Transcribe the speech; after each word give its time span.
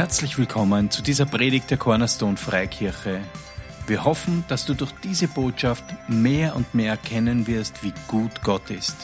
Herzlich 0.00 0.38
willkommen 0.38 0.90
zu 0.90 1.02
dieser 1.02 1.26
Predigt 1.26 1.70
der 1.70 1.76
Cornerstone 1.76 2.38
Freikirche. 2.38 3.20
Wir 3.86 4.02
hoffen, 4.02 4.44
dass 4.48 4.64
du 4.64 4.72
durch 4.72 4.92
diese 5.04 5.28
Botschaft 5.28 5.84
mehr 6.08 6.56
und 6.56 6.74
mehr 6.74 6.92
erkennen 6.92 7.46
wirst, 7.46 7.84
wie 7.84 7.92
gut 8.08 8.42
Gott 8.42 8.70
ist. 8.70 8.96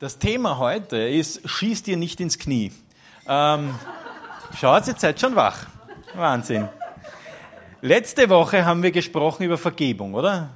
Das 0.00 0.18
Thema 0.18 0.58
heute 0.58 0.98
ist, 0.98 1.48
schieß 1.48 1.84
dir 1.84 1.96
nicht 1.96 2.20
ins 2.20 2.38
Knie. 2.38 2.70
Ähm, 3.26 3.74
schaut, 4.54 4.86
ihr 4.86 4.96
seid 4.98 5.18
schon 5.18 5.34
wach. 5.34 5.66
Wahnsinn. 6.14 6.68
Letzte 7.80 8.28
Woche 8.28 8.66
haben 8.66 8.82
wir 8.82 8.90
gesprochen 8.90 9.44
über 9.44 9.56
Vergebung, 9.56 10.12
oder? 10.12 10.50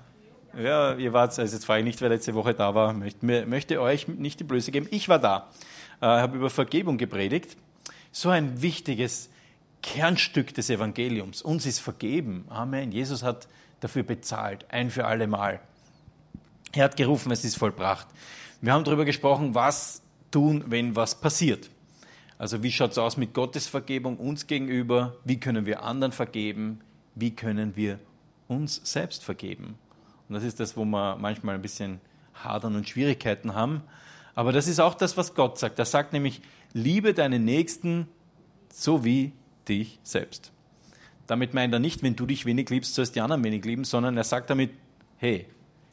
Ja, 0.57 0.95
ihr 0.95 1.13
wart, 1.13 1.39
also 1.39 1.55
jetzt 1.55 1.65
frage 1.65 1.81
ich 1.81 1.85
nicht, 1.85 2.01
wer 2.01 2.09
letzte 2.09 2.35
Woche 2.35 2.55
da 2.55 2.75
war, 2.75 2.93
möchte, 2.93 3.47
möchte 3.47 3.81
euch 3.81 4.09
nicht 4.09 4.41
die 4.41 4.45
Blöße 4.45 4.73
geben. 4.73 4.89
Ich 4.91 5.09
war 5.09 5.19
da, 5.19 5.51
äh, 6.01 6.07
habe 6.07 6.37
über 6.37 6.51
Vergebung 6.51 6.99
gepredigt. 6.99 7.57
So 8.13 8.31
ein 8.31 8.63
wichtiges 8.63 9.31
Kernstück 9.83 10.55
des 10.55 10.71
Evangeliums. 10.71 11.43
Uns 11.43 11.67
ist 11.67 11.79
vergeben. 11.79 12.45
Amen. 12.49 12.93
Jesus 12.93 13.23
hat 13.23 13.49
dafür 13.81 14.03
bezahlt, 14.03 14.67
ein 14.71 14.91
für 14.91 15.07
alle 15.07 15.27
Mal. 15.27 15.61
Er 16.73 16.85
hat 16.85 16.97
gerufen, 16.97 17.31
es 17.33 17.45
ist 17.45 17.57
vollbracht. 17.57 18.07
Wir 18.61 18.73
haben 18.73 18.85
darüber 18.85 19.05
gesprochen, 19.05 19.55
was 19.55 20.03
tun, 20.31 20.65
wenn 20.67 20.97
was 20.97 21.21
passiert. 21.21 21.71
Also 22.39 22.63
wie 22.63 22.73
schaut 22.73 22.93
es 22.93 22.99
aus 22.99 23.17
mit 23.17 23.35
Gottes 23.35 23.67
Vergebung 23.67 24.17
uns 24.17 24.47
gegenüber? 24.47 25.17
Wie 25.25 25.41
können 25.41 25.67
wir 25.67 25.83
anderen 25.83 26.13
vergeben? 26.13 26.81
Wie 27.15 27.35
können 27.35 27.77
wir 27.77 27.99
uns 28.47 28.81
selbst 28.85 29.25
vergeben? 29.25 29.77
Und 30.29 30.35
das 30.35 30.45
ist 30.45 30.61
das, 30.61 30.77
wo 30.77 30.85
wir 30.85 31.17
manchmal 31.17 31.55
ein 31.55 31.63
bisschen 31.63 32.01
hadern 32.35 32.77
und 32.77 32.89
Schwierigkeiten 32.89 33.55
haben. 33.55 33.83
Aber 34.35 34.53
das 34.53 34.69
ist 34.69 34.81
auch 34.81 34.95
das, 34.95 35.17
was 35.17 35.35
Gott 35.35 35.59
sagt. 35.59 35.79
Er 35.79 35.85
sagt 35.85 36.13
nämlich, 36.13 36.41
liebe 36.73 37.15
deinen 37.15 37.45
Nächsten 37.45 38.09
so 38.73 39.05
wie 39.05 39.33
dich 39.69 39.99
selbst. 40.03 40.53
Damit 41.27 41.55
meint 41.55 41.73
er 41.73 41.81
nicht, 41.81 42.03
wenn 42.03 42.17
du 42.17 42.27
dich 42.27 42.47
wenig 42.47 42.71
liebst, 42.71 42.95
sollst 42.95 43.17
die 43.17 43.21
anderen 43.21 43.45
wenig 43.45 43.65
lieben, 43.65 43.85
sondern 43.85 44.17
er 44.17 44.25
sagt 44.25 44.51
damit, 44.51 44.71
hey, 45.17 45.47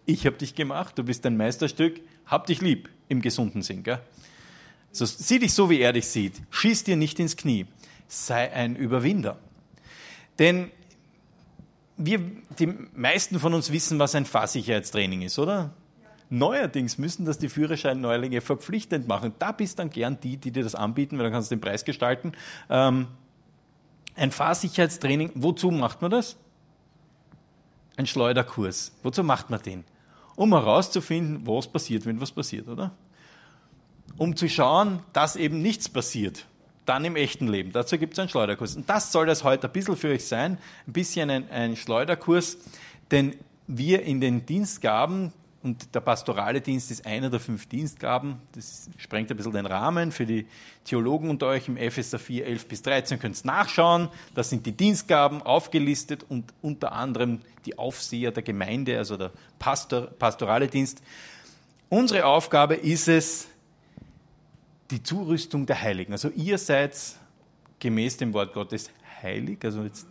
ich 0.05 0.25
habe 0.25 0.37
dich 0.37 0.55
gemacht, 0.55 0.97
du 0.97 1.03
bist 1.03 1.25
ein 1.25 1.35
Meisterstück, 1.35 1.99
hab 2.25 2.45
dich 2.45 2.61
lieb 2.61 2.89
im 3.09 3.21
gesunden 3.21 3.61
Sinn. 3.61 3.83
Gell? 3.83 3.99
So, 4.91 5.05
sieh 5.05 5.39
dich 5.39 5.53
so, 5.53 5.69
wie 5.69 5.79
er 5.79 5.91
dich 5.91 6.07
sieht. 6.07 6.41
Schieß 6.51 6.83
dir 6.85 6.95
nicht 6.95 7.19
ins 7.19 7.35
Knie. 7.35 7.65
Sei 8.07 8.53
ein 8.53 8.75
Überwinder. 8.75 9.37
Denn 10.39 10.71
wir, 11.97 12.19
die 12.59 12.67
meisten 12.93 13.39
von 13.39 13.53
uns 13.53 13.71
wissen, 13.71 13.99
was 13.99 14.15
ein 14.15 14.25
Fahrsicherheitstraining 14.25 15.21
ist, 15.21 15.39
oder? 15.39 15.71
Neuerdings 16.29 16.97
müssen 16.97 17.25
das 17.25 17.37
die 17.37 17.49
Führerschein-Neulinge 17.49 18.41
verpflichtend 18.41 19.07
machen. 19.07 19.33
Da 19.39 19.51
bist 19.51 19.79
dann 19.79 19.89
gern 19.89 20.19
die, 20.19 20.37
die 20.37 20.51
dir 20.51 20.63
das 20.63 20.75
anbieten, 20.75 21.17
weil 21.17 21.25
dann 21.25 21.33
kannst 21.33 21.51
du 21.51 21.55
den 21.55 21.61
Preis 21.61 21.85
gestalten. 21.85 22.33
Ähm, 22.69 23.07
ein 24.15 24.31
Fahrsicherheitstraining, 24.31 25.31
wozu 25.35 25.71
macht 25.71 26.01
man 26.01 26.11
das? 26.11 26.35
Ein 27.95 28.07
Schleuderkurs. 28.07 28.93
Wozu 29.03 29.23
macht 29.23 29.49
man 29.49 29.61
den? 29.61 29.83
Um 30.35 30.51
herauszufinden, 30.51 31.45
was 31.47 31.67
passiert, 31.67 32.05
wenn 32.05 32.19
was 32.19 32.31
passiert, 32.31 32.67
oder? 32.67 32.91
Um 34.17 34.35
zu 34.35 34.49
schauen, 34.49 34.99
dass 35.13 35.35
eben 35.35 35.61
nichts 35.61 35.87
passiert 35.87 36.45
dann 36.85 37.05
im 37.05 37.15
echten 37.15 37.47
Leben. 37.47 37.71
Dazu 37.71 37.97
gibt 37.97 38.13
es 38.13 38.19
einen 38.19 38.29
Schleuderkurs. 38.29 38.75
Und 38.75 38.89
das 38.89 39.11
soll 39.11 39.25
das 39.25 39.43
heute 39.43 39.67
ein 39.67 39.73
bisschen 39.73 39.97
für 39.97 40.09
euch 40.09 40.25
sein, 40.25 40.57
ein 40.87 40.93
bisschen 40.93 41.29
ein, 41.29 41.49
ein 41.49 41.75
Schleuderkurs, 41.75 42.57
denn 43.11 43.35
wir 43.67 44.03
in 44.03 44.21
den 44.21 44.45
Dienstgaben, 44.45 45.33
und 45.63 45.95
der 45.95 45.99
pastorale 45.99 46.61
Dienst 46.61 46.91
ist 46.91 47.07
einer 47.07 47.31
der 47.31 47.39
fünf 47.39 47.65
Dienstgaben, 47.65 48.35
das 48.53 48.87
sprengt 48.97 49.31
ein 49.31 49.37
bisschen 49.37 49.53
den 49.53 49.65
Rahmen 49.65 50.11
für 50.11 50.27
die 50.27 50.45
Theologen 50.83 51.31
unter 51.31 51.47
euch 51.47 51.67
im 51.67 51.75
Epheser 51.75 52.19
4, 52.19 52.45
11 52.45 52.67
bis 52.67 52.81
13, 52.83 53.17
könnt 53.17 53.35
ihr 53.35 53.47
nachschauen, 53.47 54.09
das 54.35 54.51
sind 54.51 54.67
die 54.67 54.73
Dienstgaben 54.73 55.41
aufgelistet 55.41 56.23
und 56.29 56.53
unter 56.61 56.91
anderem 56.91 57.41
die 57.65 57.79
Aufseher 57.79 58.31
der 58.31 58.43
Gemeinde, 58.43 58.95
also 58.99 59.17
der 59.17 59.31
Pastor, 59.57 60.01
pastorale 60.01 60.67
Dienst. 60.67 61.01
Unsere 61.89 62.25
Aufgabe 62.25 62.75
ist 62.75 63.07
es, 63.07 63.47
die 64.91 65.03
Zurüstung 65.03 65.65
der 65.65 65.81
Heiligen. 65.81 66.11
Also 66.11 66.29
ihr 66.29 66.57
seid 66.57 66.95
gemäß 67.79 68.17
dem 68.17 68.33
Wort 68.33 68.53
Gottes 68.53 68.91
heilig. 69.21 69.59
Also 69.63 69.83
jetzt 69.83 70.07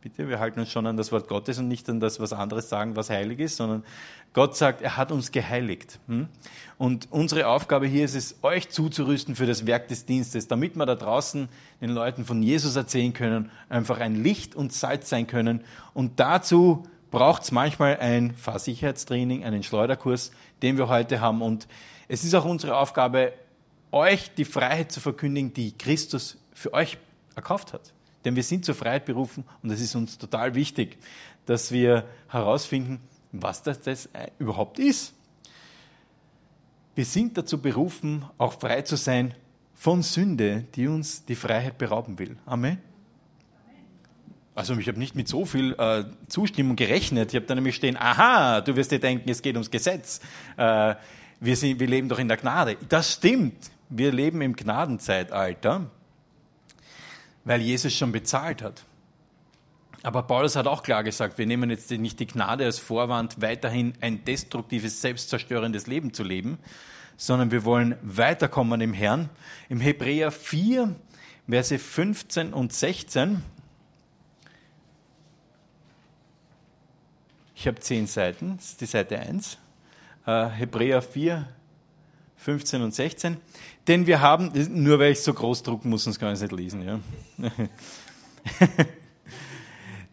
bitte, 0.00 0.28
wir 0.28 0.38
halten 0.38 0.60
uns 0.60 0.70
schon 0.70 0.86
an 0.86 0.96
das 0.96 1.10
Wort 1.12 1.28
Gottes 1.28 1.58
und 1.58 1.68
nicht 1.68 1.88
an 1.88 2.00
das, 2.00 2.20
was 2.20 2.32
anderes 2.32 2.68
sagen, 2.68 2.96
was 2.96 3.10
heilig 3.10 3.40
ist, 3.40 3.56
sondern 3.56 3.84
Gott 4.32 4.56
sagt, 4.56 4.82
er 4.82 4.96
hat 4.96 5.10
uns 5.10 5.32
geheiligt. 5.32 5.98
Hm? 6.06 6.28
Und 6.76 7.08
unsere 7.10 7.48
Aufgabe 7.48 7.86
hier 7.86 8.04
ist 8.04 8.14
es, 8.14 8.36
euch 8.42 8.68
zuzurüsten 8.68 9.34
für 9.34 9.46
das 9.46 9.66
Werk 9.66 9.88
des 9.88 10.04
Dienstes, 10.06 10.48
damit 10.48 10.76
wir 10.76 10.86
da 10.86 10.94
draußen 10.94 11.48
den 11.80 11.90
Leuten 11.90 12.24
von 12.24 12.42
Jesus 12.42 12.76
erzählen 12.76 13.12
können, 13.12 13.50
einfach 13.68 13.98
ein 13.98 14.22
Licht 14.22 14.54
und 14.54 14.72
Salz 14.72 15.08
sein 15.08 15.26
können. 15.26 15.64
Und 15.94 16.20
dazu 16.20 16.84
braucht 17.10 17.42
es 17.42 17.52
manchmal 17.52 17.96
ein 17.98 18.34
Fahrsicherheitstraining, 18.34 19.44
einen 19.44 19.62
Schleuderkurs, 19.62 20.30
den 20.62 20.76
wir 20.76 20.88
heute 20.88 21.20
haben. 21.20 21.42
Und 21.42 21.66
es 22.06 22.22
ist 22.22 22.34
auch 22.34 22.44
unsere 22.44 22.76
Aufgabe, 22.76 23.32
euch 23.92 24.34
die 24.34 24.44
Freiheit 24.44 24.92
zu 24.92 25.00
verkündigen, 25.00 25.52
die 25.52 25.76
Christus 25.76 26.38
für 26.52 26.72
euch 26.72 26.98
erkauft 27.34 27.72
hat. 27.72 27.92
Denn 28.24 28.36
wir 28.36 28.42
sind 28.42 28.64
zur 28.64 28.74
Freiheit 28.74 29.04
berufen 29.04 29.44
und 29.62 29.70
es 29.70 29.80
ist 29.80 29.94
uns 29.94 30.18
total 30.18 30.54
wichtig, 30.54 30.98
dass 31.46 31.72
wir 31.72 32.04
herausfinden, 32.28 33.00
was 33.32 33.62
das, 33.62 33.80
das 33.80 34.08
überhaupt 34.38 34.78
ist. 34.78 35.14
Wir 36.94 37.04
sind 37.04 37.38
dazu 37.38 37.62
berufen, 37.62 38.24
auch 38.38 38.54
frei 38.54 38.82
zu 38.82 38.96
sein 38.96 39.34
von 39.74 40.02
Sünde, 40.02 40.64
die 40.74 40.88
uns 40.88 41.24
die 41.24 41.36
Freiheit 41.36 41.78
berauben 41.78 42.18
will. 42.18 42.36
Amen. 42.44 42.78
Also 44.56 44.76
ich 44.76 44.88
habe 44.88 44.98
nicht 44.98 45.14
mit 45.14 45.28
so 45.28 45.44
viel 45.44 45.74
äh, 45.78 46.04
Zustimmung 46.26 46.74
gerechnet. 46.74 47.28
Ich 47.32 47.36
habe 47.36 47.46
da 47.46 47.54
nämlich 47.54 47.76
stehen, 47.76 47.96
aha, 47.96 48.60
du 48.60 48.74
wirst 48.74 48.90
dir 48.90 48.98
denken, 48.98 49.30
es 49.30 49.40
geht 49.40 49.54
ums 49.54 49.70
Gesetz. 49.70 50.20
Äh, 50.56 50.96
wir, 51.38 51.56
sind, 51.56 51.78
wir 51.78 51.86
leben 51.86 52.08
doch 52.08 52.18
in 52.18 52.26
der 52.26 52.36
Gnade. 52.36 52.76
Das 52.88 53.12
stimmt 53.12 53.70
wir 53.88 54.12
leben 54.12 54.40
im 54.42 54.54
Gnadenzeitalter, 54.54 55.90
weil 57.44 57.60
Jesus 57.60 57.94
schon 57.94 58.12
bezahlt 58.12 58.62
hat. 58.62 58.84
Aber 60.02 60.22
Paulus 60.22 60.54
hat 60.54 60.66
auch 60.66 60.82
klar 60.82 61.02
gesagt, 61.02 61.38
wir 61.38 61.46
nehmen 61.46 61.70
jetzt 61.70 61.90
nicht 61.90 62.20
die 62.20 62.26
Gnade 62.26 62.64
als 62.64 62.78
Vorwand, 62.78 63.40
weiterhin 63.40 63.94
ein 64.00 64.24
destruktives, 64.24 65.00
selbstzerstörendes 65.00 65.86
Leben 65.86 66.12
zu 66.12 66.22
leben, 66.22 66.58
sondern 67.16 67.50
wir 67.50 67.64
wollen 67.64 67.96
weiterkommen 68.02 68.80
im 68.80 68.92
Herrn. 68.92 69.28
Im 69.68 69.80
Hebräer 69.80 70.30
4, 70.30 70.94
Verse 71.48 71.78
15 71.78 72.52
und 72.52 72.72
16. 72.72 73.42
Ich 77.56 77.66
habe 77.66 77.80
zehn 77.80 78.06
Seiten, 78.06 78.58
das 78.58 78.66
ist 78.66 78.80
die 78.82 78.86
Seite 78.86 79.18
1. 79.18 79.58
Äh, 80.26 80.46
Hebräer 80.46 81.02
4, 81.02 81.48
15 82.36 82.82
und 82.82 82.94
16. 82.94 83.38
Denn 83.88 84.06
wir 84.06 84.20
haben, 84.20 84.52
nur 84.74 84.98
weil 84.98 85.12
ich 85.12 85.22
so 85.22 85.32
groß 85.32 85.62
drucken 85.62 85.88
muss, 85.88 86.04
sonst 86.04 86.18
kann 86.18 86.28
ich 86.28 86.34
es 86.34 86.42
nicht 86.42 86.52
lesen. 86.52 86.82
Ja. 86.82 87.00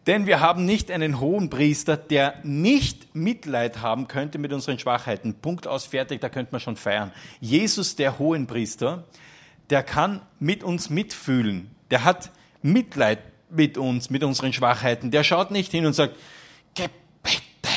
Denn 0.06 0.26
wir 0.26 0.40
haben 0.40 0.64
nicht 0.64 0.90
einen 0.90 1.20
hohen 1.20 1.50
Priester, 1.50 1.98
der 1.98 2.40
nicht 2.42 3.14
Mitleid 3.14 3.82
haben 3.82 4.08
könnte 4.08 4.38
mit 4.38 4.52
unseren 4.52 4.78
Schwachheiten. 4.78 5.34
Punkt 5.34 5.66
aus, 5.66 5.84
fertig, 5.84 6.22
da 6.22 6.30
könnte 6.30 6.52
man 6.52 6.60
schon 6.60 6.76
feiern. 6.76 7.12
Jesus, 7.40 7.96
der 7.96 8.18
hohen 8.18 8.46
Priester, 8.46 9.04
der 9.68 9.82
kann 9.82 10.22
mit 10.38 10.64
uns 10.64 10.88
mitfühlen. 10.88 11.70
Der 11.90 12.04
hat 12.04 12.30
Mitleid 12.62 13.18
mit 13.50 13.76
uns, 13.76 14.08
mit 14.08 14.24
unseren 14.24 14.54
Schwachheiten. 14.54 15.10
Der 15.10 15.22
schaut 15.22 15.50
nicht 15.50 15.72
hin 15.72 15.84
und 15.84 15.92
sagt, 15.92 16.16
Gebete, 16.74 17.74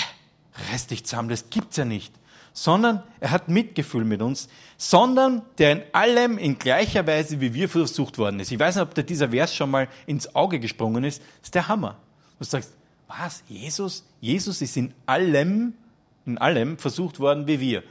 reiß 0.72 0.88
dich 0.88 1.03
zusammen, 1.03 1.29
das 1.29 1.50
gibt's 1.50 1.76
ja 1.76 1.85
nicht 1.85 2.19
sondern 2.64 3.03
er 3.22 3.32
hat 3.32 3.47
Mitgefühl 3.47 4.03
mit 4.03 4.22
uns, 4.22 4.50
sondern 4.78 5.44
der 5.59 5.72
in 5.72 5.84
allem 5.94 6.38
in 6.38 6.59
gleicher 6.59 7.08
Weise 7.08 7.40
wie 7.40 7.53
wir 7.53 7.70
versucht 7.70 8.17
worden 8.17 8.41
ist. 8.41 8.52
Ich 8.52 8.59
weiß 8.59 8.76
nicht, 8.76 8.84
ob 8.84 8.94
dir 8.94 9.03
dieser 9.03 9.29
Vers 9.29 9.56
schon 9.56 9.72
mal 9.72 9.88
ins 10.08 10.35
Auge 10.35 10.59
gesprungen 10.59 11.06
ist. 11.06 11.22
Das 11.22 11.47
ist 11.47 11.56
der 11.56 11.70
Hammer. 11.70 11.96
Du 12.38 12.44
sagst, 12.44 12.73
was? 13.08 13.44
Jesus? 13.47 14.06
Jesus 14.20 14.61
ist 14.61 14.76
in 14.76 14.94
allem, 15.06 15.73
in 16.26 16.38
allem 16.38 16.78
versucht 16.78 17.22
worden 17.22 17.47
wie 17.47 17.61
wir. 17.61 17.84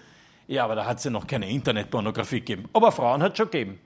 Ja, 0.49 0.65
aber 0.65 0.75
da 0.75 0.85
hat 0.85 0.99
es 0.99 1.05
ja 1.05 1.11
noch 1.11 1.26
keine 1.26 1.49
Internetpornografie 1.49 2.41
gegeben. 2.41 2.69
Aber 2.75 2.93
Frauen 2.93 3.23
hat 3.23 3.32
es 3.32 3.38
schon 3.38 3.50
gegeben. 3.50 3.81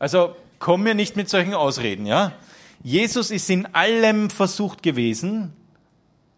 Also 0.00 0.34
komm 0.58 0.82
mir 0.82 0.94
nicht 0.96 1.14
mit 1.14 1.28
solchen 1.28 1.54
Ausreden, 1.54 2.06
ja? 2.06 2.32
Jesus 2.82 3.30
ist 3.30 3.48
in 3.50 3.66
allem 3.72 4.30
versucht 4.30 4.82
gewesen, 4.82 5.52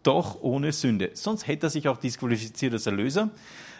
doch 0.03 0.41
ohne 0.41 0.71
Sünde. 0.71 1.11
Sonst 1.13 1.47
hätte 1.47 1.67
er 1.67 1.69
sich 1.69 1.87
auch 1.87 1.97
disqualifiziert 1.97 2.73
als 2.73 2.85
Erlöser. 2.85 3.29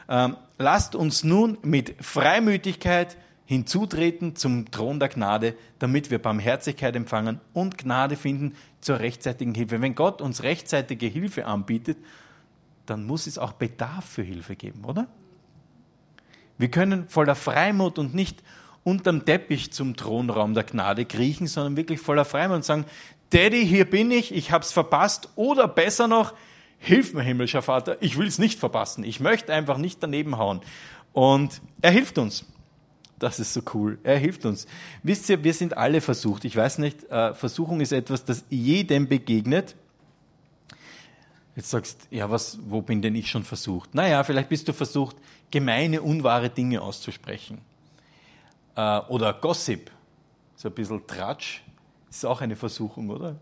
Ähm, 0.07 0.37
lasst 0.57 0.95
uns 0.95 1.23
nun 1.23 1.57
mit 1.61 1.95
Freimütigkeit 2.03 3.17
hinzutreten 3.45 4.35
zum 4.35 4.69
Thron 4.69 4.99
der 4.99 5.09
Gnade, 5.09 5.55
damit 5.79 6.11
wir 6.11 6.19
Barmherzigkeit 6.19 6.95
empfangen 6.95 7.39
und 7.53 7.77
Gnade 7.77 8.15
finden 8.15 8.55
zur 8.79 8.99
rechtzeitigen 8.99 9.55
Hilfe. 9.55 9.81
Wenn 9.81 9.95
Gott 9.95 10.21
uns 10.21 10.43
rechtzeitige 10.43 11.07
Hilfe 11.07 11.45
anbietet, 11.45 11.97
dann 12.85 13.05
muss 13.05 13.27
es 13.27 13.37
auch 13.37 13.53
Bedarf 13.53 14.05
für 14.05 14.21
Hilfe 14.21 14.55
geben, 14.55 14.85
oder? 14.85 15.07
Wir 16.59 16.69
können 16.69 17.07
voller 17.07 17.35
Freimut 17.35 17.97
und 17.97 18.13
nicht 18.13 18.43
unterm 18.83 19.25
Teppich 19.25 19.71
zum 19.71 19.95
Thronraum 19.95 20.53
der 20.53 20.63
Gnade 20.63 21.05
kriechen, 21.05 21.47
sondern 21.47 21.77
wirklich 21.77 21.99
voller 21.99 22.25
Freimut 22.25 22.57
und 22.57 22.65
sagen, 22.65 22.85
Daddy, 23.31 23.65
hier 23.65 23.89
bin 23.89 24.11
ich, 24.11 24.33
ich 24.33 24.51
hab's 24.51 24.71
verpasst 24.71 25.29
oder 25.35 25.67
besser 25.67 26.07
noch, 26.07 26.33
hilf 26.79 27.13
mir, 27.13 27.21
himmlischer 27.21 27.61
Vater, 27.61 27.97
ich 28.01 28.17
will's 28.17 28.39
nicht 28.39 28.59
verpassen, 28.59 29.03
ich 29.03 29.19
möchte 29.19 29.53
einfach 29.53 29.77
nicht 29.77 30.01
daneben 30.01 30.37
hauen. 30.37 30.61
Und 31.13 31.61
er 31.81 31.91
hilft 31.91 32.17
uns. 32.17 32.45
Das 33.19 33.39
ist 33.39 33.53
so 33.53 33.61
cool. 33.73 33.99
Er 34.03 34.17
hilft 34.17 34.45
uns. 34.45 34.65
Wisst 35.03 35.29
ihr, 35.29 35.43
wir 35.43 35.53
sind 35.53 35.75
alle 35.75 35.99
versucht. 35.99 36.45
Ich 36.45 36.55
weiß 36.55 36.77
nicht, 36.77 37.03
äh, 37.11 37.33
Versuchung 37.33 37.81
ist 37.81 37.91
etwas, 37.91 38.23
das 38.23 38.45
jedem 38.49 39.09
begegnet. 39.09 39.75
Jetzt 41.55 41.71
sagst 41.71 42.07
du, 42.09 42.15
ja, 42.15 42.31
was, 42.31 42.59
wo 42.63 42.81
bin 42.81 43.01
denn 43.01 43.15
ich 43.15 43.29
schon 43.29 43.43
versucht? 43.43 43.93
Naja, 43.93 44.23
vielleicht 44.23 44.47
bist 44.47 44.69
du 44.69 44.73
versucht, 44.73 45.17
gemeine, 45.51 46.01
unwahre 46.01 46.49
Dinge 46.49 46.81
auszusprechen. 46.81 47.59
Äh, 48.75 48.99
oder 49.09 49.33
Gossip, 49.33 49.91
so 50.55 50.69
ein 50.69 50.73
bisschen 50.73 51.05
Tratsch, 51.05 51.61
ist 52.09 52.25
auch 52.25 52.41
eine 52.41 52.55
Versuchung, 52.55 53.09
oder? 53.09 53.37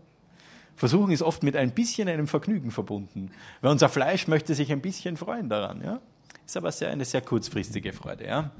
Versuchung 0.76 1.10
ist 1.10 1.22
oft 1.22 1.42
mit 1.42 1.56
ein 1.56 1.72
bisschen 1.72 2.08
einem 2.08 2.28
Vergnügen 2.28 2.70
verbunden. 2.70 3.32
Weil 3.60 3.72
unser 3.72 3.88
Fleisch 3.88 4.28
möchte 4.28 4.54
sich 4.54 4.70
ein 4.70 4.80
bisschen 4.80 5.16
freuen 5.16 5.48
daran, 5.48 5.82
ja? 5.82 6.00
Ist 6.46 6.56
aber 6.56 6.70
sehr, 6.70 6.90
eine 6.90 7.04
sehr 7.04 7.20
kurzfristige 7.20 7.92
Freude, 7.92 8.26
ja? 8.26 8.50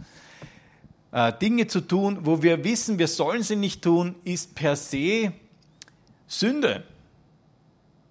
Äh, 1.12 1.32
Dinge 1.40 1.69
zu 1.69 1.81
tun, 1.81 2.19
wo 2.22 2.43
wir 2.43 2.64
wissen, 2.64 2.99
wir 2.99 3.08
sollen 3.08 3.43
sie 3.43 3.56
nicht 3.56 3.82
tun, 3.82 4.16
ist 4.25 4.55
per 4.55 4.76
se 4.76 5.32
Sünde. 6.26 6.82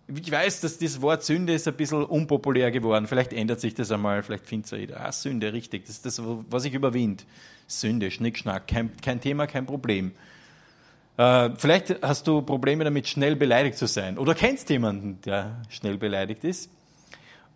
Ich 0.08 0.32
weiß, 0.32 0.62
dass 0.62 0.78
das 0.80 1.02
Wort 1.02 1.24
Sünde 1.24 1.54
ist 1.54 1.68
ein 1.68 1.76
bisschen 1.76 2.04
unpopulär 2.04 2.72
geworden. 2.72 3.08
Vielleicht 3.08 3.34
ändert 3.34 3.60
sich 3.60 3.76
das 3.76 3.92
einmal, 3.92 4.24
vielleicht 4.24 4.48
findet 4.48 4.72
es 4.72 4.80
jeder. 4.80 5.06
Ah, 5.06 5.12
Sünde, 5.12 5.52
richtig. 5.52 5.86
Das 5.86 5.98
ist 5.98 6.06
das, 6.06 6.22
was 6.24 6.64
ich 6.64 6.74
überwind. 6.74 7.26
Sünde, 7.68 8.10
Schnickschnack, 8.10 8.68
kein, 8.68 8.96
kein 8.98 9.20
Thema, 9.20 9.48
kein 9.48 9.66
Problem. 9.66 10.14
Äh, 11.18 11.50
vielleicht 11.58 12.02
hast 12.04 12.28
du 12.28 12.42
Probleme 12.42 12.84
damit, 12.84 13.08
schnell 13.08 13.36
beleidigt 13.36 13.78
zu 13.78 13.88
sein. 13.88 14.18
Oder 14.18 14.36
kennst 14.36 14.70
jemanden, 14.70 15.20
der 15.22 15.62
schnell 15.70 15.98
beleidigt 15.98 16.44
ist. 16.44 16.72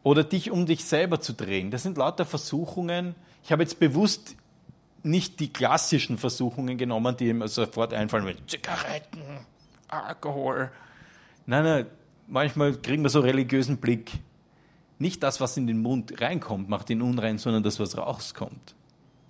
Oder 0.03 0.23
dich 0.23 0.49
um 0.49 0.65
dich 0.65 0.83
selber 0.83 1.21
zu 1.21 1.33
drehen. 1.33 1.69
Das 1.69 1.83
sind 1.83 1.97
lauter 1.97 2.25
Versuchungen. 2.25 3.15
Ich 3.43 3.51
habe 3.51 3.61
jetzt 3.61 3.79
bewusst 3.79 4.35
nicht 5.03 5.39
die 5.39 5.53
klassischen 5.53 6.17
Versuchungen 6.17 6.77
genommen, 6.77 7.15
die 7.17 7.29
ihm 7.29 7.47
sofort 7.47 7.93
einfallen 7.93 8.25
mit 8.25 8.49
Zigaretten, 8.49 9.21
Alkohol. 9.87 10.71
Nein, 11.45 11.63
nein, 11.63 11.85
manchmal 12.27 12.73
kriegen 12.73 13.03
wir 13.03 13.09
so 13.09 13.19
religiösen 13.19 13.77
Blick. 13.77 14.11
Nicht 14.99 15.23
das, 15.23 15.41
was 15.41 15.57
in 15.57 15.65
den 15.65 15.81
Mund 15.81 16.21
reinkommt, 16.21 16.69
macht 16.69 16.89
ihn 16.91 17.01
unrein, 17.01 17.39
sondern 17.39 17.63
das, 17.63 17.79
was 17.79 17.97
rauskommt. 17.97 18.75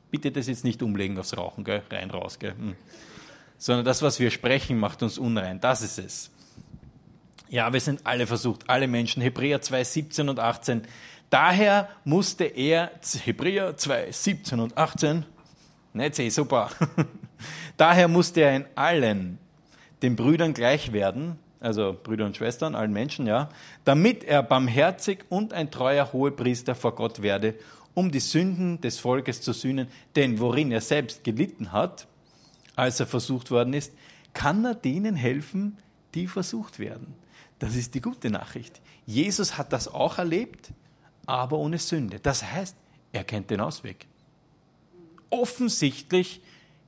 Bitte 0.09 0.31
das 0.31 0.47
jetzt 0.47 0.65
nicht 0.65 0.83
umlegen 0.83 1.17
aufs 1.17 1.37
Rauchen, 1.37 1.63
gell? 1.63 1.83
rein, 1.89 2.11
raus. 2.11 2.37
Gell? 2.39 2.53
Hm. 2.53 2.75
Sondern 3.61 3.85
das, 3.85 4.01
was 4.01 4.19
wir 4.19 4.31
sprechen, 4.31 4.79
macht 4.79 5.03
uns 5.03 5.19
unrein. 5.19 5.61
Das 5.61 5.83
ist 5.83 5.99
es. 5.99 6.31
Ja, 7.47 7.71
wir 7.71 7.79
sind 7.79 8.07
alle 8.07 8.25
versucht, 8.25 8.67
alle 8.67 8.87
Menschen. 8.87 9.21
Hebräer 9.21 9.61
2, 9.61 9.83
17 9.83 10.29
und 10.29 10.39
18. 10.39 10.81
Daher 11.29 11.87
musste 12.03 12.45
er, 12.45 12.89
Hebräer 13.23 13.77
2, 13.77 14.11
17 14.11 14.59
und 14.59 14.79
18, 14.79 15.25
nicht 15.93 16.15
sehr 16.15 16.31
super. 16.31 16.71
Daher 17.77 18.07
musste 18.07 18.41
er 18.41 18.55
in 18.55 18.65
allen 18.73 19.37
den 20.01 20.15
Brüdern 20.15 20.55
gleich 20.55 20.91
werden, 20.91 21.37
also 21.59 21.95
Brüder 22.01 22.25
und 22.25 22.35
Schwestern, 22.35 22.73
allen 22.73 22.91
Menschen, 22.91 23.27
ja, 23.27 23.49
damit 23.85 24.23
er 24.23 24.41
barmherzig 24.41 25.25
und 25.29 25.53
ein 25.53 25.69
treuer 25.69 26.11
Hohepriester 26.13 26.73
vor 26.73 26.95
Gott 26.95 27.21
werde, 27.21 27.53
um 27.93 28.09
die 28.09 28.21
Sünden 28.21 28.81
des 28.81 28.97
Volkes 28.97 29.39
zu 29.39 29.53
sühnen. 29.53 29.87
Denn 30.15 30.39
worin 30.39 30.71
er 30.71 30.81
selbst 30.81 31.23
gelitten 31.23 31.71
hat, 31.71 32.07
als 32.75 32.99
er 32.99 33.07
versucht 33.07 33.51
worden 33.51 33.73
ist, 33.73 33.93
kann 34.33 34.63
er 34.65 34.75
denen 34.75 35.15
helfen, 35.15 35.77
die 36.13 36.27
versucht 36.27 36.79
werden. 36.79 37.13
Das 37.59 37.75
ist 37.75 37.93
die 37.93 38.01
gute 38.01 38.29
Nachricht. 38.29 38.81
Jesus 39.05 39.57
hat 39.57 39.73
das 39.73 39.87
auch 39.87 40.17
erlebt, 40.17 40.71
aber 41.25 41.57
ohne 41.57 41.77
Sünde. 41.77 42.19
Das 42.19 42.43
heißt, 42.43 42.75
er 43.11 43.23
kennt 43.23 43.49
den 43.49 43.59
Ausweg. 43.59 44.07
Offensichtlich 45.29 46.41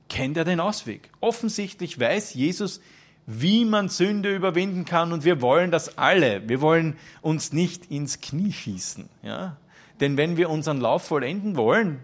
kennt 0.08 0.36
er 0.36 0.44
den 0.44 0.60
Ausweg. 0.60 1.10
Offensichtlich 1.20 1.98
weiß 1.98 2.34
Jesus, 2.34 2.80
wie 3.26 3.64
man 3.64 3.88
Sünde 3.88 4.34
überwinden 4.34 4.84
kann 4.84 5.12
und 5.12 5.24
wir 5.24 5.40
wollen 5.40 5.70
das 5.70 5.96
alle. 5.96 6.46
Wir 6.48 6.60
wollen 6.60 6.96
uns 7.22 7.52
nicht 7.52 7.90
ins 7.90 8.20
Knie 8.20 8.52
schießen. 8.52 9.08
Ja? 9.22 9.56
Denn 10.00 10.16
wenn 10.16 10.36
wir 10.36 10.50
unseren 10.50 10.80
Lauf 10.80 11.04
vollenden 11.04 11.56
wollen, 11.56 12.00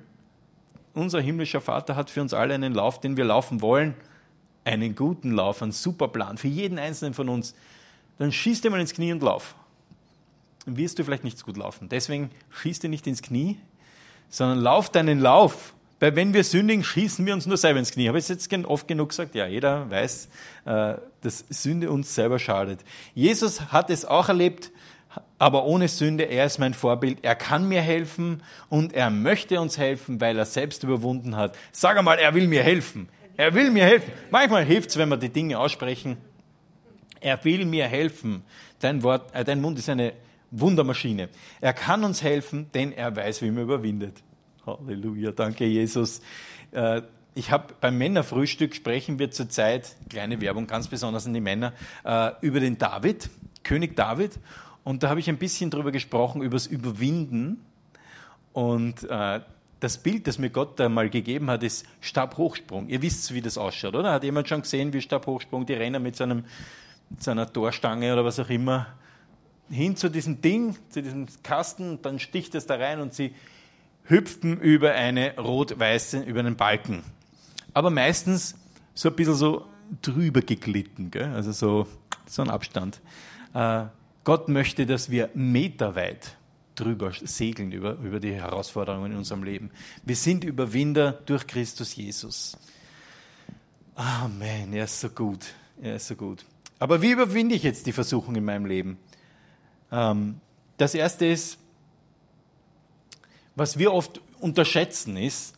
unser 0.95 1.21
himmlischer 1.21 1.61
Vater 1.61 1.97
hat 1.97 2.11
für 2.11 2.21
uns 2.21 2.35
alle 2.35 2.55
einen 2.55 2.75
Lauf, 2.75 3.01
den 3.01 3.17
wir 3.17 3.25
laufen 3.25 3.61
wollen, 3.61 3.95
einen 4.65 4.95
guten 4.95 5.33
Lauf, 5.33 5.63
einen 5.63 5.73
super 5.73 6.09
Plan 6.09 6.37
für 6.37 6.49
jeden 6.49 6.79
einzelnen 6.79 7.15
von 7.15 7.29
uns, 7.29 7.55
dann 8.19 8.33
schieß 8.33 8.61
dir 8.61 8.71
mal 8.71 8.81
ins 8.81 8.93
Knie 8.93 9.13
und 9.13 9.23
lauf. 9.23 9.55
Dann 10.67 10.77
wirst 10.77 10.99
du 10.99 11.05
vielleicht 11.05 11.25
nicht 11.25 11.39
so 11.39 11.47
gut 11.47 11.57
laufen. 11.57 11.89
Deswegen 11.89 12.31
schieß 12.51 12.81
dir 12.81 12.91
nicht 12.91 13.07
ins 13.07 13.23
Knie, 13.23 13.59
sondern 14.29 14.59
lauf 14.59 14.91
deinen 14.91 15.21
Lauf 15.21 15.73
weil 16.01 16.17
wenn 16.17 16.33
wir 16.33 16.45
sündigen, 16.45 16.83
schießen 16.83 17.25
wir 17.27 17.35
uns 17.35 17.45
nur 17.45 17.59
selber 17.59 17.79
ins 17.79 17.93
Knie. 17.93 18.09
Habe 18.09 18.19
ich 18.19 18.27
jetzt 18.27 18.53
oft 18.65 18.89
genug 18.89 19.11
gesagt? 19.11 19.35
Ja, 19.35 19.47
jeder 19.47 19.89
weiß, 19.91 20.29
äh, 20.65 20.95
dass 21.21 21.45
Sünde 21.51 21.91
uns 21.91 22.15
selber 22.15 22.39
schadet. 22.39 22.81
Jesus 23.15 23.71
hat 23.71 23.91
es 23.91 24.07
auch 24.07 24.29
erlebt, 24.29 24.73
aber 25.41 25.65
ohne 25.65 25.89
Sünde. 25.89 26.25
Er 26.25 26.45
ist 26.45 26.59
mein 26.59 26.75
Vorbild. 26.75 27.19
Er 27.23 27.35
kann 27.35 27.67
mir 27.67 27.81
helfen 27.81 28.43
und 28.69 28.93
er 28.93 29.09
möchte 29.09 29.59
uns 29.59 29.79
helfen, 29.79 30.21
weil 30.21 30.39
er 30.39 30.45
selbst 30.45 30.85
überwunden 30.85 31.35
hat. 31.35 31.57
Sag 31.73 31.97
einmal, 31.97 32.19
er 32.19 32.35
will 32.35 32.47
mir 32.47 32.63
helfen. 32.63 33.09
Er 33.39 33.55
will 33.55 33.71
mir 33.71 33.85
helfen. 33.85 34.13
Manchmal 34.31 34.65
hilft 34.65 34.91
es, 34.91 34.99
wenn 34.99 35.09
wir 35.09 35.17
die 35.17 35.31
Dinge 35.31 35.59
aussprechen. 35.59 36.19
Er 37.21 37.43
will 37.43 37.65
mir 37.65 37.87
helfen. 37.87 38.45
Dein, 38.81 39.03
Wort, 39.03 39.35
äh, 39.35 39.43
dein 39.43 39.63
Mund 39.63 39.79
ist 39.79 39.89
eine 39.89 40.13
Wundermaschine. 40.51 41.31
Er 41.63 41.73
kann 41.73 42.05
uns 42.05 42.23
helfen, 42.23 42.71
denn 42.75 42.93
er 42.93 43.17
weiß, 43.17 43.41
wie 43.41 43.51
man 43.51 43.65
überwindet. 43.65 44.23
Halleluja, 44.67 45.33
danke 45.33 45.65
Jesus. 45.65 46.21
Äh, 46.71 47.01
ich 47.35 47.51
habe 47.51 47.73
beim 47.81 47.97
Männerfrühstück 47.97 48.75
sprechen 48.75 49.19
wir 49.19 49.31
zurzeit, 49.31 49.97
kleine 50.11 50.39
Werbung 50.43 50.67
ganz 50.67 50.89
besonders 50.89 51.27
an 51.27 51.33
die 51.33 51.41
Männer, 51.41 51.73
äh, 52.05 52.33
über 52.43 52.61
den 52.61 52.77
David, 52.77 53.31
König 53.63 53.97
David. 53.97 54.39
Und 54.91 55.05
da 55.05 55.09
habe 55.09 55.21
ich 55.21 55.29
ein 55.29 55.39
bisschen 55.39 55.71
darüber 55.71 55.93
gesprochen, 55.93 56.43
über 56.43 56.57
das 56.57 56.67
Überwinden. 56.67 57.65
Und 58.53 59.09
äh, 59.09 59.41
das 59.79 59.99
Bild, 59.99 60.27
das 60.27 60.39
mir 60.39 60.51
Gott 60.51 60.81
da 60.81 60.89
mal 60.89 61.09
gegeben 61.09 61.49
hat, 61.49 61.63
ist 61.63 61.87
Stabhochsprung. 62.01 62.89
Ihr 62.89 63.01
wisst, 63.01 63.33
wie 63.33 63.41
das 63.41 63.57
ausschaut, 63.57 63.95
oder? 63.95 64.11
Hat 64.11 64.25
jemand 64.25 64.49
schon 64.49 64.63
gesehen, 64.63 64.93
wie 64.93 65.01
Stabhochsprung, 65.01 65.65
die 65.65 65.75
rennen 65.75 66.03
mit, 66.03 66.17
so 66.17 66.25
einem, 66.25 66.45
mit 67.09 67.23
so 67.23 67.31
einer 67.31 67.53
Torstange 67.53 68.13
oder 68.13 68.25
was 68.25 68.41
auch 68.41 68.51
immer 68.51 68.89
hin 69.71 69.95
zu 69.95 70.11
diesem 70.11 70.41
Ding, 70.41 70.77
zu 70.89 71.05
diesem 71.05 71.29
Kasten, 71.45 72.03
dann 72.03 72.19
sticht 72.19 72.57
es 72.57 72.67
da 72.67 72.75
rein 72.75 72.99
und 72.99 73.15
sie 73.15 73.33
hüpfen 74.07 74.61
über 74.61 74.91
eine 74.91 75.39
rot-weiße, 75.39 76.19
über 76.23 76.41
einen 76.41 76.57
Balken. 76.57 77.05
Aber 77.75 77.91
meistens 77.91 78.57
so 78.95 79.09
ein 79.09 79.15
bisschen 79.15 79.35
so 79.37 79.67
drüber 80.03 80.41
geglitten, 80.41 81.13
gell? 81.13 81.33
also 81.33 81.53
so, 81.53 81.87
so 82.27 82.43
ein 82.43 82.51
Abstand. 82.51 83.01
Äh, 83.55 83.85
Gott 84.25 84.49
möchte, 84.49 84.87
dass 84.87 85.11
wir 85.11 85.31
meterweit 85.35 86.37
drüber 86.75 87.13
segeln 87.13 87.73
über, 87.73 87.95
über 87.95 88.21
die 88.21 88.35
Herausforderungen 88.35 89.13
in 89.13 89.19
unserem 89.19 89.43
Leben. 89.43 89.71
Wir 90.05 90.17
sind 90.17 90.45
Überwinder 90.45 91.13
durch 91.13 91.47
Christus 91.47 91.95
Jesus. 91.97 92.57
Amen, 93.95 94.73
er 94.73 94.85
ist 94.85 95.01
so 95.01 95.11
gut, 95.11 95.55
er 95.81 95.97
ist 95.97 96.09
so 96.09 96.15
gut. 96.15 96.45
Aber 96.79 97.03
wie 97.03 97.11
überwinde 97.11 97.55
ich 97.55 97.63
jetzt 97.63 97.87
die 97.87 97.93
Versuchung 97.93 98.35
in 98.37 98.45
meinem 98.45 98.65
Leben? 98.65 98.99
Ähm, 99.93 100.41
das 100.79 100.95
erste 100.95 101.27
ist, 101.27 101.59
was 103.55 103.79
wir 103.79 103.93
oft 103.93 104.23
unterschätzen, 104.41 105.17
ist 105.17 105.55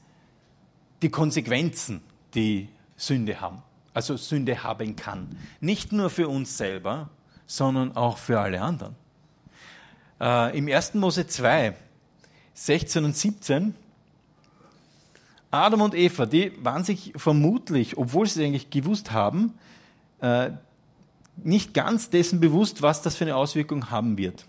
die 1.03 1.11
Konsequenzen, 1.11 2.03
die 2.35 2.69
Sünde 2.97 3.41
haben. 3.41 3.63
Also 3.95 4.17
Sünde 4.17 4.65
haben 4.65 4.97
kann. 4.97 5.39
Nicht 5.61 5.93
nur 5.93 6.11
für 6.11 6.29
uns 6.29 6.57
selber, 6.57 7.11
sondern 7.53 7.97
auch 7.97 8.17
für 8.17 8.41
alle 8.41 8.63
anderen. 8.63 8.97
Äh, 10.21 10.57
Im 10.57 10.69
1. 10.69 10.95
Mose 10.95 11.27
2, 11.27 11.75
16 12.55 13.05
und 13.05 13.17
17, 13.17 13.75
Adam 15.51 15.83
und 15.83 15.95
Eva, 15.95 16.25
die 16.25 16.53
waren 16.65 16.83
sich 16.83 17.13
vermutlich, 17.15 17.99
obwohl 17.99 18.27
sie 18.27 18.41
es 18.41 18.47
eigentlich 18.47 18.71
gewusst 18.71 19.13
haben, 19.13 19.53
äh, 20.21 20.53
nicht 21.37 21.75
ganz 21.75 22.09
dessen 22.09 22.41
bewusst, 22.41 22.81
was 22.81 23.03
das 23.03 23.17
für 23.17 23.25
eine 23.25 23.37
Auswirkung 23.37 23.91
haben 23.91 24.17
wird. 24.17 24.47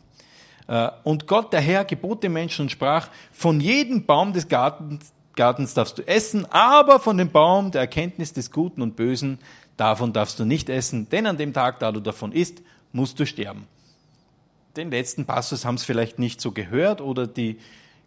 Äh, 0.68 0.90
und 1.04 1.28
Gott, 1.28 1.52
der 1.52 1.60
Herr, 1.60 1.84
gebot 1.84 2.24
den 2.24 2.32
Menschen 2.32 2.64
und 2.64 2.70
sprach, 2.70 3.10
von 3.34 3.60
jedem 3.60 4.06
Baum 4.06 4.32
des 4.32 4.48
Gartens, 4.48 5.12
Gartens 5.36 5.74
darfst 5.74 5.98
du 5.98 6.08
essen, 6.08 6.46
aber 6.52 7.02
von 7.02 7.18
dem 7.18 7.32
Baum 7.32 7.72
der 7.72 7.82
Erkenntnis 7.82 8.32
des 8.32 8.50
Guten 8.52 8.82
und 8.82 8.96
Bösen, 8.96 9.40
davon 9.76 10.14
darfst 10.14 10.40
du 10.40 10.46
nicht 10.46 10.70
essen, 10.70 11.10
denn 11.10 11.26
an 11.26 11.38
dem 11.38 11.52
Tag, 11.52 11.80
da 11.80 11.92
du 11.92 12.00
davon 12.00 12.32
isst, 12.32 12.62
musst 12.94 13.20
du 13.20 13.26
sterben. 13.26 13.68
den 14.78 14.90
letzten 14.90 15.26
Passus 15.26 15.66
haben 15.66 15.78
sie 15.78 15.86
vielleicht 15.86 16.18
nicht 16.18 16.40
so 16.40 16.52
gehört 16.52 17.02
oder 17.02 17.28
die 17.28 17.60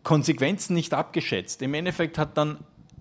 Konsequenzen 0.03 0.75
nicht 0.75 0.95
abgeschätzt. 0.95 1.63
Im 1.63 1.75
Endeffekt 1.75 2.17
hat 2.19 2.37
dann 2.37 2.59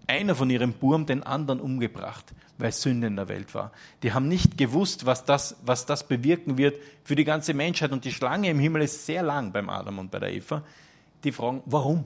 einer 0.08 0.36
von 0.36 0.50
ihrem 0.50 0.74
Burm 0.74 1.06
den 1.06 1.24
anderen 1.24 1.60
umgebracht, 1.60 2.34
weil 2.58 2.72
Sünde 2.72 3.08
in 3.08 3.16
der 3.16 3.28
Welt 3.28 3.54
war. 3.54 3.72
Die 4.04 4.14
haben 4.14 4.28
nicht 4.28 4.58
gewusst, 4.58 5.06
was 5.06 5.26
das, 5.26 5.58
was 5.64 5.86
das 5.86 6.08
bewirken 6.08 6.58
wird 6.58 6.80
für 7.04 7.16
die 7.16 7.24
ganze 7.24 7.54
Menschheit. 7.54 7.92
Und 7.92 8.06
die 8.06 8.12
Schlange 8.12 8.50
im 8.50 8.60
Himmel 8.60 8.84
ist 8.84 9.06
sehr 9.06 9.24
lang 9.24 9.52
beim 9.52 9.70
Adam 9.70 10.00
und 10.00 10.12
bei 10.12 10.20
der 10.20 10.34
Eva. 10.34 10.64
Die 11.24 11.32
fragen, 11.32 11.64
warum? 11.66 12.06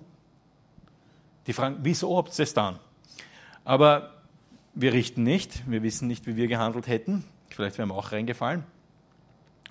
Die 1.48 1.54
fragen, 1.54 1.78
wieso 1.82 2.18
habt 2.18 2.38
ihr 2.38 2.44
es 2.44 2.54
dann? 2.54 2.80
Aber 3.66 4.14
wir 4.76 4.94
richten 4.94 5.24
nicht, 5.24 5.70
wir 5.70 5.84
wissen 5.84 6.08
nicht, 6.08 6.26
wie 6.26 6.36
wir 6.36 6.48
gehandelt 6.48 6.88
hätten. 6.88 7.26
Vielleicht 7.50 7.78
wären 7.78 7.90
wir 7.90 7.96
auch 7.96 8.12
reingefallen. 8.12 8.64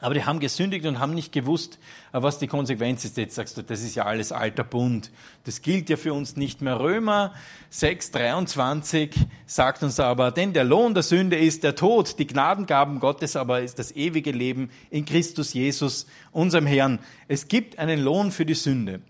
Aber 0.01 0.15
die 0.15 0.25
haben 0.25 0.39
gesündigt 0.39 0.87
und 0.87 1.01
haben 1.01 1.13
nicht 1.13 1.33
gewusst, 1.33 1.79
was 2.13 2.39
die 2.39 2.47
Konsequenz 2.47 3.05
ist. 3.05 3.17
Jetzt 3.17 3.35
sagst 3.35 3.57
du, 3.57 3.63
das 3.63 3.83
ist 3.83 3.97
ja 3.97 4.05
alles 4.05 4.31
alter 4.31 4.63
Bund. 4.63 5.11
Das 5.43 5.61
gilt 5.61 5.91
ja 5.91 5.97
für 5.97 6.13
uns 6.15 6.37
nicht 6.37 6.63
mehr. 6.63 6.79
Römer 6.79 7.35
6, 7.71 8.13
23 8.13 9.13
sagt 9.47 9.83
uns 9.83 9.99
aber, 9.99 10.31
denn 10.31 10.53
der 10.53 10.63
Lohn 10.63 10.95
der 10.95 11.03
Sünde 11.03 11.37
ist 11.37 11.65
der 11.65 11.75
Tod. 11.75 12.21
Die 12.21 12.29
Gnadengaben 12.29 13.01
Gottes 13.01 13.35
aber 13.35 13.61
ist 13.61 13.81
das 13.81 13.91
ewige 13.91 14.31
Leben 14.31 14.71
in 14.91 15.05
Christus 15.05 15.53
Jesus, 15.53 16.07
unserem 16.31 16.67
Herrn. 16.67 17.01
Es 17.27 17.49
gibt 17.49 17.81
einen 17.81 18.01
Lohn 18.01 18.31
für 18.31 18.47
die 18.47 18.55
Sünde. 18.55 19.01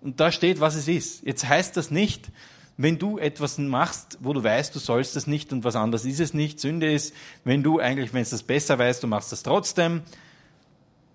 Und 0.00 0.18
da 0.18 0.32
steht, 0.32 0.58
was 0.58 0.74
es 0.74 0.88
ist. 0.88 1.24
Jetzt 1.24 1.48
heißt 1.48 1.76
das 1.76 1.92
nicht, 1.92 2.30
wenn 2.78 2.98
du 2.98 3.18
etwas 3.18 3.58
machst, 3.58 4.18
wo 4.20 4.32
du 4.32 4.44
weißt, 4.44 4.74
du 4.74 4.78
sollst 4.78 5.16
das 5.16 5.26
nicht 5.26 5.52
und 5.52 5.64
was 5.64 5.76
anderes 5.76 6.04
ist 6.04 6.20
es 6.20 6.34
nicht. 6.34 6.60
Sünde 6.60 6.92
ist, 6.92 7.14
wenn 7.44 7.62
du 7.62 7.80
eigentlich, 7.80 8.12
wenn 8.12 8.22
es 8.22 8.30
das 8.30 8.42
besser 8.42 8.78
weißt, 8.78 9.02
du 9.02 9.06
machst 9.06 9.32
das 9.32 9.42
trotzdem, 9.42 10.02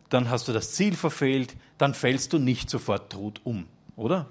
dann 0.10 0.30
hast 0.30 0.48
du 0.48 0.54
das 0.54 0.74
Ziel 0.74 0.96
verfehlt, 0.96 1.56
dann 1.78 1.94
fällst 1.94 2.34
du 2.34 2.40
nicht 2.40 2.70
sofort 2.70 3.12
tot 3.12 3.42
um, 3.44 3.68
oder? 3.96 4.28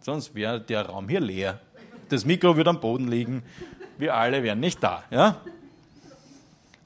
Sonst 0.00 0.34
wäre 0.34 0.60
der 0.60 0.86
Raum 0.86 1.08
hier 1.08 1.20
leer. 1.20 1.60
Das 2.08 2.24
Mikro 2.24 2.56
würde 2.56 2.70
am 2.70 2.80
Boden 2.80 3.08
liegen, 3.08 3.42
wir 3.98 4.14
alle 4.14 4.42
wären 4.42 4.60
nicht 4.60 4.82
da. 4.82 5.04
Ja? 5.10 5.40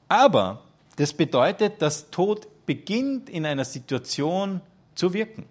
Aber 0.09 0.63
das 0.97 1.13
bedeutet, 1.13 1.81
dass 1.83 2.11
Tod 2.11 2.49
beginnt 2.67 3.31
in 3.31 3.47
einer 3.47 3.65
Situation 3.65 4.61
zu 4.95 5.13
wirken. 5.13 5.45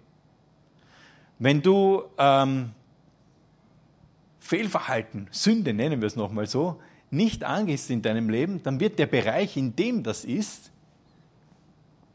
Wenn 1.38 1.62
du 1.62 2.04
ähm, 2.18 2.72
Fehlverhalten, 4.50 5.28
Sünde 5.30 5.72
nennen 5.72 6.00
wir 6.00 6.08
es 6.08 6.16
nochmal 6.16 6.48
so, 6.48 6.80
nicht 7.12 7.44
angehst 7.44 7.88
in 7.88 8.02
deinem 8.02 8.28
Leben, 8.28 8.60
dann 8.64 8.80
wird 8.80 8.98
der 8.98 9.06
Bereich, 9.06 9.56
in 9.56 9.76
dem 9.76 10.02
das 10.02 10.24
ist, 10.24 10.72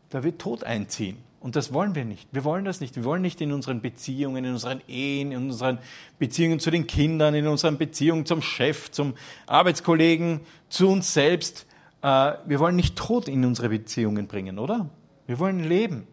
da 0.10 0.22
wird 0.22 0.39
Tod 0.39 0.65
einziehen. 0.65 1.15
Und 1.39 1.56
das 1.56 1.72
wollen 1.72 1.96
wir 1.96 2.04
nicht. 2.04 2.27
Wir 2.34 2.44
wollen 2.44 2.65
das 2.65 2.82
nicht. 2.82 2.98
Wir 2.98 3.06
wollen 3.06 3.22
nicht 3.22 3.39
in 3.39 3.54
unseren 3.54 3.80
Beziehungen, 3.80 4.44
in 4.44 4.51
unseren 4.51 4.82
Ehen, 4.89 5.32
in 5.32 5.46
unseren 5.46 5.77
Beziehungen 6.20 6.60
zu 6.60 6.72
den 6.72 6.88
Kindern, 6.88 7.36
in 7.36 7.48
unseren 7.48 7.77
Beziehungen 7.77 8.25
zum 8.25 8.42
Chef, 8.42 8.92
zum 8.92 9.13
Arbeitskollegen, 9.48 10.42
zu 10.68 10.89
uns 10.89 11.13
selbst. 11.13 11.65
Äh, 12.01 12.34
wir 12.46 12.60
wollen 12.60 12.75
nicht 12.75 12.98
Tod 12.98 13.30
in 13.30 13.46
unsere 13.46 13.70
Beziehungen 13.70 14.27
bringen, 14.27 14.60
oder? 14.60 14.89
Wir 15.25 15.39
wollen 15.39 15.63
leben. 15.63 16.06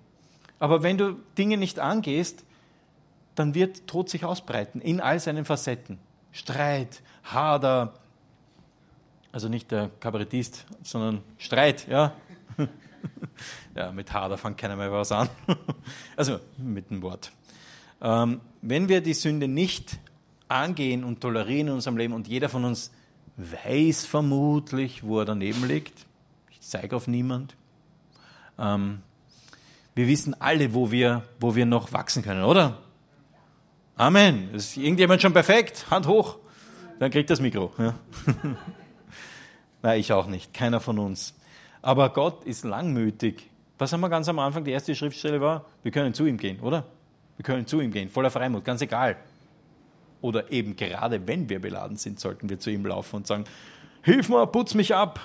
Aber 0.60 0.84
wenn 0.84 0.98
du 0.98 1.16
Dinge 1.36 1.56
nicht 1.56 1.80
angehst, 1.80 2.44
dann 3.34 3.56
wird 3.56 3.88
Tod 3.88 4.08
sich 4.08 4.24
ausbreiten 4.24 4.80
in 4.80 5.00
all 5.00 5.18
seinen 5.18 5.44
Facetten. 5.44 5.98
Streit, 6.32 7.02
Hader, 7.24 7.94
also 9.30 9.48
nicht 9.48 9.70
der 9.70 9.90
Kabarettist, 10.00 10.66
sondern 10.82 11.22
Streit, 11.38 11.86
ja. 11.88 12.14
ja, 13.74 13.92
mit 13.92 14.12
Hader 14.12 14.36
fängt 14.36 14.58
keiner 14.58 14.76
mehr 14.76 14.90
was 14.90 15.12
an. 15.12 15.28
also 16.16 16.40
mit 16.56 16.90
dem 16.90 17.02
Wort. 17.02 17.32
Ähm, 18.00 18.40
wenn 18.60 18.88
wir 18.88 19.00
die 19.00 19.14
Sünde 19.14 19.48
nicht 19.48 19.98
angehen 20.48 21.04
und 21.04 21.20
tolerieren 21.20 21.68
in 21.68 21.74
unserem 21.74 21.96
Leben 21.96 22.12
und 22.12 22.28
jeder 22.28 22.48
von 22.48 22.64
uns 22.64 22.92
weiß 23.36 24.04
vermutlich, 24.04 25.04
wo 25.04 25.20
er 25.20 25.24
daneben 25.24 25.66
liegt, 25.66 26.06
ich 26.50 26.60
zeige 26.60 26.96
auf 26.96 27.06
niemand, 27.06 27.56
ähm, 28.58 29.02
wir 29.94 30.08
wissen 30.08 30.34
alle, 30.40 30.74
wo 30.74 30.90
wir, 30.90 31.22
wo 31.40 31.54
wir 31.54 31.66
noch 31.66 31.92
wachsen 31.92 32.22
können, 32.22 32.44
oder? 32.44 32.78
Amen. 33.96 34.54
Ist 34.54 34.76
irgendjemand 34.76 35.22
schon 35.22 35.32
perfekt? 35.32 35.86
Hand 35.90 36.06
hoch. 36.06 36.38
Dann 36.98 37.10
kriegt 37.10 37.30
das 37.30 37.40
Mikro. 37.40 37.72
Ja. 37.78 37.94
Nein, 39.82 40.00
ich 40.00 40.12
auch 40.12 40.26
nicht. 40.26 40.54
Keiner 40.54 40.80
von 40.80 40.98
uns. 40.98 41.34
Aber 41.82 42.10
Gott 42.10 42.44
ist 42.44 42.64
langmütig. 42.64 43.50
Was 43.78 43.92
haben 43.92 44.00
wir 44.00 44.08
ganz 44.08 44.28
am 44.28 44.38
Anfang? 44.38 44.64
Die 44.64 44.70
erste 44.70 44.94
Schriftstelle 44.94 45.40
war, 45.40 45.64
wir 45.82 45.90
können 45.90 46.14
zu 46.14 46.24
ihm 46.24 46.36
gehen, 46.36 46.60
oder? 46.60 46.86
Wir 47.36 47.44
können 47.44 47.66
zu 47.66 47.80
ihm 47.80 47.90
gehen, 47.90 48.08
voller 48.08 48.30
Freimut, 48.30 48.64
ganz 48.64 48.80
egal. 48.80 49.16
Oder 50.20 50.52
eben 50.52 50.76
gerade 50.76 51.26
wenn 51.26 51.48
wir 51.48 51.60
beladen 51.60 51.96
sind, 51.96 52.20
sollten 52.20 52.48
wir 52.48 52.60
zu 52.60 52.70
ihm 52.70 52.86
laufen 52.86 53.16
und 53.16 53.26
sagen, 53.26 53.44
hilf 54.02 54.28
mir, 54.28 54.46
putz 54.46 54.74
mich 54.74 54.94
ab. 54.94 55.18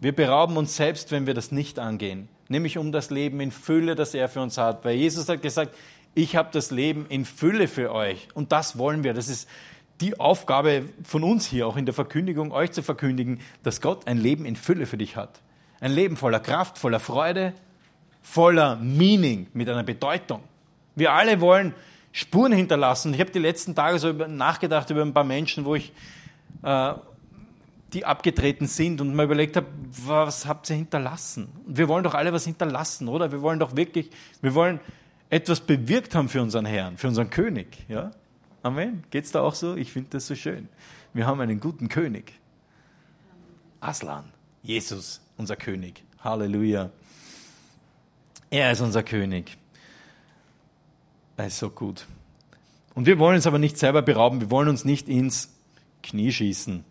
Wir 0.00 0.14
berauben 0.16 0.56
uns 0.56 0.76
selbst, 0.76 1.12
wenn 1.12 1.26
wir 1.26 1.34
das 1.34 1.52
nicht 1.52 1.78
angehen. 1.78 2.28
Nämlich 2.48 2.78
um 2.78 2.90
das 2.90 3.10
Leben 3.10 3.38
in 3.40 3.50
Fülle, 3.50 3.94
das 3.94 4.14
er 4.14 4.30
für 4.30 4.40
uns 4.40 4.56
hat. 4.56 4.84
Weil 4.84 4.96
Jesus 4.96 5.28
hat 5.28 5.42
gesagt, 5.42 5.74
ich 6.14 6.36
habe 6.36 6.50
das 6.52 6.70
Leben 6.70 7.06
in 7.08 7.24
Fülle 7.24 7.68
für 7.68 7.92
euch. 7.92 8.28
Und 8.34 8.52
das 8.52 8.78
wollen 8.78 9.04
wir. 9.04 9.14
Das 9.14 9.28
ist 9.28 9.48
die 10.00 10.18
Aufgabe 10.18 10.84
von 11.04 11.22
uns 11.22 11.46
hier, 11.46 11.66
auch 11.66 11.76
in 11.76 11.84
der 11.84 11.94
Verkündigung, 11.94 12.52
euch 12.52 12.72
zu 12.72 12.82
verkündigen, 12.82 13.40
dass 13.62 13.80
Gott 13.80 14.06
ein 14.06 14.18
Leben 14.18 14.44
in 14.44 14.56
Fülle 14.56 14.86
für 14.86 14.96
dich 14.96 15.16
hat. 15.16 15.40
Ein 15.80 15.92
Leben 15.92 16.16
voller 16.16 16.40
Kraft, 16.40 16.78
voller 16.78 17.00
Freude, 17.00 17.52
voller 18.22 18.76
Meaning, 18.76 19.46
mit 19.52 19.68
einer 19.68 19.82
Bedeutung. 19.82 20.42
Wir 20.94 21.12
alle 21.12 21.40
wollen 21.40 21.74
Spuren 22.12 22.52
hinterlassen. 22.52 23.14
Ich 23.14 23.20
habe 23.20 23.30
die 23.30 23.38
letzten 23.38 23.74
Tage 23.74 23.98
so 23.98 24.12
nachgedacht 24.12 24.90
über 24.90 25.02
ein 25.02 25.14
paar 25.14 25.24
Menschen, 25.24 25.64
wo 25.64 25.74
ich, 25.74 25.92
äh, 26.62 26.94
die 27.92 28.04
abgetreten 28.04 28.66
sind 28.66 29.00
und 29.00 29.14
mal 29.14 29.24
überlegt 29.24 29.56
habe, 29.56 29.66
was 30.06 30.46
habt 30.46 30.70
ihr 30.70 30.76
hinterlassen? 30.76 31.48
wir 31.66 31.88
wollen 31.88 32.04
doch 32.04 32.14
alle 32.14 32.32
was 32.32 32.44
hinterlassen, 32.44 33.08
oder? 33.08 33.32
Wir 33.32 33.42
wollen 33.42 33.58
doch 33.58 33.76
wirklich, 33.76 34.10
wir 34.42 34.54
wollen 34.54 34.80
etwas 35.30 35.60
bewirkt 35.60 36.14
haben 36.14 36.28
für 36.28 36.42
unseren 36.42 36.66
Herrn, 36.66 36.98
für 36.98 37.08
unseren 37.08 37.30
König. 37.30 37.84
Ja? 37.88 38.10
Amen. 38.62 39.04
Geht's 39.10 39.30
da 39.32 39.40
auch 39.40 39.54
so? 39.54 39.76
Ich 39.76 39.92
finde 39.92 40.10
das 40.10 40.26
so 40.26 40.34
schön. 40.34 40.68
Wir 41.14 41.26
haben 41.26 41.40
einen 41.40 41.60
guten 41.60 41.88
König. 41.88 42.34
Aslan, 43.80 44.24
Jesus, 44.62 45.20
unser 45.36 45.56
König. 45.56 46.02
Halleluja. 46.22 46.90
Er 48.50 48.72
ist 48.72 48.80
unser 48.80 49.02
König. 49.02 49.56
Er 51.36 51.46
ist 51.46 51.58
so 51.58 51.70
gut. 51.70 52.06
Und 52.94 53.06
wir 53.06 53.18
wollen 53.18 53.36
uns 53.36 53.46
aber 53.46 53.58
nicht 53.58 53.78
selber 53.78 54.02
berauben, 54.02 54.40
wir 54.40 54.50
wollen 54.50 54.68
uns 54.68 54.84
nicht 54.84 55.08
ins 55.08 55.54
Knie 56.02 56.32
schießen. 56.32 56.84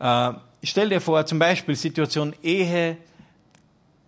Äh, 0.00 0.32
stell 0.62 0.88
dir 0.90 1.00
vor, 1.00 1.24
zum 1.24 1.38
Beispiel 1.38 1.76
Situation 1.76 2.34
Ehe, 2.42 2.98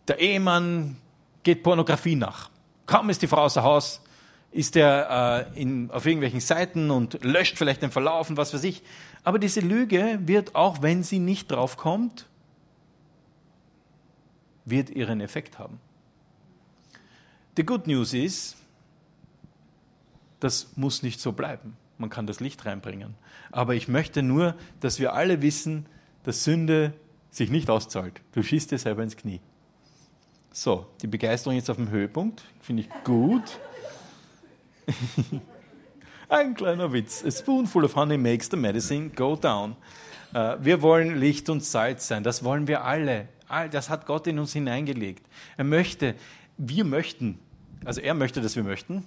der 0.08 0.18
Ehemann 0.18 0.96
geht 1.44 1.62
Pornografie 1.62 2.16
nach. 2.16 2.50
Kaum 2.86 3.10
ist 3.10 3.22
die 3.22 3.26
Frau 3.26 3.42
außer 3.42 3.62
Haus, 3.62 4.02
ist 4.50 4.76
er 4.76 5.48
äh, 5.54 5.60
in, 5.60 5.90
auf 5.90 6.06
irgendwelchen 6.06 6.40
Seiten 6.40 6.90
und 6.90 7.24
löscht 7.24 7.56
vielleicht 7.56 7.82
den 7.82 7.90
Verlauf 7.90 8.28
und 8.28 8.36
was 8.36 8.52
weiß 8.52 8.64
ich. 8.64 8.82
Aber 9.24 9.38
diese 9.38 9.60
Lüge 9.60 10.18
wird, 10.22 10.54
auch 10.54 10.82
wenn 10.82 11.02
sie 11.02 11.18
nicht 11.18 11.50
drauf 11.50 11.76
kommt, 11.76 12.28
wird 14.64 14.90
ihren 14.90 15.20
Effekt 15.20 15.58
haben. 15.58 15.80
Die 17.56 17.64
Good 17.64 17.86
News 17.86 18.12
ist, 18.12 18.56
das 20.40 20.76
muss 20.76 21.02
nicht 21.02 21.20
so 21.20 21.32
bleiben. 21.32 21.76
Man 21.98 22.10
kann 22.10 22.26
das 22.26 22.40
Licht 22.40 22.64
reinbringen. 22.64 23.14
Aber 23.50 23.74
ich 23.74 23.88
möchte 23.88 24.22
nur, 24.22 24.54
dass 24.80 24.98
wir 24.98 25.14
alle 25.14 25.40
wissen, 25.42 25.86
dass 26.24 26.44
Sünde 26.44 26.94
sich 27.30 27.50
nicht 27.50 27.70
auszahlt. 27.70 28.20
Du 28.32 28.42
schießt 28.42 28.70
dir 28.70 28.78
selber 28.78 29.02
ins 29.02 29.16
Knie. 29.16 29.40
So, 30.54 30.86
die 31.00 31.06
Begeisterung 31.06 31.56
ist 31.56 31.70
auf 31.70 31.76
dem 31.76 31.88
Höhepunkt, 31.88 32.44
finde 32.60 32.82
ich 32.82 32.88
gut. 33.04 33.58
Ein 36.28 36.52
kleiner 36.52 36.92
Witz. 36.92 37.24
A 37.24 37.30
spoonful 37.30 37.84
of 37.84 37.96
honey 37.96 38.18
makes 38.18 38.50
the 38.50 38.58
medicine 38.58 39.08
go 39.08 39.34
down. 39.34 39.76
Äh, 40.34 40.58
wir 40.60 40.82
wollen 40.82 41.18
Licht 41.18 41.48
und 41.48 41.64
Salz 41.64 42.06
sein, 42.06 42.22
das 42.22 42.44
wollen 42.44 42.68
wir 42.68 42.84
alle. 42.84 43.28
Das 43.70 43.88
hat 43.88 44.04
Gott 44.04 44.26
in 44.26 44.38
uns 44.38 44.52
hineingelegt. 44.52 45.26
Er 45.56 45.64
möchte, 45.64 46.14
wir 46.58 46.84
möchten, 46.84 47.38
also 47.86 48.02
er 48.02 48.12
möchte, 48.12 48.42
dass 48.42 48.54
wir 48.54 48.62
möchten, 48.62 49.04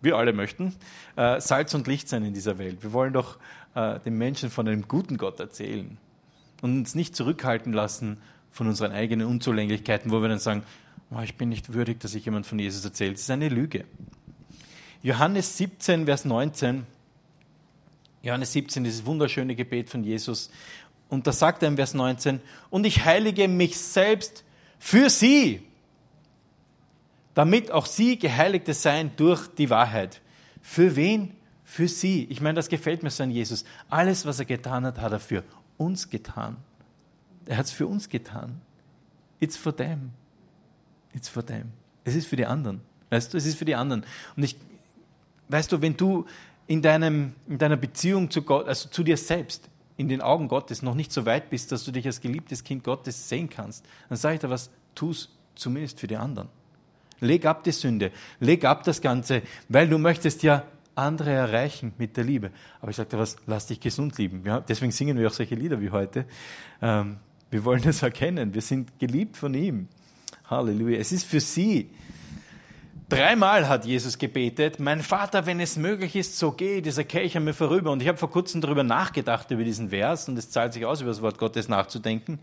wir 0.00 0.16
alle 0.16 0.32
möchten, 0.32 0.76
äh, 1.16 1.40
Salz 1.40 1.74
und 1.74 1.88
Licht 1.88 2.08
sein 2.08 2.24
in 2.24 2.34
dieser 2.34 2.58
Welt. 2.58 2.84
Wir 2.84 2.92
wollen 2.92 3.12
doch 3.12 3.38
äh, 3.74 3.98
den 3.98 4.16
Menschen 4.16 4.48
von 4.48 4.68
einem 4.68 4.86
guten 4.86 5.16
Gott 5.16 5.40
erzählen 5.40 5.98
und 6.62 6.78
uns 6.78 6.94
nicht 6.94 7.16
zurückhalten 7.16 7.72
lassen 7.72 8.18
von 8.58 8.66
unseren 8.66 8.90
eigenen 8.90 9.28
Unzulänglichkeiten, 9.28 10.10
wo 10.10 10.20
wir 10.20 10.28
dann 10.28 10.40
sagen, 10.40 10.64
oh, 11.12 11.20
ich 11.20 11.36
bin 11.36 11.48
nicht 11.48 11.74
würdig, 11.74 12.00
dass 12.00 12.16
ich 12.16 12.24
jemand 12.24 12.44
von 12.44 12.58
Jesus 12.58 12.84
erzählt. 12.84 13.14
Das 13.14 13.20
ist 13.20 13.30
eine 13.30 13.48
Lüge. 13.48 13.84
Johannes 15.00 15.56
17, 15.58 16.06
Vers 16.06 16.24
19. 16.24 16.84
Johannes 18.20 18.52
17, 18.52 18.82
dieses 18.82 19.06
wunderschöne 19.06 19.54
Gebet 19.54 19.88
von 19.88 20.02
Jesus. 20.02 20.50
Und 21.08 21.28
da 21.28 21.32
sagt 21.32 21.62
er 21.62 21.68
im 21.68 21.76
Vers 21.76 21.94
19, 21.94 22.40
und 22.68 22.84
ich 22.84 23.04
heilige 23.04 23.46
mich 23.46 23.78
selbst 23.78 24.44
Für 24.80 25.08
sie, 25.08 25.62
damit 27.34 27.70
auch 27.70 27.86
sie 27.86 28.18
Geheiligte 28.18 28.74
seien 28.74 29.12
durch 29.16 29.46
die 29.54 29.70
Wahrheit. 29.70 30.20
Für 30.62 30.96
wen? 30.96 31.36
Für 31.62 31.86
sie. 31.86 32.24
Ich 32.28 32.40
meine, 32.40 32.56
das 32.56 32.68
gefällt 32.68 33.04
mir 33.04 33.10
so 33.10 33.22
an 33.22 33.30
Jesus. 33.30 33.64
Alles, 33.88 34.26
was 34.26 34.40
er 34.40 34.46
getan 34.46 34.84
hat, 34.84 35.00
hat 35.00 35.12
er 35.12 35.20
für 35.20 35.44
uns 35.76 36.10
getan. 36.10 36.56
Er 37.48 37.56
hat 37.56 37.64
es 37.64 37.72
für 37.72 37.86
uns 37.86 38.08
getan. 38.08 38.60
It's 39.40 39.56
for 39.56 39.74
them. 39.74 40.10
It's 41.14 41.28
for 41.28 41.44
them. 41.44 41.72
Es 42.04 42.14
ist 42.14 42.26
für 42.26 42.36
die 42.36 42.44
anderen. 42.44 42.82
Weißt 43.08 43.32
du, 43.32 43.38
es 43.38 43.46
ist 43.46 43.58
für 43.58 43.64
die 43.64 43.74
anderen. 43.74 44.04
Und 44.36 44.42
ich, 44.42 44.56
weißt 45.48 45.72
du, 45.72 45.80
wenn 45.80 45.96
du 45.96 46.26
in, 46.66 46.82
deinem, 46.82 47.32
in 47.48 47.56
deiner 47.56 47.78
Beziehung 47.78 48.30
zu 48.30 48.42
Gott, 48.42 48.68
also 48.68 48.90
zu 48.90 49.02
dir 49.02 49.16
selbst, 49.16 49.70
in 49.96 50.08
den 50.08 50.20
Augen 50.20 50.46
Gottes 50.48 50.82
noch 50.82 50.94
nicht 50.94 51.10
so 51.10 51.24
weit 51.24 51.48
bist, 51.48 51.72
dass 51.72 51.84
du 51.84 51.90
dich 51.90 52.06
als 52.06 52.20
geliebtes 52.20 52.62
Kind 52.62 52.84
Gottes 52.84 53.30
sehen 53.30 53.48
kannst, 53.48 53.84
dann 54.10 54.18
sage 54.18 54.34
ich 54.34 54.40
dir 54.40 54.50
was, 54.50 54.70
tu 54.94 55.10
es 55.10 55.30
zumindest 55.54 55.98
für 55.98 56.06
die 56.06 56.16
anderen. 56.16 56.48
Leg 57.20 57.46
ab 57.46 57.64
die 57.64 57.72
Sünde, 57.72 58.12
leg 58.40 58.64
ab 58.64 58.84
das 58.84 59.00
Ganze, 59.00 59.42
weil 59.68 59.88
du 59.88 59.98
möchtest 59.98 60.42
ja 60.42 60.64
andere 60.94 61.30
erreichen 61.30 61.94
mit 61.96 62.16
der 62.16 62.24
Liebe. 62.24 62.50
Aber 62.80 62.90
ich 62.90 62.96
sage 62.96 63.08
dir 63.08 63.18
was, 63.18 63.36
lass 63.46 63.66
dich 63.66 63.80
gesund 63.80 64.18
lieben. 64.18 64.42
Ja, 64.44 64.60
deswegen 64.60 64.92
singen 64.92 65.16
wir 65.16 65.28
auch 65.28 65.32
solche 65.32 65.54
Lieder 65.54 65.80
wie 65.80 65.90
heute. 65.90 66.26
Ähm, 66.82 67.18
wir 67.50 67.64
wollen 67.64 67.82
das 67.82 68.02
erkennen. 68.02 68.54
Wir 68.54 68.62
sind 68.62 68.98
geliebt 68.98 69.36
von 69.36 69.54
ihm. 69.54 69.88
Halleluja. 70.50 70.98
Es 70.98 71.12
ist 71.12 71.24
für 71.24 71.40
sie. 71.40 71.90
Dreimal 73.08 73.66
hat 73.68 73.86
Jesus 73.86 74.18
gebetet, 74.18 74.80
mein 74.80 75.02
Vater, 75.02 75.46
wenn 75.46 75.60
es 75.60 75.78
möglich 75.78 76.14
ist, 76.14 76.38
so 76.38 76.52
geh 76.52 76.82
dieser 76.82 77.04
Kelch 77.04 77.38
an 77.38 77.44
mir 77.44 77.54
vorüber. 77.54 77.90
Und 77.90 78.02
ich 78.02 78.08
habe 78.08 78.18
vor 78.18 78.30
kurzem 78.30 78.60
darüber 78.60 78.82
nachgedacht, 78.82 79.50
über 79.50 79.64
diesen 79.64 79.88
Vers, 79.88 80.28
und 80.28 80.36
es 80.36 80.50
zahlt 80.50 80.74
sich 80.74 80.84
aus, 80.84 81.00
über 81.00 81.08
das 81.08 81.22
Wort 81.22 81.38
Gottes 81.38 81.70
nachzudenken. 81.70 82.38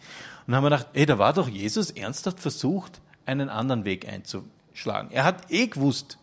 Und 0.48 0.56
haben 0.56 0.64
wir 0.64 0.72
gedacht, 0.72 0.88
ey, 0.94 1.06
da 1.06 1.20
war 1.20 1.34
doch 1.34 1.48
Jesus 1.48 1.92
ernsthaft 1.92 2.40
versucht, 2.40 3.00
einen 3.28 3.50
anderen 3.50 3.86
Weg 3.86 4.08
einzuschlagen. 4.08 5.12
Er 5.12 5.24
hat 5.24 5.52
eh 5.52 5.68
gewusst, 5.68 6.18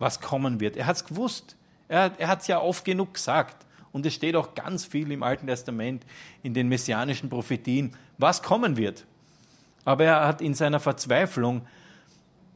was 0.00 0.20
kommen 0.20 0.58
wird. 0.58 0.76
Er 0.76 0.86
hat 0.86 0.96
es 0.96 1.04
gewusst. 1.04 1.56
Er, 1.86 2.10
er 2.18 2.26
hat 2.26 2.40
es 2.40 2.48
ja 2.48 2.60
oft 2.60 2.84
genug 2.84 3.14
gesagt. 3.14 3.65
Und 3.96 4.04
es 4.04 4.12
steht 4.12 4.36
auch 4.36 4.54
ganz 4.54 4.84
viel 4.84 5.10
im 5.10 5.22
Alten 5.22 5.46
Testament, 5.46 6.04
in 6.42 6.52
den 6.52 6.68
messianischen 6.68 7.30
Prophetien, 7.30 7.96
was 8.18 8.42
kommen 8.42 8.76
wird. 8.76 9.06
Aber 9.86 10.04
er 10.04 10.26
hat 10.26 10.42
in 10.42 10.52
seiner 10.52 10.80
Verzweiflung, 10.80 11.66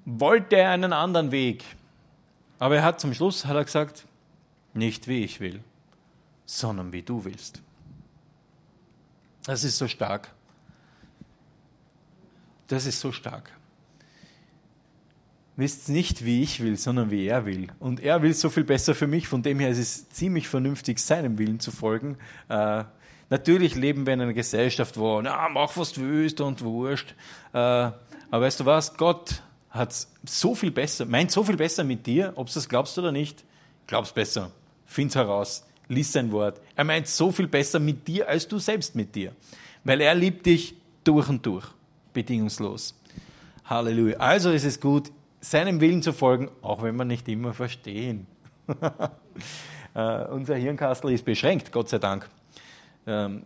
wollte 0.04 0.56
er 0.56 0.72
einen 0.72 0.92
anderen 0.92 1.30
Weg. 1.32 1.64
Aber 2.58 2.76
er 2.76 2.82
hat 2.82 3.00
zum 3.00 3.14
Schluss 3.14 3.46
hat 3.46 3.56
er 3.56 3.64
gesagt, 3.64 4.04
nicht 4.74 5.08
wie 5.08 5.24
ich 5.24 5.40
will, 5.40 5.64
sondern 6.44 6.92
wie 6.92 7.00
du 7.00 7.24
willst. 7.24 7.62
Das 9.46 9.64
ist 9.64 9.78
so 9.78 9.88
stark. 9.88 10.34
Das 12.66 12.84
ist 12.84 13.00
so 13.00 13.12
stark 13.12 13.50
wisst 15.60 15.88
nicht, 15.88 16.24
wie 16.24 16.42
ich 16.42 16.60
will, 16.60 16.76
sondern 16.76 17.10
wie 17.10 17.26
er 17.26 17.46
will. 17.46 17.68
Und 17.78 18.00
er 18.00 18.22
will 18.22 18.34
so 18.34 18.50
viel 18.50 18.64
besser 18.64 18.94
für 18.94 19.06
mich, 19.06 19.28
von 19.28 19.42
dem 19.42 19.60
her 19.60 19.70
ist 19.70 19.78
es 19.78 20.08
ziemlich 20.08 20.48
vernünftig, 20.48 20.98
seinem 20.98 21.38
Willen 21.38 21.60
zu 21.60 21.70
folgen. 21.70 22.16
Äh, 22.48 22.84
natürlich 23.28 23.76
leben 23.76 24.06
wir 24.06 24.14
in 24.14 24.22
einer 24.22 24.32
Gesellschaft, 24.32 24.96
wo, 24.96 25.20
na, 25.22 25.48
mach 25.48 25.76
was 25.76 25.92
du 25.92 26.00
willst 26.00 26.40
und 26.40 26.62
wurscht. 26.62 27.14
Äh, 27.52 27.58
aber 27.58 27.96
weißt 28.32 28.60
du 28.60 28.66
was, 28.66 28.96
Gott 28.96 29.42
hat 29.70 29.94
so 30.24 30.54
viel 30.54 30.72
besser, 30.72 31.04
meint 31.04 31.30
so 31.30 31.44
viel 31.44 31.56
besser 31.56 31.84
mit 31.84 32.06
dir, 32.06 32.32
ob 32.34 32.48
du 32.48 32.54
das 32.54 32.68
glaubst 32.68 32.98
oder 32.98 33.12
nicht, 33.12 33.44
glaubst 33.86 34.14
besser, 34.14 34.50
find's 34.86 35.14
heraus, 35.14 35.64
lies 35.88 36.12
sein 36.12 36.32
Wort. 36.32 36.60
Er 36.74 36.84
meint 36.84 37.06
so 37.06 37.30
viel 37.30 37.46
besser 37.46 37.78
mit 37.78 38.08
dir, 38.08 38.28
als 38.28 38.48
du 38.48 38.58
selbst 38.58 38.96
mit 38.96 39.14
dir. 39.14 39.32
Weil 39.84 40.00
er 40.00 40.14
liebt 40.14 40.46
dich 40.46 40.74
durch 41.04 41.28
und 41.28 41.46
durch, 41.46 41.66
bedingungslos. 42.12 42.94
Halleluja. 43.64 44.18
Also 44.18 44.50
ist 44.50 44.64
es 44.64 44.80
gut, 44.80 45.12
seinem 45.40 45.80
Willen 45.80 46.02
zu 46.02 46.12
folgen, 46.12 46.50
auch 46.62 46.82
wenn 46.82 46.96
wir 46.96 47.04
nicht 47.04 47.28
immer 47.28 47.54
verstehen. 47.54 48.26
uh, 48.68 48.74
unser 50.30 50.56
Hirnkastel 50.56 51.12
ist 51.12 51.24
beschränkt, 51.24 51.72
Gott 51.72 51.88
sei 51.88 51.98
Dank. 51.98 52.28
Ähm, 53.06 53.44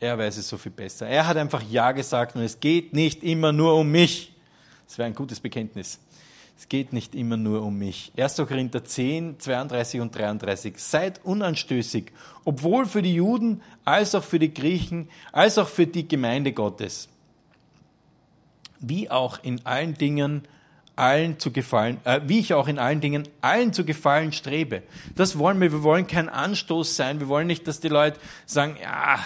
er 0.00 0.18
weiß 0.18 0.36
es 0.36 0.48
so 0.48 0.58
viel 0.58 0.72
besser. 0.72 1.06
Er 1.06 1.26
hat 1.26 1.36
einfach 1.36 1.62
Ja 1.62 1.92
gesagt 1.92 2.36
und 2.36 2.42
es 2.42 2.60
geht 2.60 2.92
nicht 2.92 3.22
immer 3.22 3.52
nur 3.52 3.74
um 3.76 3.90
mich. 3.90 4.34
Das 4.86 4.98
wäre 4.98 5.06
ein 5.06 5.14
gutes 5.14 5.40
Bekenntnis. 5.40 6.00
Es 6.58 6.68
geht 6.68 6.92
nicht 6.92 7.14
immer 7.14 7.36
nur 7.36 7.62
um 7.62 7.78
mich. 7.78 8.12
1. 8.16 8.36
Korinther 8.36 8.82
10, 8.82 9.38
32 9.40 10.00
und 10.00 10.16
33. 10.16 10.78
Seid 10.78 11.24
unanstößig, 11.24 12.12
obwohl 12.44 12.86
für 12.86 13.02
die 13.02 13.14
Juden, 13.14 13.62
als 13.84 14.14
auch 14.14 14.24
für 14.24 14.38
die 14.38 14.52
Griechen, 14.54 15.10
als 15.32 15.58
auch 15.58 15.68
für 15.68 15.86
die 15.86 16.08
Gemeinde 16.08 16.52
Gottes. 16.52 17.08
Wie 18.80 19.10
auch 19.10 19.42
in 19.42 19.64
allen 19.66 19.94
Dingen 19.94 20.48
allen 20.96 21.38
zu 21.38 21.52
gefallen, 21.52 21.98
äh, 22.04 22.20
wie 22.24 22.40
ich 22.40 22.54
auch 22.54 22.68
in 22.68 22.78
allen 22.78 23.00
Dingen 23.00 23.28
allen 23.42 23.72
zu 23.72 23.84
gefallen 23.84 24.32
strebe. 24.32 24.82
Das 25.14 25.38
wollen 25.38 25.60
wir. 25.60 25.70
Wir 25.70 25.82
wollen 25.82 26.06
kein 26.06 26.28
Anstoß 26.28 26.96
sein. 26.96 27.20
Wir 27.20 27.28
wollen 27.28 27.46
nicht, 27.46 27.68
dass 27.68 27.80
die 27.80 27.88
Leute 27.88 28.18
sagen, 28.46 28.76
ja, 28.82 29.20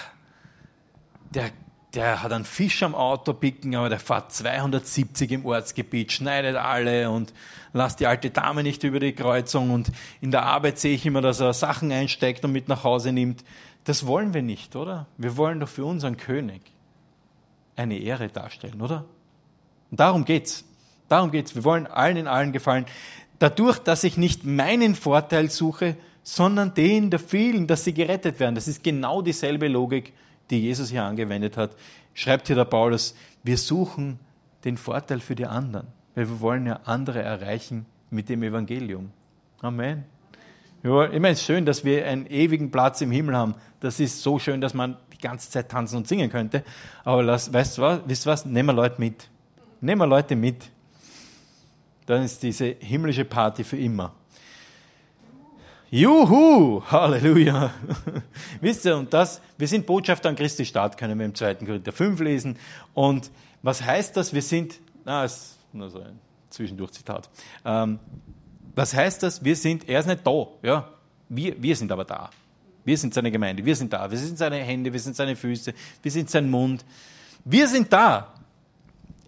der, 1.33 1.51
der 1.95 2.23
hat 2.23 2.33
einen 2.33 2.45
Fisch 2.45 2.83
am 2.83 2.95
Auto 2.95 3.33
picken, 3.33 3.75
aber 3.77 3.89
der 3.89 4.01
fährt 4.01 4.33
270 4.33 5.31
im 5.31 5.47
Ortsgebiet, 5.47 6.13
schneidet 6.13 6.57
alle 6.57 7.09
und 7.09 7.33
lasst 7.73 8.01
die 8.01 8.07
alte 8.07 8.31
Dame 8.31 8.65
nicht 8.65 8.83
über 8.83 8.99
die 8.99 9.13
Kreuzung 9.13 9.71
und 9.71 9.93
in 10.21 10.33
der 10.33 10.45
Arbeit 10.45 10.79
sehe 10.79 10.95
ich 10.95 11.07
immer, 11.07 11.21
dass 11.21 11.41
er 11.41 11.55
Sachen 11.55 11.93
einsteckt 11.93 12.45
und 12.45 12.53
mit 12.53 12.69
nach 12.69 12.83
Hause 12.83 13.13
nimmt. 13.13 13.45
Das 13.85 14.07
wollen 14.07 14.35
wir 14.35 14.43
nicht, 14.43 14.77
oder? 14.77 15.07
Wir 15.17 15.37
wollen 15.37 15.61
doch 15.61 15.69
für 15.69 15.85
unseren 15.85 16.17
König 16.17 16.61
eine 17.77 17.99
Ehre 17.99 18.29
darstellen, 18.29 18.83
oder? 18.83 19.05
Und 19.91 20.01
darum 20.01 20.25
geht's. 20.25 20.65
Darum 21.11 21.33
geht's. 21.33 21.57
Wir 21.57 21.65
wollen 21.65 21.89
allen 21.89 22.17
in 22.17 22.29
allen 22.29 22.53
gefallen. 22.53 22.87
Dadurch, 23.41 23.79
dass 23.81 24.05
ich 24.05 24.17
nicht 24.17 24.45
meinen 24.45 24.95
Vorteil 24.95 25.51
suche, 25.51 25.97
sondern 26.23 26.73
den 26.73 27.11
der 27.11 27.19
vielen, 27.19 27.67
dass 27.67 27.83
sie 27.83 27.93
gerettet 27.93 28.39
werden. 28.39 28.55
Das 28.55 28.69
ist 28.69 28.85
genau 28.85 29.21
dieselbe 29.21 29.67
Logik, 29.67 30.13
die 30.51 30.61
Jesus 30.61 30.91
hier 30.91 31.03
angewendet 31.03 31.57
hat. 31.57 31.73
Schreibt 32.15 32.47
hier 32.47 32.55
der 32.55 32.65
Paulus, 32.65 33.17
wir 33.43 33.59
suchen 33.59 34.21
den 34.65 34.77
Vorteil 34.77 35.19
für 35.19 35.35
die 35.35 35.47
anderen, 35.47 35.89
weil 36.15 36.29
wir 36.29 36.41
wollen 36.41 36.67
ja 36.67 36.79
andere 36.85 37.21
erreichen 37.23 37.87
mit 38.11 38.29
dem 38.29 38.45
Evangelium. 38.45 39.11
Amen. 39.63 40.05
Ich 40.83 40.89
meine, 40.89 41.31
es 41.31 41.41
ist 41.41 41.47
schön, 41.47 41.67
dass 41.67 41.85
wir 41.85 42.07
einen 42.07 42.27
ewigen 42.27 42.71
Platz 42.71 43.01
im 43.01 43.11
Himmel 43.11 43.37
haben. 43.37 43.57
Das 43.81 43.99
ist 43.99 44.23
so 44.23 44.39
schön, 44.39 44.61
dass 44.61 44.75
man 44.75 44.97
die 45.13 45.19
ganze 45.19 45.51
Zeit 45.51 45.71
tanzen 45.71 45.97
und 45.97 46.07
singen 46.07 46.31
könnte. 46.31 46.63
Aber 47.03 47.25
lass, 47.25 47.53
weißt 47.53 47.79
du 47.79 47.83
was? 47.83 48.01
Wisst 48.07 48.27
was? 48.27 48.45
Nehmen 48.45 48.69
wir 48.69 48.75
Leute 48.75 49.01
mit. 49.01 49.29
Nehmen 49.81 50.01
wir 50.01 50.07
Leute 50.07 50.37
mit 50.37 50.71
dann 52.11 52.25
ist 52.25 52.43
diese 52.43 52.77
himmlische 52.81 53.25
Party 53.25 53.63
für 53.63 53.77
immer. 53.77 54.13
Juhu, 55.91 56.83
Halleluja. 56.91 57.73
Wisst 58.61 58.85
ihr, 58.85 58.97
und 58.97 59.13
das, 59.13 59.41
wir 59.57 59.69
sind 59.69 59.87
Botschafter 59.87 60.29
an 60.29 60.35
Christi 60.35 60.65
Staat, 60.65 60.99
können 60.99 61.17
wir 61.19 61.27
im 61.27 61.35
2. 61.35 61.55
Korinther 61.55 61.93
5 61.93 62.21
lesen. 62.21 62.59
Und 62.95 63.31
was 63.63 63.85
heißt 63.85 64.17
das? 64.17 64.35
Wir 64.35 64.43
sind, 64.43 64.81
na, 65.05 65.25
ist 65.25 65.57
nur 65.73 65.89
so 65.89 66.01
ein 66.01 66.19
Zwischendurchzitat. 66.49 67.31
Ähm, 67.65 68.01
was 68.75 68.93
heißt 68.93 69.23
das? 69.23 69.45
Wir 69.45 69.55
sind, 69.55 69.89
er 69.89 70.01
ist 70.01 70.07
nicht 70.07 70.27
da, 70.27 70.49
ja. 70.63 70.89
Wir, 71.29 71.63
wir 71.63 71.77
sind 71.77 71.93
aber 71.93 72.05
da. 72.05 72.31
Wir 72.85 72.99
sind 72.99 73.15
seine 73.15 73.31
Gemeinde, 73.31 73.65
wir 73.65 73.77
sind 73.77 73.93
da. 73.93 74.11
Wir 74.11 74.19
sind 74.19 74.37
seine 74.37 74.57
Hände, 74.57 74.93
wir 74.93 75.01
sind 75.01 75.15
seine 75.15 75.37
Füße, 75.37 75.75
wir 76.03 76.11
sind 76.11 76.29
sein 76.29 76.51
Mund. 76.51 76.85
Wir 77.45 77.69
sind 77.69 77.93
da 77.93 78.33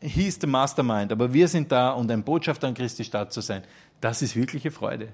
hieß 0.02 0.40
der 0.40 0.48
Mastermind, 0.48 1.12
aber 1.12 1.32
wir 1.32 1.48
sind 1.48 1.72
da 1.72 1.90
und 1.90 2.10
ein 2.10 2.24
Botschafter 2.24 2.68
an 2.68 2.74
Christi 2.74 3.04
Stadt 3.04 3.32
zu 3.32 3.40
sein, 3.40 3.62
das 4.00 4.20
ist 4.22 4.36
wirkliche 4.36 4.70
Freude. 4.70 5.08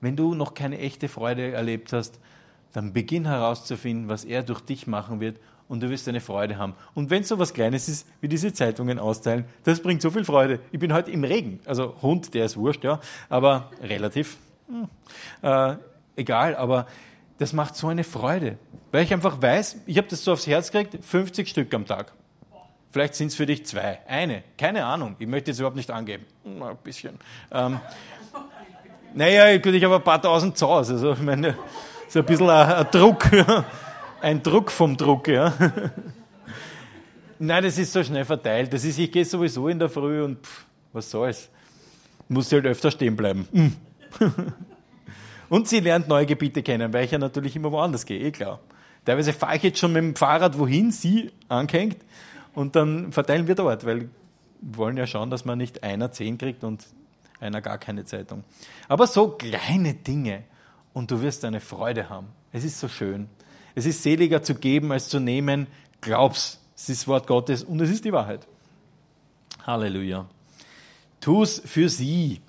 Wenn 0.00 0.16
du 0.16 0.34
noch 0.34 0.54
keine 0.54 0.78
echte 0.78 1.08
Freude 1.08 1.52
erlebt 1.52 1.92
hast, 1.92 2.18
dann 2.72 2.92
beginn 2.92 3.26
herauszufinden, 3.26 4.08
was 4.08 4.24
er 4.24 4.42
durch 4.42 4.60
dich 4.60 4.86
machen 4.86 5.20
wird 5.20 5.38
und 5.68 5.82
du 5.82 5.90
wirst 5.90 6.08
eine 6.08 6.20
Freude 6.20 6.58
haben. 6.58 6.74
Und 6.94 7.10
wenn 7.10 7.22
es 7.22 7.28
so 7.28 7.38
was 7.38 7.54
Kleines 7.54 7.88
ist, 7.88 8.06
wie 8.20 8.28
diese 8.28 8.52
Zeitungen 8.52 8.98
austeilen, 8.98 9.44
das 9.62 9.80
bringt 9.80 10.02
so 10.02 10.10
viel 10.10 10.24
Freude. 10.24 10.60
Ich 10.72 10.80
bin 10.80 10.92
heute 10.92 11.10
im 11.10 11.24
Regen, 11.24 11.60
also 11.64 11.94
Hund, 12.02 12.34
der 12.34 12.46
ist 12.46 12.56
wurscht, 12.56 12.84
ja, 12.84 13.00
aber 13.28 13.70
relativ, 13.82 14.38
hm, 14.68 14.88
äh, 15.42 15.76
egal, 16.16 16.56
aber 16.56 16.86
das 17.38 17.52
macht 17.52 17.76
so 17.76 17.88
eine 17.88 18.04
Freude, 18.04 18.58
weil 18.92 19.04
ich 19.04 19.12
einfach 19.12 19.40
weiß, 19.40 19.78
ich 19.86 19.98
habe 19.98 20.08
das 20.08 20.24
so 20.24 20.32
aufs 20.32 20.46
Herz 20.46 20.70
gekriegt, 20.70 21.04
50 21.04 21.48
Stück 21.48 21.72
am 21.74 21.86
Tag. 21.86 22.12
Vielleicht 22.94 23.16
sind 23.16 23.26
es 23.26 23.34
für 23.34 23.44
dich 23.44 23.66
zwei. 23.66 23.98
Eine. 24.06 24.44
Keine 24.56 24.84
Ahnung. 24.84 25.16
Ich 25.18 25.26
möchte 25.26 25.50
jetzt 25.50 25.58
überhaupt 25.58 25.74
nicht 25.74 25.90
angeben. 25.90 26.26
Mal 26.44 26.70
ein 26.70 26.76
bisschen. 26.76 27.18
Ähm, 27.50 27.80
naja, 29.14 29.58
gut, 29.58 29.74
ich 29.74 29.82
habe 29.82 29.96
ein 29.96 30.04
paar 30.04 30.22
tausend 30.22 30.56
zu 30.56 30.68
Hause. 30.68 30.92
Also, 30.92 31.14
ich 31.14 31.18
meine, 31.18 31.58
so 32.06 32.20
ein 32.20 32.24
bisschen 32.24 32.48
ein, 32.48 32.72
ein 32.72 32.86
Druck. 32.92 33.28
ein 34.22 34.40
Druck 34.44 34.70
vom 34.70 34.96
Druck, 34.96 35.26
ja. 35.26 35.52
Nein, 37.40 37.64
das 37.64 37.78
ist 37.78 37.92
so 37.92 38.04
schnell 38.04 38.24
verteilt. 38.24 38.72
Das 38.72 38.84
ist, 38.84 38.96
ich 38.96 39.10
gehe 39.10 39.24
sowieso 39.24 39.66
in 39.66 39.80
der 39.80 39.88
Früh 39.88 40.22
und 40.22 40.46
pff, 40.46 40.64
was 40.92 41.10
soll's. 41.10 41.50
Muss 42.28 42.52
halt 42.52 42.64
öfter 42.64 42.92
stehen 42.92 43.16
bleiben. 43.16 43.48
Hm. 43.50 43.72
und 45.48 45.66
sie 45.66 45.80
lernt 45.80 46.06
neue 46.06 46.26
Gebiete 46.26 46.62
kennen, 46.62 46.92
weil 46.92 47.06
ich 47.06 47.10
ja 47.10 47.18
natürlich 47.18 47.56
immer 47.56 47.72
woanders 47.72 48.06
gehe, 48.06 48.20
eh 48.20 48.30
klar. 48.30 48.60
Teilweise 49.04 49.32
fahre 49.32 49.56
ich 49.56 49.64
jetzt 49.64 49.80
schon 49.80 49.92
mit 49.92 50.00
dem 50.00 50.14
Fahrrad, 50.14 50.56
wohin 50.60 50.92
sie 50.92 51.32
anhängt 51.48 51.96
und 52.54 52.76
dann 52.76 53.12
verteilen 53.12 53.46
wir 53.46 53.54
dort, 53.54 53.84
weil 53.84 54.00
wir 54.00 54.08
wollen 54.60 54.96
ja 54.96 55.06
schauen, 55.06 55.30
dass 55.30 55.44
man 55.44 55.58
nicht 55.58 55.82
einer 55.82 56.12
zehn 56.12 56.38
kriegt 56.38 56.64
und 56.64 56.86
einer 57.40 57.60
gar 57.60 57.78
keine 57.78 58.04
Zeitung. 58.04 58.44
Aber 58.88 59.06
so 59.06 59.28
kleine 59.28 59.94
Dinge 59.94 60.44
und 60.92 61.10
du 61.10 61.20
wirst 61.20 61.44
eine 61.44 61.60
Freude 61.60 62.08
haben. 62.08 62.28
Es 62.52 62.64
ist 62.64 62.80
so 62.80 62.88
schön. 62.88 63.28
Es 63.74 63.86
ist 63.86 64.02
seliger 64.02 64.42
zu 64.42 64.54
geben 64.54 64.92
als 64.92 65.08
zu 65.08 65.20
nehmen. 65.20 65.66
Glaub's, 66.00 66.60
es 66.76 66.88
ist 66.88 67.02
das 67.02 67.08
Wort 67.08 67.26
Gottes 67.26 67.64
und 67.64 67.80
es 67.80 67.90
ist 67.90 68.04
die 68.04 68.12
Wahrheit. 68.12 68.46
Halleluja. 69.66 70.26
Tu's 71.20 71.60
für 71.64 71.88
sie. 71.88 72.40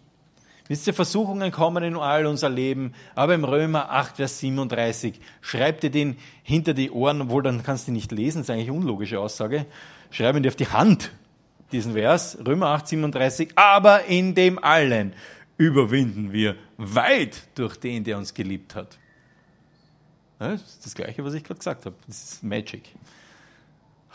Wisst 0.67 0.87
ihr, 0.87 0.93
Versuchungen 0.93 1.51
kommen 1.51 1.83
in 1.83 1.95
all 1.95 2.25
unser 2.25 2.49
Leben, 2.49 2.93
aber 3.13 3.35
im 3.35 3.43
Römer 3.43 3.91
8, 3.91 4.15
Vers 4.15 4.39
37, 4.39 5.19
schreibt 5.39 5.83
ihr 5.83 5.91
den 5.91 6.17
hinter 6.41 6.73
die 6.73 6.89
Ohren, 6.89 7.21
obwohl 7.21 7.43
dann 7.43 7.61
kannst 7.61 7.87
du 7.87 7.91
nicht 7.91 8.11
lesen, 8.11 8.39
das 8.39 8.49
ist 8.49 8.49
eigentlich 8.49 8.69
eine 8.69 8.77
unlogische 8.79 9.19
Aussage, 9.19 9.67
schreiben 10.15 10.43
dir 10.43 10.49
auf 10.49 10.56
die 10.56 10.67
Hand, 10.67 11.12
diesen 11.73 11.93
Vers, 11.93 12.38
Römer 12.45 12.67
8, 12.67 12.88
37, 12.88 13.49
aber 13.56 14.06
in 14.06 14.34
dem 14.34 14.63
allen 14.63 15.13
überwinden 15.58 16.32
wir 16.32 16.56
weit 16.78 17.47
durch 17.56 17.75
den, 17.78 18.06
der 18.06 18.17
uns 18.17 18.34
geliebt 18.34 18.75
hat. 18.75 18.97
Das 20.39 20.62
ist 20.62 20.86
das 20.86 20.95
Gleiche, 20.95 21.23
was 21.25 21.34
ich 21.34 21.43
gerade 21.43 21.58
gesagt 21.58 21.86
habe. 21.86 21.95
Das 22.08 22.23
ist 22.23 22.43
Magic. 22.43 22.84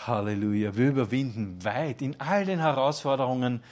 Halleluja. 0.07 0.75
Wir 0.77 0.89
überwinden 0.89 1.63
weit 1.65 2.01
in 2.01 2.19
all 2.19 2.47
den 2.47 2.61
Herausforderungen. 2.61 3.63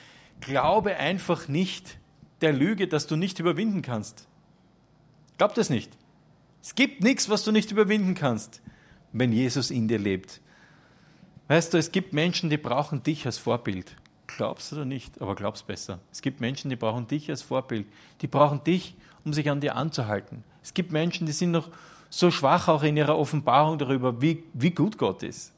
Glaube 0.40 0.96
einfach 0.96 1.48
nicht, 1.48 1.98
der 2.42 2.52
Lüge, 2.52 2.88
dass 2.88 3.06
du 3.06 3.16
nicht 3.16 3.38
überwinden 3.38 3.82
kannst. 3.82 4.26
Glaub 5.38 5.54
das 5.54 5.70
nicht. 5.70 5.90
Es 6.62 6.74
gibt 6.74 7.02
nichts, 7.02 7.28
was 7.30 7.44
du 7.44 7.52
nicht 7.52 7.70
überwinden 7.70 8.14
kannst, 8.14 8.60
wenn 9.12 9.32
Jesus 9.32 9.70
in 9.70 9.88
dir 9.88 9.98
lebt. 9.98 10.40
Weißt 11.48 11.72
du, 11.72 11.78
es 11.78 11.92
gibt 11.92 12.12
Menschen, 12.12 12.50
die 12.50 12.58
brauchen 12.58 13.02
dich 13.02 13.24
als 13.26 13.38
Vorbild. 13.38 13.96
Glaubst 14.26 14.70
du 14.70 14.76
oder 14.76 14.84
nicht, 14.84 15.20
aber 15.20 15.34
glaub's 15.34 15.62
besser. 15.62 15.98
Es 16.12 16.20
gibt 16.20 16.40
Menschen, 16.40 16.68
die 16.68 16.76
brauchen 16.76 17.06
dich 17.06 17.30
als 17.30 17.40
Vorbild. 17.40 17.86
Die 18.20 18.26
brauchen 18.26 18.62
dich, 18.62 18.94
um 19.24 19.32
sich 19.32 19.48
an 19.50 19.60
dir 19.60 19.74
anzuhalten. 19.74 20.44
Es 20.62 20.74
gibt 20.74 20.92
Menschen, 20.92 21.26
die 21.26 21.32
sind 21.32 21.50
noch 21.50 21.70
so 22.10 22.30
schwach 22.30 22.68
auch 22.68 22.82
in 22.82 22.96
ihrer 22.96 23.18
Offenbarung 23.18 23.78
darüber, 23.78 24.20
wie, 24.20 24.44
wie 24.52 24.70
gut 24.70 24.98
Gott 24.98 25.22
ist. 25.22 25.52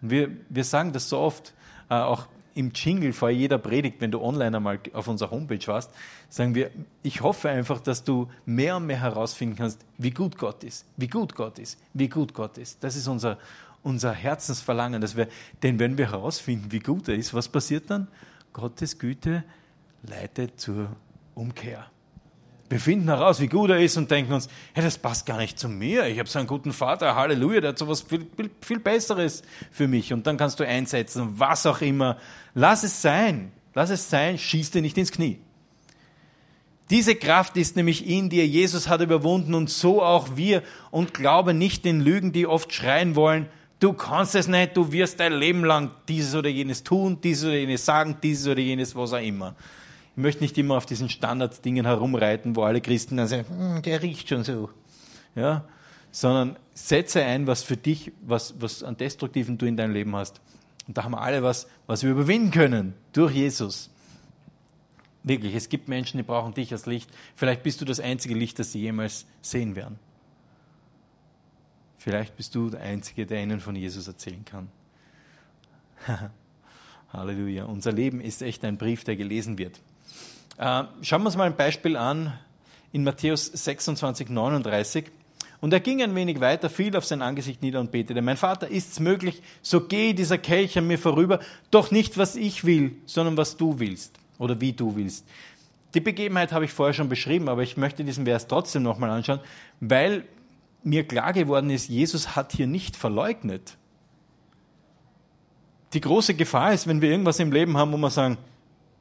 Und 0.00 0.10
wir, 0.10 0.30
wir 0.48 0.64
sagen 0.64 0.92
das 0.92 1.08
so 1.10 1.18
oft, 1.18 1.52
äh, 1.90 1.94
auch 1.94 2.26
im 2.54 2.72
Jingle 2.74 3.12
vor 3.12 3.28
jeder 3.28 3.58
Predigt, 3.58 4.00
wenn 4.00 4.10
du 4.10 4.20
online 4.22 4.56
einmal 4.56 4.80
auf 4.94 5.08
unserer 5.08 5.30
Homepage 5.30 5.66
warst, 5.66 5.90
sagen 6.30 6.54
wir, 6.54 6.70
ich 7.02 7.20
hoffe 7.20 7.50
einfach, 7.50 7.80
dass 7.80 8.02
du 8.02 8.30
mehr 8.46 8.78
und 8.78 8.86
mehr 8.86 9.00
herausfinden 9.00 9.56
kannst, 9.56 9.84
wie 9.98 10.10
gut 10.10 10.38
Gott 10.38 10.64
ist, 10.64 10.86
wie 10.96 11.06
gut 11.06 11.34
Gott 11.34 11.58
ist, 11.58 11.78
wie 11.92 12.08
gut 12.08 12.32
Gott 12.32 12.56
ist. 12.56 12.82
Das 12.82 12.96
ist 12.96 13.08
unser, 13.08 13.36
unser 13.82 14.12
Herzensverlangen, 14.12 15.00
dass 15.00 15.16
wir, 15.16 15.28
denn 15.62 15.78
wenn 15.78 15.98
wir 15.98 16.10
herausfinden, 16.10 16.72
wie 16.72 16.80
gut 16.80 17.08
er 17.08 17.14
ist, 17.14 17.34
was 17.34 17.48
passiert 17.48 17.90
dann? 17.90 18.08
Gottes 18.52 18.98
Güte 18.98 19.44
leitet 20.02 20.60
zur 20.60 20.88
Umkehr. 21.34 21.86
Wir 22.68 22.80
finden 22.80 23.06
heraus, 23.06 23.40
wie 23.40 23.46
gut 23.46 23.70
er 23.70 23.78
ist 23.78 23.96
und 23.96 24.10
denken 24.10 24.32
uns, 24.32 24.48
hey, 24.72 24.82
das 24.82 24.98
passt 24.98 25.24
gar 25.24 25.38
nicht 25.38 25.58
zu 25.58 25.68
mir. 25.68 26.06
Ich 26.06 26.18
habe 26.18 26.28
so 26.28 26.38
einen 26.38 26.48
guten 26.48 26.72
Vater, 26.72 27.14
Halleluja, 27.14 27.60
der 27.60 27.70
hat 27.70 27.78
so 27.78 27.86
was 27.86 28.02
viel, 28.02 28.26
viel, 28.36 28.50
viel 28.60 28.80
Besseres 28.80 29.42
für 29.70 29.86
mich. 29.86 30.12
Und 30.12 30.26
dann 30.26 30.36
kannst 30.36 30.58
du 30.58 30.66
einsetzen, 30.66 31.38
was 31.38 31.64
auch 31.66 31.80
immer. 31.80 32.16
Lass 32.54 32.82
es 32.82 33.02
sein. 33.02 33.52
Lass 33.74 33.90
es 33.90 34.10
sein. 34.10 34.36
Schieß 34.36 34.72
dir 34.72 34.82
nicht 34.82 34.98
ins 34.98 35.12
Knie. 35.12 35.38
Diese 36.90 37.14
Kraft 37.14 37.56
ist 37.56 37.76
nämlich 37.76 38.06
in 38.06 38.30
dir. 38.30 38.46
Jesus 38.46 38.88
hat 38.88 39.00
überwunden 39.00 39.54
und 39.54 39.70
so 39.70 40.02
auch 40.02 40.36
wir. 40.36 40.62
Und 40.90 41.14
glaube 41.14 41.54
nicht 41.54 41.84
den 41.84 42.00
Lügen, 42.00 42.32
die 42.32 42.46
oft 42.48 42.72
schreien 42.72 43.14
wollen. 43.14 43.48
Du 43.78 43.92
kannst 43.92 44.34
es 44.34 44.48
nicht, 44.48 44.76
du 44.76 44.90
wirst 44.90 45.20
dein 45.20 45.34
Leben 45.34 45.64
lang 45.64 45.90
dieses 46.08 46.34
oder 46.34 46.48
jenes 46.48 46.82
tun, 46.82 47.20
dieses 47.20 47.44
oder 47.44 47.56
jenes 47.56 47.84
sagen, 47.84 48.16
dieses 48.22 48.46
oder 48.46 48.60
jenes, 48.60 48.96
was 48.96 49.12
auch 49.12 49.20
immer. 49.20 49.54
Ich 50.16 50.22
möchte 50.22 50.42
nicht 50.42 50.56
immer 50.56 50.76
auf 50.76 50.86
diesen 50.86 51.10
Standarddingen 51.10 51.84
herumreiten, 51.84 52.56
wo 52.56 52.62
alle 52.62 52.80
Christen 52.80 53.18
dann 53.18 53.26
sagen, 53.26 53.44
hm, 53.48 53.82
der 53.82 54.02
riecht 54.02 54.30
schon 54.30 54.44
so. 54.44 54.70
Ja? 55.34 55.64
Sondern 56.10 56.56
setze 56.72 57.22
ein, 57.22 57.46
was 57.46 57.62
für 57.62 57.76
dich, 57.76 58.12
was, 58.22 58.54
was 58.58 58.82
an 58.82 58.96
Destruktiven 58.96 59.58
du 59.58 59.66
in 59.66 59.76
deinem 59.76 59.92
Leben 59.92 60.16
hast. 60.16 60.40
Und 60.88 60.96
da 60.96 61.04
haben 61.04 61.12
wir 61.12 61.20
alle 61.20 61.42
was, 61.42 61.66
was 61.86 62.02
wir 62.02 62.10
überwinden 62.10 62.50
können 62.52 62.94
durch 63.12 63.34
Jesus. 63.34 63.90
Wirklich, 65.22 65.54
es 65.54 65.68
gibt 65.68 65.88
Menschen, 65.88 66.16
die 66.16 66.22
brauchen 66.22 66.54
dich 66.54 66.72
als 66.72 66.86
Licht. 66.86 67.10
Vielleicht 67.34 67.62
bist 67.62 67.80
du 67.82 67.84
das 67.84 68.00
einzige 68.00 68.34
Licht, 68.34 68.58
das 68.58 68.72
sie 68.72 68.80
jemals 68.80 69.26
sehen 69.42 69.76
werden. 69.76 69.98
Vielleicht 72.06 72.36
bist 72.36 72.54
du 72.54 72.70
der 72.70 72.82
Einzige, 72.82 73.26
der 73.26 73.42
ihnen 73.42 73.58
von 73.58 73.74
Jesus 73.74 74.06
erzählen 74.06 74.44
kann. 74.44 74.68
Halleluja. 77.12 77.64
Unser 77.64 77.90
Leben 77.90 78.20
ist 78.20 78.42
echt 78.42 78.64
ein 78.64 78.78
Brief, 78.78 79.02
der 79.02 79.16
gelesen 79.16 79.58
wird. 79.58 79.80
Äh, 80.56 80.84
schauen 81.02 81.22
wir 81.22 81.26
uns 81.26 81.36
mal 81.36 81.46
ein 81.48 81.56
Beispiel 81.56 81.96
an 81.96 82.38
in 82.92 83.02
Matthäus 83.02 83.46
26, 83.46 84.28
39. 84.28 85.06
Und 85.60 85.72
er 85.72 85.80
ging 85.80 86.00
ein 86.00 86.14
wenig 86.14 86.38
weiter, 86.38 86.70
fiel 86.70 86.96
auf 86.96 87.04
sein 87.04 87.22
Angesicht 87.22 87.60
nieder 87.60 87.80
und 87.80 87.90
betete, 87.90 88.22
mein 88.22 88.36
Vater, 88.36 88.68
ist's 88.68 89.00
möglich, 89.00 89.42
so 89.60 89.80
gehe 89.80 90.14
dieser 90.14 90.38
Kelch 90.38 90.78
an 90.78 90.86
mir 90.86 91.00
vorüber, 91.00 91.40
doch 91.72 91.90
nicht 91.90 92.18
was 92.18 92.36
ich 92.36 92.64
will, 92.64 92.94
sondern 93.06 93.36
was 93.36 93.56
du 93.56 93.80
willst 93.80 94.14
oder 94.38 94.60
wie 94.60 94.72
du 94.72 94.94
willst. 94.94 95.26
Die 95.94 96.00
Begebenheit 96.00 96.52
habe 96.52 96.66
ich 96.66 96.72
vorher 96.72 96.94
schon 96.94 97.08
beschrieben, 97.08 97.48
aber 97.48 97.64
ich 97.64 97.76
möchte 97.76 98.04
diesen 98.04 98.26
Vers 98.26 98.46
trotzdem 98.46 98.84
nochmal 98.84 99.10
anschauen, 99.10 99.40
weil 99.80 100.24
mir 100.86 101.06
klar 101.06 101.32
geworden 101.32 101.68
ist, 101.70 101.88
Jesus 101.88 102.36
hat 102.36 102.52
hier 102.52 102.66
nicht 102.66 102.96
verleugnet. 102.96 103.76
Die 105.92 106.00
große 106.00 106.34
Gefahr 106.34 106.72
ist, 106.72 106.86
wenn 106.86 107.02
wir 107.02 107.10
irgendwas 107.10 107.40
im 107.40 107.52
Leben 107.52 107.76
haben, 107.76 107.92
wo 107.92 107.96
wir 107.96 108.10
sagen, 108.10 108.38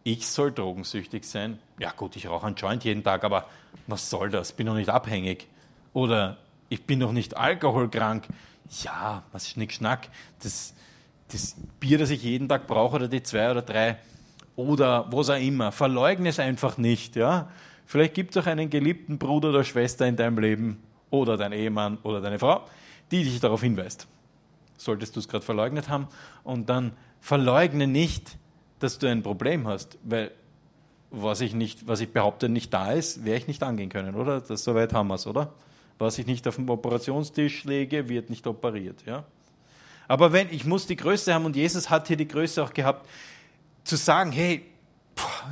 ich 0.04 0.28
soll 0.28 0.52
drogensüchtig 0.52 1.26
sein. 1.26 1.60
Ja 1.80 1.92
gut, 1.92 2.16
ich 2.16 2.28
rauche 2.28 2.48
einen 2.48 2.56
Joint 2.56 2.84
jeden 2.84 3.04
Tag, 3.04 3.24
aber 3.24 3.48
was 3.88 4.10
soll 4.10 4.30
das? 4.30 4.52
Bin 4.52 4.66
noch 4.68 4.76
nicht 4.76 4.90
abhängig. 4.90 5.48
Oder 5.94 6.38
ich 6.70 6.86
bin 6.86 7.00
noch 7.00 7.12
nicht 7.12 7.38
alkoholkrank. 7.38 8.28
Ja, 8.84 9.24
was 9.32 9.44
ist 9.44 9.52
Schnick, 9.52 10.10
Das, 10.42 10.74
das 11.32 11.56
Bier, 11.80 11.98
das 11.98 12.10
ich 12.10 12.24
jeden 12.24 12.50
Tag 12.50 12.68
brauche, 12.68 12.96
oder 12.96 13.08
die 13.08 13.24
zwei 13.24 13.52
oder 13.52 13.62
drei, 13.62 13.98
oder 14.56 15.12
was 15.12 15.30
auch 15.30 15.40
immer. 15.40 15.72
Verleugne 15.72 16.30
es 16.30 16.40
einfach 16.40 16.78
nicht. 16.78 17.16
Ja? 17.16 17.50
Vielleicht 17.86 18.16
gibt 18.16 18.36
es 18.36 18.42
auch 18.44 18.48
einen 18.48 18.70
geliebten 18.70 19.18
Bruder 19.20 19.50
oder 19.50 19.64
Schwester 19.64 20.08
in 20.08 20.16
deinem 20.16 20.40
Leben, 20.40 20.84
oder 21.10 21.38
dein 21.38 21.52
Ehemann 21.52 21.98
oder 22.04 22.22
deine 22.22 22.40
Frau, 22.40 22.66
die 23.12 23.24
dich 23.24 23.40
darauf 23.40 23.62
hinweist. 23.62 24.08
Solltest 24.78 25.16
du 25.16 25.20
es 25.20 25.28
gerade 25.28 25.46
verleugnet 25.46 25.90
haben. 25.90 26.08
Und 26.44 26.70
dann 26.70 26.94
verleugne 27.22 27.88
nicht, 27.88 28.38
dass 28.80 29.00
du 29.00 29.08
ein 29.08 29.24
Problem 29.24 29.68
hast, 29.68 29.98
weil 30.04 30.32
was 31.12 31.40
ich, 31.42 31.54
nicht, 31.54 31.88
was 31.88 32.02
ich 32.02 32.12
behaupte 32.12 32.50
nicht 32.50 32.74
da 32.74 32.92
ist, 32.92 33.24
werde 33.24 33.38
ich 33.38 33.48
nicht 33.48 33.64
angehen 33.64 33.90
können, 33.90 34.16
oder? 34.16 34.42
Das, 34.42 34.64
soweit 34.64 34.94
haben 34.94 35.08
wir 35.08 35.16
es, 35.16 35.28
oder? 35.28 35.54
Was 35.98 36.18
ich 36.18 36.26
nicht 36.26 36.46
auf 36.48 36.58
den 36.58 36.70
Operationstisch 36.70 37.64
lege, 37.64 38.10
wird 38.10 38.30
nicht 38.30 38.46
operiert, 38.48 39.06
ja? 39.06 39.24
Aber 40.08 40.34
wenn, 40.34 40.50
ich 40.52 40.66
muss 40.66 40.88
die 40.88 40.96
Größe 40.96 41.34
haben 41.34 41.46
und 41.46 41.56
Jesus 41.56 41.90
hat 41.90 42.08
hier 42.08 42.18
die 42.18 42.28
Größe 42.28 42.64
auch 42.64 42.74
gehabt, 42.74 43.08
zu 43.86 43.96
sagen, 43.96 44.32
hey, 44.32 44.66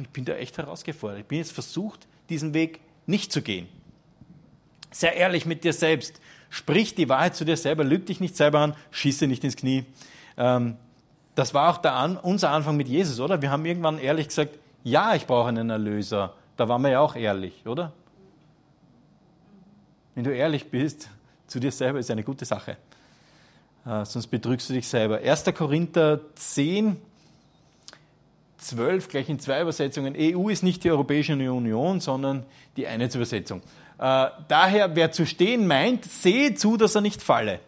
ich 0.02 0.10
bin 0.10 0.26
da 0.26 0.34
echt 0.34 0.58
herausgefordert. 0.58 1.22
Ich 1.22 1.26
bin 1.26 1.38
jetzt 1.38 1.54
versucht, 1.54 2.08
diesen 2.30 2.54
Weg 2.54 2.82
nicht 3.06 3.32
zu 3.32 3.42
gehen. 3.42 3.68
Sehr 4.94 5.16
ehrlich 5.16 5.46
mit 5.46 5.66
dir 5.66 5.74
selbst. 5.74 6.22
Sprich 6.50 6.96
die 6.96 7.10
Wahrheit 7.10 7.36
zu 7.36 7.44
dir 7.44 7.58
selber, 7.58 7.84
lüg 7.84 8.06
dich 8.06 8.20
nicht 8.22 8.38
selber 8.38 8.60
an, 8.60 8.76
schieße 8.92 9.28
nicht 9.28 9.44
ins 9.44 9.58
Knie. 9.58 9.86
Ähm, 10.38 10.78
das 11.36 11.54
war 11.54 11.74
auch 11.74 11.80
der 11.80 11.96
An 11.96 12.16
unser 12.16 12.52
Anfang 12.52 12.78
mit 12.78 12.88
Jesus, 12.88 13.20
oder? 13.20 13.42
Wir 13.42 13.50
haben 13.50 13.66
irgendwann 13.66 13.98
ehrlich 13.98 14.28
gesagt, 14.28 14.60
ja, 14.84 15.16
ich 15.16 15.26
brauche 15.26 15.50
einen 15.50 15.70
Erlöser. 15.70 16.34
Da 16.56 16.70
waren 16.70 16.82
wir 16.84 16.92
ja 16.92 17.00
auch 17.00 17.16
ehrlich, 17.16 17.66
oder? 17.66 17.92
Wenn 20.14 20.24
du 20.24 20.34
ehrlich 20.34 20.70
bist 20.70 21.10
zu 21.48 21.60
dir 21.60 21.72
selber, 21.72 22.00
ist 22.00 22.12
eine 22.12 22.24
gute 22.24 22.46
Sache. 22.46 22.78
Äh, 23.86 24.06
sonst 24.06 24.28
betrügst 24.28 24.70
du 24.70 24.74
dich 24.74 24.88
selber. 24.88 25.18
1. 25.18 25.46
Korinther 25.56 26.20
10, 26.36 26.98
12, 28.58 29.10
gleich 29.10 29.30
in 29.30 29.40
zwei 29.40 29.62
Übersetzungen. 29.62 30.16
EU 30.18 30.50
ist 30.50 30.64
nicht 30.64 30.84
die 30.84 30.92
Europäische 30.92 31.34
Union, 31.34 32.00
sondern 32.00 32.46
die 32.78 32.88
Einheitsübersetzung. 32.88 33.62
Äh, 33.98 34.28
daher, 34.48 34.96
wer 34.96 35.12
zu 35.12 35.26
stehen 35.26 35.68
meint, 35.68 36.06
sehe 36.06 36.56
zu, 36.56 36.78
dass 36.78 36.96
er 36.96 37.02
nicht 37.02 37.22
falle. 37.22 37.60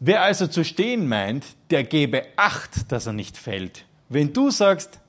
Wer 0.00 0.22
also 0.22 0.46
zu 0.46 0.64
stehen 0.64 1.08
meint, 1.08 1.44
der 1.70 1.84
gebe 1.84 2.26
Acht, 2.36 2.92
dass 2.92 3.06
er 3.06 3.12
nicht 3.12 3.36
fällt. 3.36 3.84
Wenn 4.08 4.32
du 4.32 4.50
sagst, 4.50 5.00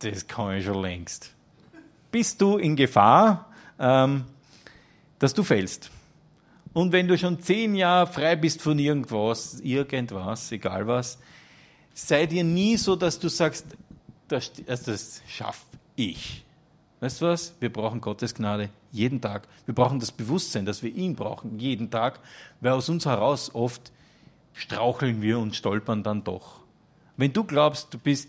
das 0.00 0.26
kann 0.26 0.56
ich 0.56 0.64
schon 0.64 0.82
längst, 0.82 1.32
bist 2.10 2.40
du 2.40 2.58
in 2.58 2.76
Gefahr, 2.76 3.50
ähm, 3.78 4.24
dass 5.18 5.34
du 5.34 5.42
fällst. 5.42 5.90
Und 6.72 6.92
wenn 6.92 7.08
du 7.08 7.16
schon 7.16 7.40
zehn 7.40 7.74
Jahre 7.74 8.06
frei 8.06 8.36
bist 8.36 8.60
von 8.60 8.78
irgendwas, 8.78 9.60
irgendwas, 9.60 10.52
egal 10.52 10.86
was, 10.86 11.18
sei 11.94 12.26
dir 12.26 12.44
nie 12.44 12.76
so, 12.76 12.94
dass 12.94 13.18
du 13.18 13.28
sagst, 13.28 13.64
das, 14.28 14.52
das 14.66 15.22
schaffe 15.26 15.64
ich. 15.96 16.44
Weißt 17.06 17.22
du 17.22 17.26
was? 17.26 17.54
Wir 17.60 17.72
brauchen 17.72 18.00
Gottes 18.00 18.34
Gnade 18.34 18.68
jeden 18.90 19.20
Tag. 19.20 19.46
Wir 19.64 19.76
brauchen 19.76 20.00
das 20.00 20.10
Bewusstsein, 20.10 20.66
dass 20.66 20.82
wir 20.82 20.92
ihn 20.92 21.14
brauchen 21.14 21.60
jeden 21.60 21.88
Tag, 21.88 22.18
weil 22.60 22.72
aus 22.72 22.88
uns 22.88 23.06
heraus 23.06 23.54
oft 23.54 23.92
straucheln 24.54 25.22
wir 25.22 25.38
und 25.38 25.54
stolpern 25.54 26.02
dann 26.02 26.24
doch. 26.24 26.62
Wenn 27.16 27.32
du 27.32 27.44
glaubst, 27.44 27.94
du 27.94 27.98
bist 27.98 28.28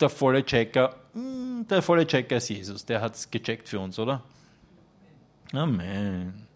der 0.00 0.10
volle 0.10 0.44
Checker, 0.44 0.96
hm, 1.14 1.66
der 1.70 1.80
volle 1.80 2.06
Checker 2.06 2.36
ist 2.36 2.50
Jesus, 2.50 2.84
der 2.84 3.00
hat 3.00 3.14
es 3.14 3.30
gecheckt 3.30 3.70
für 3.70 3.80
uns, 3.80 3.98
oder? 3.98 4.22
Amen. 5.54 6.46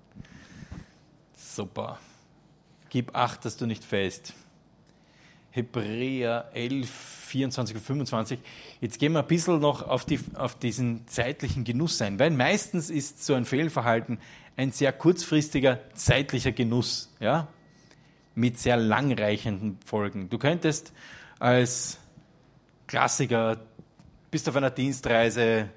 Super. 1.35 1.99
Gib 2.91 3.17
acht, 3.17 3.43
dass 3.47 3.57
du 3.57 3.65
nicht 3.65 3.85
fällst. 3.85 4.35
Hebräer 5.55 6.51
11, 6.53 6.91
24 6.91 7.77
und 7.77 7.83
25. 7.83 8.39
Jetzt 8.81 8.99
gehen 8.99 9.13
wir 9.13 9.21
ein 9.21 9.27
bisschen 9.29 9.61
noch 9.61 9.87
auf, 9.87 10.05
die, 10.05 10.19
auf 10.35 10.59
diesen 10.59 11.07
zeitlichen 11.07 11.63
Genuss 11.63 12.03
ein, 12.03 12.19
weil 12.19 12.33
meistens 12.33 12.91
ist 12.91 13.25
so 13.25 13.35
ein 13.35 13.45
Fehlverhalten 13.45 14.19
ein 14.57 14.73
sehr 14.73 14.93
kurzfristiger 14.93 15.79
zeitlicher 15.95 16.51
Genuss, 16.51 17.15
ja, 17.21 17.47
mit 18.35 18.59
sehr 18.59 18.77
langreichenden 18.77 19.79
Folgen. 19.87 20.29
Du 20.29 20.39
könntest 20.39 20.93
als 21.39 22.01
Klassiker, 22.89 23.61
bist 24.33 24.49
auf 24.49 24.57
einer 24.57 24.71
Dienstreise, 24.71 25.69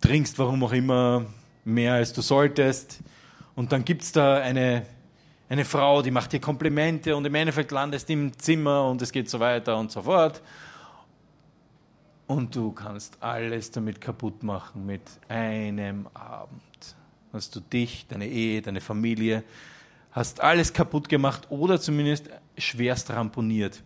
trinkst 0.00 0.36
warum 0.40 0.64
auch 0.64 0.72
immer 0.72 1.26
mehr 1.64 1.94
als 1.94 2.12
du 2.12 2.22
solltest 2.22 2.98
und 3.54 3.70
dann 3.70 3.84
gibt 3.84 4.02
es 4.02 4.10
da 4.10 4.38
eine 4.38 4.84
eine 5.48 5.64
Frau, 5.64 6.02
die 6.02 6.10
macht 6.10 6.32
dir 6.32 6.40
Komplimente 6.40 7.16
und 7.16 7.24
im 7.24 7.34
Endeffekt 7.34 7.70
landest 7.70 8.10
im 8.10 8.36
Zimmer 8.38 8.88
und 8.88 9.00
es 9.00 9.12
geht 9.12 9.30
so 9.30 9.40
weiter 9.40 9.78
und 9.78 9.90
so 9.90 10.02
fort. 10.02 10.42
Und 12.26 12.54
du 12.54 12.72
kannst 12.72 13.16
alles 13.22 13.70
damit 13.70 14.00
kaputt 14.00 14.42
machen 14.42 14.84
mit 14.84 15.02
einem 15.28 16.06
Abend. 16.12 16.60
Hast 17.32 17.56
du 17.56 17.60
dich, 17.60 18.06
deine 18.08 18.28
Ehe, 18.28 18.60
deine 18.60 18.82
Familie, 18.82 19.44
hast 20.12 20.42
alles 20.42 20.72
kaputt 20.72 21.08
gemacht 21.08 21.46
oder 21.50 21.80
zumindest 21.80 22.28
schwerst 22.58 23.10
ramponiert. 23.10 23.82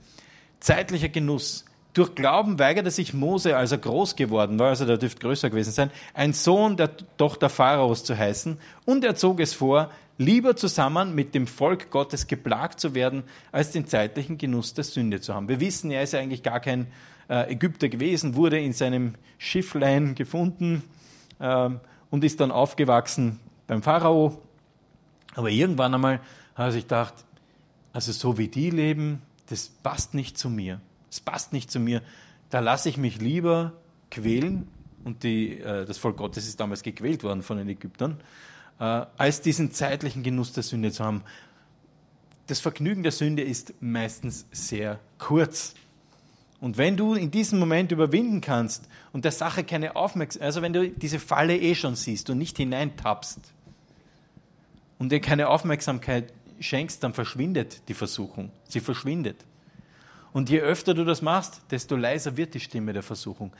Zeitlicher 0.59 1.09
Genuss. 1.09 1.65
Durch 1.93 2.15
Glauben 2.15 2.59
weigerte 2.59 2.91
sich 2.91 3.13
Mose, 3.13 3.55
als 3.55 3.71
er 3.71 3.79
groß 3.79 4.17
geworden 4.17 4.59
war, 4.59 4.69
also 4.69 4.87
der 4.87 4.97
dürfte 4.97 5.21
größer 5.21 5.51
gewesen 5.51 5.73
sein, 5.73 5.91
ein 6.15 6.33
Sohn 6.33 6.79
der 6.79 6.97
Tochter 7.19 7.51
Pharaos 7.51 8.03
zu 8.03 8.17
heißen, 8.17 8.57
und 8.87 9.05
er 9.05 9.15
zog 9.15 9.41
es 9.41 9.53
vor, 9.53 9.91
lieber 10.19 10.57
zusammen 10.57 11.15
mit 11.15 11.35
dem 11.35 11.47
Volk 11.47 11.91
Gottes 11.91 12.27
geplagt 12.27 12.81
zu 12.81 12.95
werden, 12.95 13.25
als 13.51 13.71
den 13.71 13.87
zeitlichen 13.87 14.39
Genuss 14.39 14.75
der 14.75 14.85
Sünde 14.85 15.21
zu 15.21 15.35
haben. 15.35 15.49
Wir 15.49 15.61
wissen, 15.61 15.91
er 15.91 16.03
ist 16.03 16.13
ja 16.13 16.21
eigentlich 16.21 16.43
gar 16.43 16.61
kein 16.61 16.87
äh, 17.29 17.53
Ägypter 17.53 17.89
gewesen, 17.89 18.35
wurde 18.35 18.59
in 18.61 18.73
seinem 18.73 19.15
Schifflein 19.39 20.15
gefunden 20.15 20.83
äh, 21.39 21.71
und 22.11 22.25
ist 22.25 22.41
dann 22.41 22.51
aufgewachsen 22.51 23.41
beim 23.67 23.83
Pharao. 23.83 24.43
Aber 25.35 25.51
irgendwann 25.51 25.95
einmal 25.95 26.21
hat 26.55 26.67
er 26.67 26.73
sich 26.73 26.85
gedacht, 26.85 27.15
also 27.93 28.13
so 28.13 28.39
wie 28.39 28.49
die 28.49 28.71
leben, 28.71 29.23
das 29.49 29.69
passt 29.69 30.15
nicht 30.15 30.39
zu 30.39 30.49
mir. 30.49 30.81
Das 31.09 31.21
passt 31.21 31.53
nicht 31.53 31.71
zu 31.71 31.81
mir. 31.81 32.03
Da 32.51 32.61
lasse 32.61 32.89
ich 32.89 32.97
mich 32.97 33.21
lieber 33.21 33.73
quälen. 34.11 34.69
Und 35.05 35.25
die, 35.25 35.59
äh, 35.59 35.85
das 35.85 35.99
Volk 35.99 36.17
Gottes 36.17 36.47
ist 36.47 36.61
damals 36.61 36.83
gequält 36.83 37.25
worden 37.25 37.43
von 37.43 37.57
den 37.57 37.69
Ägyptern 37.69 38.19
als 38.83 39.41
diesen 39.41 39.71
zeitlichen 39.71 40.23
Genuss 40.23 40.53
der 40.53 40.63
Sünde 40.65 40.91
zu 40.91 41.05
haben. 41.05 41.23
Das 42.49 42.59
Vergnügen 42.59 43.03
der 43.03 43.13
Sünde 43.13 43.43
ist 43.43 43.75
meistens 43.81 44.47
sehr 44.51 44.99
kurz. 45.19 45.75
Und 46.61 46.79
wenn 46.79 46.97
du 46.97 47.15
in 47.15 47.31
diesem 47.31 47.59
Moment 47.59 47.93
überwinden 47.93 48.41
kannst 48.41 48.89
und 49.13 49.25
der 49.25 49.33
Sache 49.33 49.63
keine 49.65 49.95
Aufmerksamkeit, 49.95 50.47
also 50.47 50.63
wenn 50.63 50.73
du 50.73 50.91
diese 50.91 51.19
Falle 51.19 51.57
eh 51.57 51.75
schon 51.75 51.95
siehst 51.95 52.29
und 52.31 52.39
nicht 52.39 52.57
hineintappst 52.57 53.41
und 54.99 55.13
dir 55.13 55.21
keine 55.21 55.49
Aufmerksamkeit 55.49 56.33
schenkst, 56.59 57.03
dann 57.05 57.15
verschwindet 57.15 57.89
die 57.89 57.95
Versuchung. 57.95 58.51
Sie 58.69 58.81
verschwindet. 58.81 59.45
Und 60.33 60.51
je 60.51 60.61
öfter 60.61 60.95
du 60.95 61.05
das 61.05 61.23
machst, 61.23 61.63
desto 61.71 61.95
leiser 61.95 62.37
wird 62.37 62.55
die 62.55 62.61
Stimme 62.61 62.93
der 62.93 63.03
Versuchung. 63.03 63.53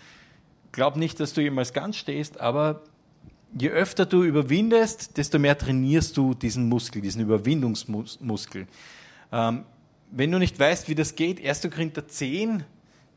Glaub 0.73 0.97
nicht, 0.97 1.21
dass 1.21 1.33
du 1.33 1.43
jemals 1.43 1.73
ganz 1.73 1.97
stehst, 1.97 2.41
aber 2.41 2.83
je 3.59 3.71
öfter 3.71 4.07
du 4.07 4.25
überwindest, 4.25 5.17
desto 5.17 5.39
mehr 5.39 5.57
trainierst 5.57 6.17
du 6.17 6.35
diesen 6.35 6.69
Muskel, 6.69 7.03
diesen 7.03 7.23
Überwindungsmuskel. 7.23 8.67
Ähm, 9.31 9.65
wenn 10.11 10.31
du 10.31 10.39
nicht 10.39 10.59
weißt, 10.59 10.89
wie 10.89 10.95
das 10.95 11.15
geht, 11.15 11.45
1. 11.45 11.63
Korinther 11.71 12.07
10, 12.07 12.65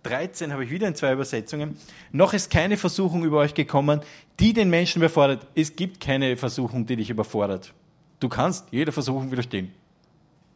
13 0.03 0.53
habe 0.53 0.63
ich 0.63 0.71
wieder 0.71 0.87
in 0.87 0.95
zwei 0.95 1.13
Übersetzungen. 1.13 1.77
Noch 2.11 2.33
ist 2.33 2.49
keine 2.49 2.77
Versuchung 2.77 3.23
über 3.23 3.39
euch 3.39 3.53
gekommen, 3.53 4.01
die 4.39 4.53
den 4.53 4.69
Menschen 4.69 5.01
überfordert. 5.01 5.47
Es 5.55 5.75
gibt 5.75 5.99
keine 5.99 6.37
Versuchung, 6.37 6.85
die 6.85 6.95
dich 6.95 7.09
überfordert. 7.09 7.73
Du 8.19 8.29
kannst 8.29 8.67
jeder 8.71 8.91
Versuchung 8.91 9.31
widerstehen. 9.31 9.71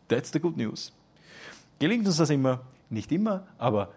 That's 0.07 0.31
the 0.31 0.39
good 0.39 0.55
news. 0.55 0.93
Gelingt 1.79 2.05
uns 2.05 2.17
das 2.17 2.29
immer? 2.29 2.61
Nicht 2.89 3.11
immer, 3.11 3.47
aber 3.57 3.91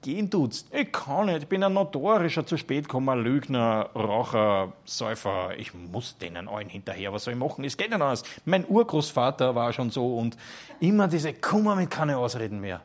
Gehen 0.00 0.30
tut's. 0.30 0.64
Ich 0.70 0.92
kann 0.92 1.26
nicht. 1.26 1.42
Ich 1.42 1.48
bin 1.48 1.64
ein 1.64 1.72
notorischer 1.72 2.46
zu 2.46 2.56
spät 2.56 2.88
kommen, 2.88 3.22
Lügner, 3.22 3.90
Raucher, 3.94 4.72
Säufer. 4.84 5.56
Ich 5.58 5.74
muss 5.74 6.16
denen 6.18 6.48
allen 6.48 6.68
hinterher. 6.68 7.12
Was 7.12 7.24
soll 7.24 7.34
ich 7.34 7.38
machen? 7.40 7.64
Es 7.64 7.76
geht 7.76 7.90
nicht 7.90 8.00
anders. 8.00 8.22
Mein 8.44 8.64
Urgroßvater 8.68 9.54
war 9.56 9.72
schon 9.72 9.90
so 9.90 10.16
und 10.16 10.36
immer 10.78 11.08
diese 11.08 11.34
Kummer 11.34 11.74
mit 11.74 11.90
keine 11.90 12.16
Ausreden 12.16 12.60
mehr. 12.60 12.80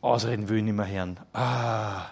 Ausreden 0.00 0.48
will 0.48 0.58
ich 0.58 0.64
nicht 0.64 0.76
mehr 0.76 0.88
hören. 0.88 1.20
Ah, 1.34 2.06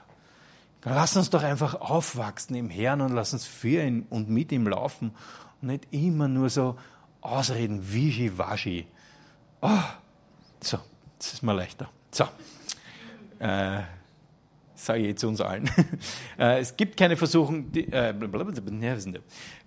lass 0.85 1.17
uns 1.17 1.31
doch 1.31 1.43
einfach 1.43 1.81
aufwachsen 1.81 2.55
im 2.55 2.69
Herrn 2.69 3.01
und 3.01 3.15
lass 3.15 3.33
uns 3.33 3.47
für 3.47 3.83
ihn 3.83 4.07
und 4.11 4.29
mit 4.29 4.53
ihm 4.53 4.69
laufen 4.69 5.13
und 5.63 5.69
nicht 5.69 5.87
immer 5.91 6.29
nur 6.29 6.51
so 6.51 6.77
Ausreden, 7.23 7.83
wischi-waschi. 7.83 8.87
Oh, 9.63 9.69
so, 10.61 10.79
das 11.19 11.33
ist 11.33 11.43
mal 11.43 11.53
leichter. 11.53 11.89
So. 12.13 12.25
Äh, 13.41 13.83
sage 14.79 15.01
ich 15.01 15.07
jetzt 15.09 15.25
uns 15.25 15.41
allen. 15.41 15.71
Äh, 16.39 16.61
es 16.61 16.77
gibt 16.77 16.97
keine 16.97 17.17
Versuchung. 17.17 17.73
Die, 17.73 17.93
äh, 17.93 18.15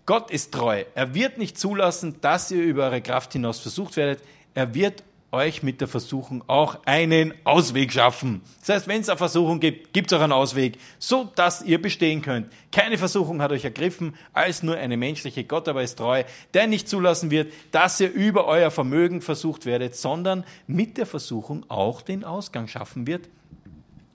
Gott 0.05 0.31
ist 0.31 0.53
treu. 0.53 0.85
Er 0.95 1.13
wird 1.13 1.37
nicht 1.37 1.59
zulassen, 1.59 2.15
dass 2.21 2.49
ihr 2.49 2.63
über 2.63 2.85
eure 2.85 3.01
Kraft 3.01 3.33
hinaus 3.33 3.59
versucht 3.59 3.97
werdet. 3.97 4.23
Er 4.53 4.73
wird 4.73 5.03
euch 5.31 5.63
mit 5.63 5.81
der 5.81 5.87
Versuchung 5.87 6.43
auch 6.47 6.79
einen 6.85 7.33
Ausweg 7.43 7.91
schaffen. 7.91 8.41
Das 8.61 8.69
heißt, 8.69 8.87
wenn 8.87 9.01
es 9.01 9.09
eine 9.09 9.17
Versuchung 9.17 9.59
gibt, 9.59 9.93
gibt 9.93 10.11
es 10.11 10.17
auch 10.17 10.23
einen 10.23 10.33
Ausweg, 10.33 10.77
so 10.99 11.29
dass 11.35 11.61
ihr 11.61 11.81
bestehen 11.81 12.21
könnt. 12.21 12.51
Keine 12.71 12.97
Versuchung 12.97 13.41
hat 13.41 13.51
euch 13.51 13.65
ergriffen, 13.65 14.15
als 14.33 14.63
nur 14.63 14.77
eine 14.77 14.97
menschliche. 14.97 15.43
Gott 15.43 15.67
aber 15.67 15.83
ist 15.83 15.97
treu, 15.97 16.23
der 16.53 16.67
nicht 16.67 16.87
zulassen 16.87 17.31
wird, 17.31 17.51
dass 17.71 17.99
ihr 17.99 18.11
über 18.11 18.45
euer 18.45 18.71
Vermögen 18.71 19.21
versucht 19.21 19.65
werdet, 19.65 19.95
sondern 19.95 20.45
mit 20.67 20.97
der 20.97 21.05
Versuchung 21.05 21.65
auch 21.69 22.01
den 22.01 22.23
Ausgang 22.23 22.67
schaffen 22.67 23.07
wird, 23.07 23.29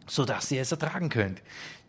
sodass 0.07 0.51
ihr 0.51 0.63
es 0.63 0.73
ertragen 0.73 1.09
könnt. 1.09 1.43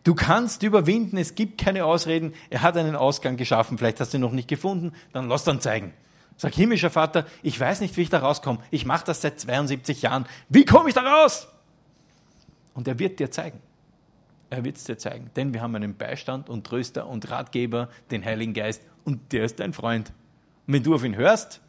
Du 0.04 0.14
kannst 0.14 0.62
überwinden, 0.62 1.16
es 1.16 1.34
gibt 1.34 1.60
keine 1.60 1.84
Ausreden. 1.84 2.32
Er 2.50 2.62
hat 2.62 2.76
einen 2.76 2.96
Ausgang 2.96 3.36
geschaffen, 3.36 3.78
vielleicht 3.78 4.00
hast 4.00 4.12
du 4.12 4.18
ihn 4.18 4.22
noch 4.22 4.32
nicht 4.32 4.48
gefunden, 4.48 4.92
dann 5.12 5.28
lass 5.28 5.44
dann 5.44 5.60
zeigen. 5.60 5.92
Sag, 6.36 6.54
himmlischer 6.54 6.90
Vater, 6.90 7.26
ich 7.42 7.58
weiß 7.58 7.80
nicht, 7.80 7.96
wie 7.96 8.02
ich 8.02 8.10
da 8.10 8.20
rauskomme. 8.20 8.60
Ich 8.70 8.86
mache 8.86 9.04
das 9.04 9.20
seit 9.20 9.40
72 9.40 10.02
Jahren. 10.02 10.24
Wie 10.48 10.64
komme 10.64 10.88
ich 10.88 10.94
da 10.94 11.02
raus? 11.02 11.48
Und 12.74 12.86
er 12.86 12.98
wird 13.00 13.18
dir 13.18 13.30
zeigen. 13.30 13.60
Er 14.48 14.64
wird 14.64 14.76
es 14.76 14.84
dir 14.84 14.96
zeigen. 14.96 15.30
Denn 15.34 15.52
wir 15.52 15.60
haben 15.60 15.74
einen 15.74 15.96
Beistand 15.96 16.48
und 16.48 16.64
Tröster 16.64 17.08
und 17.08 17.28
Ratgeber, 17.28 17.88
den 18.12 18.24
Heiligen 18.24 18.54
Geist, 18.54 18.82
und 19.04 19.32
der 19.32 19.44
ist 19.44 19.58
dein 19.58 19.72
Freund. 19.72 20.12
Und 20.66 20.74
wenn 20.74 20.82
du 20.82 20.94
auf 20.94 21.02
ihn 21.02 21.16
hörst, 21.16 21.60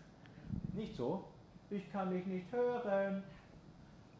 nicht 0.73 0.95
so, 0.95 1.25
ich 1.71 1.91
kann 1.91 2.11
dich 2.11 2.25
nicht 2.25 2.51
hören, 2.51 3.23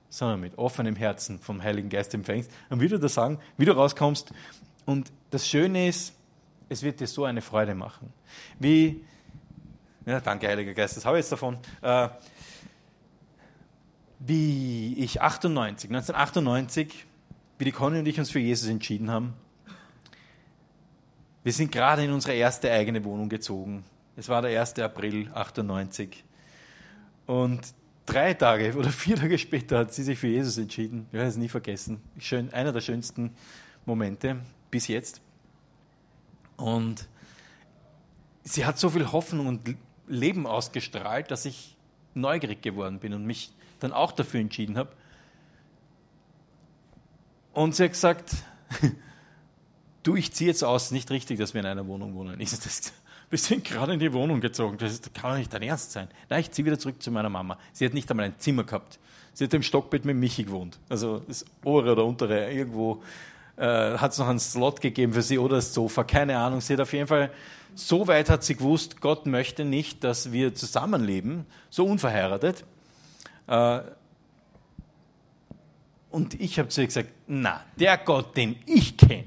sondern 0.09 0.39
mit 0.39 0.57
offenem 0.57 0.95
Herzen 0.95 1.39
vom 1.39 1.61
Heiligen 1.61 1.89
Geist 1.89 2.13
empfängst 2.13 2.51
und 2.69 2.81
wie 2.81 2.87
du 2.87 2.99
das 2.99 3.13
sagen, 3.13 3.39
wie 3.57 3.65
du 3.65 3.71
rauskommst. 3.71 4.33
Und 4.85 5.11
das 5.29 5.47
Schöne 5.47 5.87
ist, 5.87 6.13
es 6.67 6.83
wird 6.83 6.99
dir 6.99 7.07
so 7.07 7.25
eine 7.25 7.41
Freude 7.41 7.75
machen. 7.75 8.11
Wie, 8.59 9.03
ja, 10.05 10.19
danke 10.19 10.47
Heiliger 10.47 10.73
Geist, 10.73 10.97
das 10.97 11.05
habe 11.05 11.17
ich 11.17 11.23
jetzt 11.23 11.31
davon. 11.31 11.57
Äh, 11.81 12.09
wie 14.19 14.95
ich 14.97 15.21
98, 15.21 15.89
1998, 15.89 17.05
wie 17.57 17.65
die 17.65 17.71
Conny 17.71 17.99
und 17.99 18.07
ich 18.07 18.19
uns 18.19 18.31
für 18.31 18.39
Jesus 18.39 18.69
entschieden 18.69 19.09
haben. 19.09 19.33
Wir 21.43 21.53
sind 21.53 21.71
gerade 21.71 22.03
in 22.03 22.11
unsere 22.11 22.33
erste 22.33 22.69
eigene 22.71 23.03
Wohnung 23.05 23.29
gezogen. 23.29 23.85
Es 24.17 24.27
war 24.27 24.41
der 24.41 24.59
1. 24.59 24.77
April 24.79 25.31
98. 25.33 26.23
Und 27.25 27.61
drei 28.09 28.33
Tage 28.33 28.75
oder 28.75 28.89
vier 28.89 29.15
Tage 29.15 29.37
später 29.37 29.79
hat 29.79 29.93
sie 29.93 30.03
sich 30.03 30.17
für 30.17 30.27
Jesus 30.27 30.57
entschieden. 30.57 31.05
Ich 31.09 31.13
werde 31.13 31.29
es 31.29 31.37
nie 31.37 31.49
vergessen. 31.49 32.01
Schön, 32.17 32.51
einer 32.53 32.71
der 32.71 32.81
schönsten 32.81 33.35
Momente 33.85 34.37
bis 34.71 34.87
jetzt. 34.87 35.21
Und 36.57 37.07
sie 38.43 38.65
hat 38.65 38.77
so 38.79 38.89
viel 38.89 39.11
Hoffnung 39.11 39.47
und 39.47 39.75
Leben 40.07 40.47
ausgestrahlt, 40.47 41.31
dass 41.31 41.45
ich 41.45 41.77
neugierig 42.15 42.61
geworden 42.61 42.99
bin 42.99 43.13
und 43.13 43.25
mich 43.25 43.53
dann 43.79 43.93
auch 43.93 44.11
dafür 44.11 44.39
entschieden 44.39 44.77
habe. 44.77 44.91
Und 47.53 47.75
sie 47.75 47.83
hat 47.83 47.91
gesagt, 47.91 48.35
du, 50.03 50.15
ich 50.15 50.33
ziehe 50.33 50.49
jetzt 50.49 50.63
aus, 50.63 50.91
nicht 50.91 51.11
richtig, 51.11 51.39
dass 51.39 51.53
wir 51.53 51.61
in 51.61 51.67
einer 51.67 51.87
Wohnung 51.87 52.15
wohnen. 52.15 52.39
Ich 52.39 52.49
sage, 52.49 52.63
das 52.63 52.93
wir 53.31 53.37
sind 53.37 53.63
gerade 53.63 53.93
in 53.93 53.99
die 53.99 54.11
Wohnung 54.13 54.41
gezogen. 54.41 54.77
Das 54.77 55.01
kann 55.13 55.31
doch 55.31 55.37
nicht 55.37 55.53
dein 55.53 55.61
Ernst 55.61 55.91
sein. 55.91 56.07
Nein, 56.29 56.41
ich 56.41 56.51
ziehe 56.51 56.65
wieder 56.65 56.79
zurück 56.79 57.01
zu 57.01 57.11
meiner 57.11 57.29
Mama. 57.29 57.57
Sie 57.73 57.85
hat 57.85 57.93
nicht 57.93 58.09
einmal 58.09 58.25
ein 58.27 58.39
Zimmer 58.39 58.63
gehabt. 58.63 58.99
Sie 59.33 59.43
hat 59.43 59.53
im 59.53 59.63
Stockbett 59.63 60.05
mit 60.05 60.17
Michi 60.17 60.43
gewohnt. 60.43 60.79
Also 60.89 61.19
das 61.19 61.45
obere 61.63 61.93
oder 61.93 62.05
untere, 62.05 62.51
irgendwo 62.51 63.03
äh, 63.55 63.97
hat 63.97 64.11
es 64.11 64.17
noch 64.17 64.27
einen 64.27 64.39
Slot 64.39 64.81
gegeben 64.81 65.13
für 65.13 65.21
sie 65.21 65.37
oder 65.37 65.57
das 65.57 65.73
Sofa, 65.73 66.03
keine 66.03 66.37
Ahnung. 66.37 66.61
Sie 66.61 66.73
hat 66.73 66.81
auf 66.81 66.91
jeden 66.93 67.07
Fall, 67.07 67.31
so 67.75 68.07
weit 68.07 68.29
hat 68.29 68.43
sie 68.43 68.55
gewusst, 68.55 68.99
Gott 68.99 69.25
möchte 69.25 69.63
nicht, 69.63 70.03
dass 70.03 70.31
wir 70.31 70.55
zusammenleben, 70.55 71.45
so 71.69 71.85
unverheiratet. 71.85 72.65
Äh, 73.47 73.81
und 76.09 76.39
ich 76.41 76.57
habe 76.57 76.69
zu 76.69 76.81
ihr 76.81 76.87
gesagt, 76.87 77.09
na, 77.27 77.63
der 77.79 77.97
Gott, 77.99 78.35
den 78.35 78.55
ich 78.65 78.97
kenne, 78.97 79.25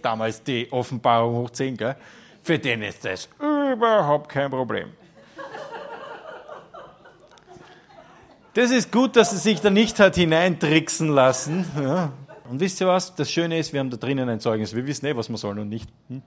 damals 0.00 0.42
die 0.42 0.72
Offenbarung 0.72 1.36
hoch 1.36 1.50
10, 1.50 1.76
gell, 1.76 1.96
für 2.42 2.58
den 2.58 2.82
ist 2.82 3.04
das 3.04 3.28
überhaupt 3.38 4.28
kein 4.28 4.50
Problem. 4.50 4.92
Das 8.54 8.70
ist 8.70 8.92
gut, 8.92 9.16
dass 9.16 9.30
sie 9.30 9.38
sich 9.38 9.60
da 9.60 9.70
nicht 9.70 9.98
hat 9.98 10.16
hineintricksen 10.16 11.08
lassen. 11.08 11.64
Ja. 11.80 12.12
Und 12.50 12.60
wisst 12.60 12.80
ihr 12.82 12.86
was? 12.86 13.14
Das 13.14 13.30
Schöne 13.30 13.58
ist, 13.58 13.72
wir 13.72 13.80
haben 13.80 13.88
da 13.88 13.96
drinnen 13.96 14.28
ein 14.28 14.40
Zeugnis. 14.40 14.74
Wir 14.74 14.86
wissen 14.86 15.06
eh, 15.06 15.16
was 15.16 15.30
wir 15.30 15.38
sollen 15.38 15.58
und 15.58 15.70
nicht. 15.70 15.88
Hm? 16.08 16.20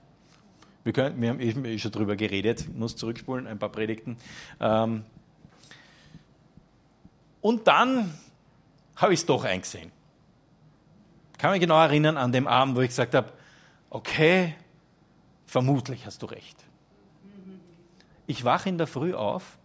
Wir, 0.82 0.92
können, 0.92 1.20
wir 1.20 1.28
haben 1.28 1.38
eben 1.38 1.78
schon 1.78 1.92
drüber 1.92 2.16
geredet. 2.16 2.62
Ich 2.62 2.74
muss 2.74 2.96
zurückspulen, 2.96 3.46
ein 3.46 3.58
paar 3.58 3.68
Predigten. 3.68 4.16
Ähm 4.60 5.04
und 7.40 7.68
dann 7.68 8.12
habe 8.96 9.12
ich 9.12 9.20
es 9.20 9.26
doch 9.26 9.44
eingesehen. 9.44 9.92
Ich 11.32 11.38
kann 11.38 11.52
mich 11.52 11.60
genau 11.60 11.80
erinnern 11.80 12.16
an 12.16 12.32
dem 12.32 12.48
Abend, 12.48 12.74
wo 12.74 12.80
ich 12.80 12.88
gesagt 12.88 13.14
habe, 13.14 13.28
okay, 13.90 14.54
vermutlich 15.46 16.06
hast 16.06 16.22
du 16.22 16.26
recht. 16.26 16.56
Ich 18.26 18.44
wache 18.44 18.68
in 18.68 18.78
der 18.78 18.86
Früh 18.86 19.14
auf 19.14 19.58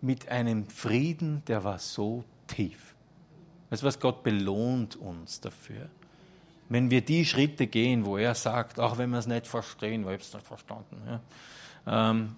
mit 0.00 0.28
einem 0.28 0.68
Frieden, 0.68 1.42
der 1.46 1.64
war 1.64 1.78
so 1.78 2.24
tief. 2.46 2.94
Weißt 3.70 3.82
du 3.82 3.86
was, 3.86 4.00
Gott 4.00 4.22
belohnt 4.22 4.96
uns 4.96 5.40
dafür. 5.40 5.88
Wenn 6.68 6.90
wir 6.90 7.00
die 7.00 7.24
Schritte 7.24 7.66
gehen, 7.66 8.04
wo 8.04 8.16
er 8.16 8.34
sagt, 8.34 8.80
auch 8.80 8.98
wenn 8.98 9.10
wir 9.10 9.18
es 9.18 9.26
nicht 9.26 9.46
verstehen, 9.46 10.04
weil 10.04 10.16
ich 10.16 10.22
es 10.22 10.34
nicht 10.34 10.46
verstanden, 10.46 11.00
ja, 11.06 12.10
ähm, 12.10 12.36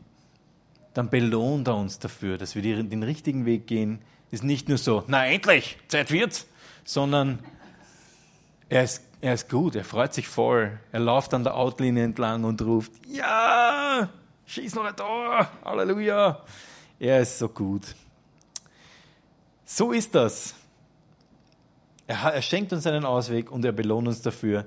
dann 0.94 1.08
belohnt 1.08 1.68
er 1.68 1.76
uns 1.76 1.98
dafür, 1.98 2.36
dass 2.36 2.54
wir 2.54 2.62
den 2.62 3.02
richtigen 3.02 3.46
Weg 3.46 3.66
gehen. 3.66 4.00
Ist 4.30 4.44
nicht 4.44 4.68
nur 4.68 4.78
so, 4.78 5.04
na 5.06 5.26
endlich, 5.26 5.78
Zeit 5.88 6.10
wird's, 6.10 6.46
sondern 6.84 7.38
er 8.68 8.84
ist, 8.84 9.02
er 9.22 9.34
ist 9.34 9.48
gut, 9.48 9.76
er 9.76 9.84
freut 9.84 10.12
sich 10.12 10.26
voll. 10.26 10.80
Er 10.90 10.98
läuft 10.98 11.32
an 11.32 11.44
der 11.44 11.56
Outlinie 11.56 12.02
entlang 12.02 12.42
und 12.42 12.60
ruft, 12.60 12.90
ja, 13.06 14.08
schieß 14.46 14.74
noch 14.74 14.84
ein 14.84 14.96
Tor, 14.96 15.48
Halleluja. 15.64 16.44
Er 16.98 17.20
ist 17.20 17.38
so 17.38 17.48
gut. 17.48 17.94
So 19.64 19.92
ist 19.92 20.16
das. 20.16 20.56
Er, 22.08 22.16
er 22.16 22.42
schenkt 22.42 22.72
uns 22.72 22.84
einen 22.84 23.04
Ausweg 23.04 23.52
und 23.52 23.64
er 23.64 23.70
belohnt 23.70 24.08
uns 24.08 24.22
dafür, 24.22 24.66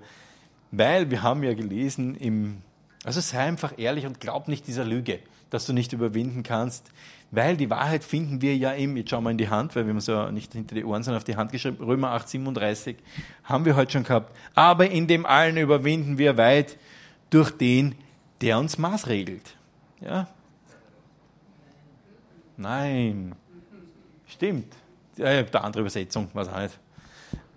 weil 0.72 1.12
wir 1.12 1.22
haben 1.22 1.44
ja 1.44 1.54
gelesen 1.54 2.15
im, 2.15 2.62
also 3.04 3.20
sei 3.20 3.39
einfach 3.39 3.74
ehrlich 3.78 4.06
und 4.06 4.22
glaub 4.22 4.48
nicht 4.48 4.68
dieser 4.68 4.86
Lüge, 4.86 5.20
dass 5.49 5.65
du 5.65 5.73
nicht 5.73 5.93
überwinden 5.93 6.43
kannst, 6.43 6.91
weil 7.31 7.58
die 7.58 7.69
Wahrheit 7.69 8.03
finden 8.03 8.41
wir 8.41 8.55
ja 8.55 8.71
im, 8.71 8.97
jetzt 8.97 9.10
schauen 9.10 9.23
wir 9.23 9.31
in 9.31 9.38
die 9.38 9.49
Hand, 9.49 9.75
weil 9.75 9.86
wir 9.88 9.95
es 9.95 10.08
ja 10.08 10.31
nicht 10.31 10.53
hinter 10.53 10.75
die 10.75 10.86
Ohren, 10.86 11.03
sondern 11.03 11.17
auf 11.17 11.23
die 11.23 11.36
Hand 11.36 11.51
geschrieben, 11.51 11.84
Römer 11.84 12.12
8, 12.12 12.29
37, 12.29 12.97
haben 13.43 13.65
wir 13.65 13.75
heute 13.75 13.91
schon 13.91 14.03
gehabt. 14.03 14.36
Aber 14.53 14.89
in 14.89 15.08
dem 15.08 15.25
allen 15.25 15.58
überwinden 15.58 16.17
wir 16.17 16.38
weit 16.38 16.77
durch 17.29 17.51
den, 17.51 17.95
der 18.41 18.60
uns 18.60 18.77
maßregelt. 18.77 19.55
Ja? 20.01 20.27
Nein. 22.58 23.36
Stimmt. 24.27 24.73
Ja, 25.17 25.43
der 25.43 25.63
andere 25.63 25.81
Übersetzung, 25.81 26.29
was 26.34 26.47
auch 26.47 26.60
nicht. 26.60 26.79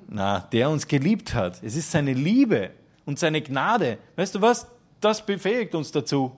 Na, 0.08 0.40
der 0.40 0.70
uns 0.70 0.86
geliebt 0.86 1.34
hat. 1.34 1.62
Es 1.62 1.76
ist 1.76 1.90
seine 1.90 2.14
Liebe 2.14 2.70
und 3.04 3.18
seine 3.18 3.42
Gnade. 3.42 3.98
Weißt 4.16 4.34
du 4.34 4.40
was? 4.40 4.66
Das 5.00 5.24
befähigt 5.24 5.74
uns 5.74 5.92
dazu. 5.92 6.36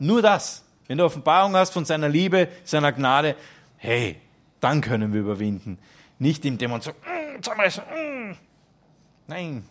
Nur 0.00 0.22
das. 0.22 0.64
Wenn 0.88 0.98
du 0.98 1.04
Offenbarung 1.04 1.54
hast 1.54 1.72
von 1.72 1.84
seiner 1.84 2.08
Liebe, 2.08 2.48
seiner 2.64 2.90
Gnade, 2.90 3.36
hey, 3.76 4.16
dann 4.58 4.80
können 4.80 5.12
wir 5.12 5.20
überwinden. 5.20 5.78
Nicht 6.18 6.44
indem 6.44 6.72
man 6.72 6.80
so 6.80 6.90
mm, 6.90 7.42
zusammenreißen. 7.42 7.84
Mm. 7.84 8.36
Nein. 9.28 9.64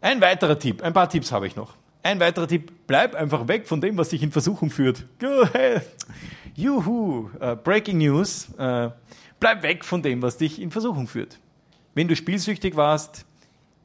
Ein 0.00 0.20
weiterer 0.20 0.58
Tipp, 0.58 0.82
ein 0.82 0.92
paar 0.92 1.08
Tipps 1.08 1.32
habe 1.32 1.46
ich 1.46 1.56
noch. 1.56 1.74
Ein 2.02 2.20
weiterer 2.20 2.46
Tipp, 2.46 2.70
bleib 2.86 3.14
einfach 3.14 3.48
weg 3.48 3.66
von 3.66 3.80
dem, 3.80 3.96
was 3.96 4.10
dich 4.10 4.22
in 4.22 4.30
Versuchung 4.30 4.68
führt. 4.68 5.06
Juhu, 6.54 7.30
uh, 7.40 7.56
Breaking 7.56 7.96
News. 7.96 8.48
Uh, 8.58 8.90
bleib 9.40 9.62
weg 9.62 9.84
von 9.84 10.02
dem, 10.02 10.20
was 10.20 10.36
dich 10.36 10.60
in 10.60 10.70
Versuchung 10.70 11.06
führt. 11.06 11.38
Wenn 11.94 12.08
du 12.08 12.16
spielsüchtig 12.16 12.76
warst, 12.76 13.24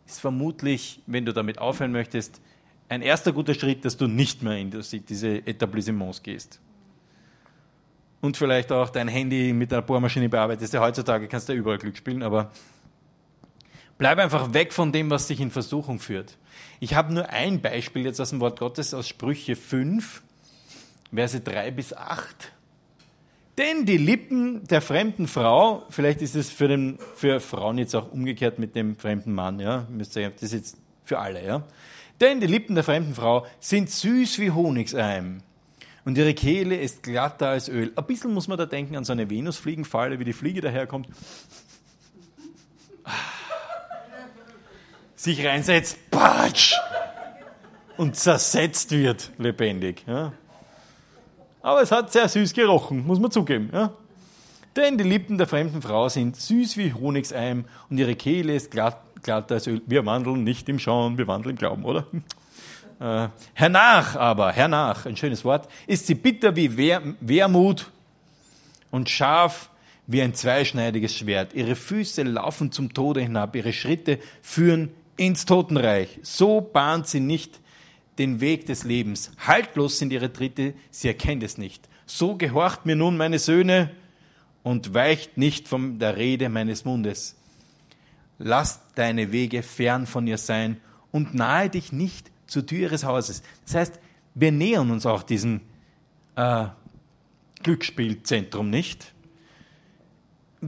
ist 0.05 0.19
vermutlich, 0.19 1.01
wenn 1.05 1.25
du 1.25 1.33
damit 1.33 1.59
aufhören 1.59 1.93
möchtest, 1.93 2.41
ein 2.89 3.02
erster 3.04 3.32
guter 3.32 3.54
Schritt, 3.54 3.86
dass 3.86 3.95
du 3.95 4.08
nicht 4.08 4.41
mehr 4.41 4.58
in 4.58 4.71
diese 4.71 5.47
Etablissements 5.47 6.23
gehst. 6.23 6.60
Und 8.21 8.36
vielleicht 8.36 8.71
auch 8.71 8.89
dein 8.89 9.08
Handy 9.08 9.54
mit 9.54 9.71
einer 9.71 9.82
Bohrmaschine 9.82 10.28
bearbeitest. 10.28 10.73
Ja, 10.73 10.82
heutzutage 10.82 11.28
kannst 11.28 11.47
du 11.47 11.54
ja 11.54 11.60
überall 11.60 11.78
Glück 11.78 11.95
spielen, 11.95 12.21
aber 12.23 12.52
bleib 13.97 14.17
einfach 14.17 14.54
weg 14.54 14.73
von 14.73 14.91
dem, 14.91 15.10
was 15.10 15.28
dich 15.28 15.39
in 15.39 15.52
Versuchung 15.52 15.99
führt. 15.99 16.38
Ich 16.82 16.95
habe 16.95 17.13
nur 17.13 17.30
ein 17.30 17.62
Beispiel 17.62 18.04
jetzt 18.04 18.19
aus 18.19 18.32
dem 18.32 18.41
Wort 18.41 18.60
Gottes, 18.60 18.93
aus 18.93 19.08
Sprüche 19.08 19.56
5, 19.56 20.21
Verse 21.13 21.39
3 21.39 21.71
bis 21.71 21.93
8. 21.93 22.52
Denn 23.58 23.86
die 23.86 23.97
Lippen 23.97 24.65
der 24.67 24.82
fremden 24.82 25.28
Frau, 25.28 25.84
vielleicht 25.89 26.21
ist 26.21 26.36
es 26.36 26.49
für, 26.49 26.67
den, 26.67 26.97
für 27.15 27.39
Frauen 27.39 27.78
jetzt 27.78 27.95
auch 27.95 28.12
umgekehrt 28.12 28.58
mit 28.58 28.75
dem 28.75 28.95
fremden 28.95 29.34
Mann, 29.34 29.60
ja, 29.60 29.86
das 29.97 30.15
ist 30.41 30.54
jetzt 30.54 30.78
für 31.04 31.19
alle, 31.19 31.45
ja. 31.45 31.63
Denn 32.21 32.41
die 32.41 32.47
Lippen 32.47 32.75
der 32.75 32.84
fremden 32.84 33.13
Frau 33.13 33.45
sind 33.60 33.89
süß 33.89 34.39
wie 34.39 34.51
Honigseim 34.51 35.41
und 36.05 36.17
ihre 36.17 36.34
Kehle 36.34 36.75
ist 36.75 37.03
glatter 37.03 37.49
als 37.49 37.69
Öl. 37.69 37.91
Ein 37.95 38.05
bisschen 38.05 38.34
muss 38.34 38.47
man 38.47 38.58
da 38.58 38.65
denken 38.65 38.95
an 38.95 39.03
so 39.03 39.12
eine 39.12 39.29
Venusfliegenfalle, 39.29 40.19
wie 40.19 40.25
die 40.25 40.34
Fliege 40.34 40.62
daherkommt. 40.62 41.08
Sich 45.15 45.45
reinsetzt, 45.45 45.97
patsch! 46.10 46.75
Und 47.97 48.15
zersetzt 48.15 48.91
wird 48.91 49.32
lebendig. 49.38 50.03
Ja. 50.08 50.32
Aber 51.62 51.82
es 51.82 51.91
hat 51.91 52.12
sehr 52.12 52.29
süß 52.29 52.53
gerochen, 52.53 53.05
muss 53.05 53.19
man 53.19 53.29
zugeben. 53.29 53.69
Ja? 53.73 53.91
Denn 54.75 54.97
die 54.97 55.03
Lippen 55.03 55.38
der 55.38 55.47
fremden 55.47 55.82
Frau 55.82 56.08
sind 56.08 56.38
süß 56.38 56.77
wie 56.77 56.93
Honigseim 56.93 57.65
und 57.89 57.97
ihre 57.97 58.15
Kehle 58.15 58.55
ist 58.55 58.71
glatt, 58.71 58.97
glatter 59.23 59.55
als 59.55 59.67
Öl. 59.67 59.82
Wir 59.86 60.05
wandeln 60.05 60.43
nicht 60.43 60.69
im 60.69 60.79
Schauen, 60.79 61.17
wir 61.17 61.27
wandeln 61.27 61.55
im 61.55 61.58
Glauben, 61.58 61.84
oder? 61.86 62.05
Äh, 62.99 63.29
hernach 63.53 64.15
aber, 64.15 64.51
hernach, 64.51 65.05
ein 65.05 65.15
schönes 65.15 65.45
Wort, 65.45 65.69
ist 65.88 66.08
sie 66.08 66.15
bitter 66.15 66.55
wie 66.55 66.75
Wehr, 66.75 67.01
Wermut 67.21 67.89
und 68.91 69.10
scharf 69.10 69.69
wie 70.05 70.21
ein 70.21 70.34
zweischneidiges 70.34 71.15
Schwert. 71.15 71.53
Ihre 71.53 71.75
Füße 71.75 72.23
laufen 72.23 72.71
zum 72.71 72.93
Tode 72.93 73.21
hinab, 73.21 73.55
ihre 73.55 73.73
Schritte 73.73 74.19
führen 74.41 74.89
ins 75.17 75.45
Totenreich. 75.45 76.19
So 76.23 76.62
bahnt 76.62 77.08
sie 77.08 77.19
nicht 77.19 77.60
den 78.17 78.41
Weg 78.41 78.65
des 78.65 78.84
Lebens. 78.84 79.32
Haltlos 79.38 79.99
sind 79.99 80.12
ihre 80.12 80.34
Tritte, 80.34 80.73
sie 80.91 81.08
erkennt 81.08 81.43
es 81.43 81.58
nicht. 81.58 81.88
So 82.05 82.36
gehorcht 82.36 82.86
mir 82.86 82.95
nun 82.95 83.17
meine 83.17 83.39
Söhne 83.39 83.91
und 84.63 84.93
weicht 84.93 85.38
nicht 85.38 85.67
von 85.67 85.99
der 85.99 86.17
Rede 86.17 86.49
meines 86.49 86.86
Mundes. 86.86 87.38
Lass 88.39 88.80
deine 88.95 89.32
Wege 89.32 89.62
fern 89.63 90.08
von 90.08 90.25
ihr 90.25 90.38
sein 90.38 90.78
und 91.12 91.34
nahe 91.34 91.69
dich 91.69 91.91
nicht 91.91 92.32
zur 92.47 92.65
Tür 92.65 92.80
ihres 92.80 93.04
Hauses. 93.04 93.43
Das 93.65 93.75
heißt, 93.75 93.99
wir 94.34 94.52
nähern 94.52 94.89
uns 94.91 95.06
auch 95.06 95.23
diesem 95.23 95.62
äh, 96.35 96.67
Glücksspielzentrum 97.63 98.69
nicht. 98.69 99.13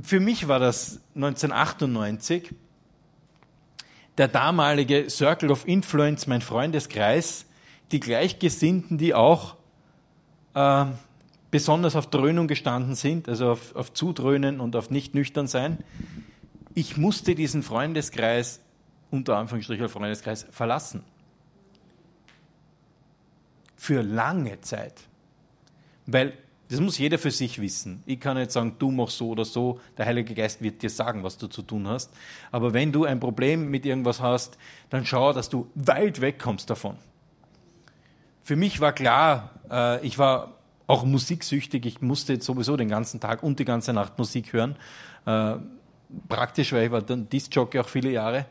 Für 0.04 0.20
mich 0.20 0.48
war 0.48 0.60
das 0.60 1.00
1998 1.16 2.54
der 4.18 4.28
damalige 4.28 5.10
Circle 5.10 5.52
of 5.52 5.68
Influence, 5.68 6.28
mein 6.28 6.42
Freundeskreis, 6.42 7.46
die 7.92 8.00
Gleichgesinnten, 8.00 8.98
die 8.98 9.14
auch 9.14 9.56
äh, 10.54 10.86
besonders 11.50 11.96
auf 11.96 12.10
Dröhnung 12.10 12.48
gestanden 12.48 12.96
sind, 12.96 13.28
also 13.30 13.52
auf, 13.52 13.76
auf 13.76 13.94
Zudröhnen 13.94 14.60
und 14.60 14.76
auf 14.76 14.90
nicht 14.90 15.16
nüchtern 15.16 15.48
sein. 15.48 15.78
Ich 16.74 16.98
musste 16.98 17.36
diesen 17.36 17.64
Freundeskreis, 17.64 18.62
unter 19.10 19.38
Anführungsstrichen 19.38 19.90
Freundeskreis, 19.90 20.48
verlassen. 20.52 21.04
Für 23.76 24.02
lange 24.02 24.62
Zeit. 24.62 24.94
Weil 26.06 26.34
das 26.70 26.80
muss 26.80 26.98
jeder 26.98 27.20
für 27.20 27.32
sich 27.32 27.60
wissen. 27.60 28.02
Ich 28.06 28.22
kann 28.22 28.38
nicht 28.38 28.52
sagen, 28.52 28.78
du 28.80 28.92
machst 28.92 29.18
so 29.18 29.30
oder 29.30 29.44
so. 29.44 29.82
Der 29.98 30.06
Heilige 30.06 30.34
Geist 30.34 30.62
wird 30.62 30.82
dir 30.82 30.90
sagen, 30.90 31.22
was 31.22 31.38
du 31.38 31.48
zu 31.48 31.64
tun 31.64 31.86
hast. 31.86 32.12
Aber 32.50 32.74
wenn 32.74 32.94
du 32.94 33.04
ein 33.04 33.20
Problem 33.20 33.70
mit 33.70 33.86
irgendwas 33.86 34.22
hast, 34.22 34.58
dann 34.90 35.06
schau, 35.06 35.34
dass 35.34 35.50
du 35.50 35.70
weit 35.76 36.22
wegkommst 36.22 36.70
davon. 36.70 36.98
für 38.42 38.56
mich 38.56 38.80
war 38.80 38.94
klar, 38.94 39.50
äh, 39.70 40.06
ich 40.06 40.18
war 40.18 40.54
auch 40.88 41.04
musiksüchtig. 41.04 41.86
Ich 41.86 42.02
musste 42.02 42.40
sowieso 42.42 42.78
den 42.78 42.90
ganzen 42.90 43.20
Tag 43.20 43.44
und 43.44 43.60
die 43.60 43.66
ganze 43.66 43.94
Nacht 43.94 44.18
Musik 44.18 44.54
hören. 44.54 44.78
Praktisch, 46.28 46.74
weil 46.74 46.86
ich 46.86 46.92
war 46.92 47.02
dann 47.02 47.30
Disc-Jockey 47.30 47.80
auch 47.80 47.88
viele 47.90 48.12
Jahre. 48.12 48.46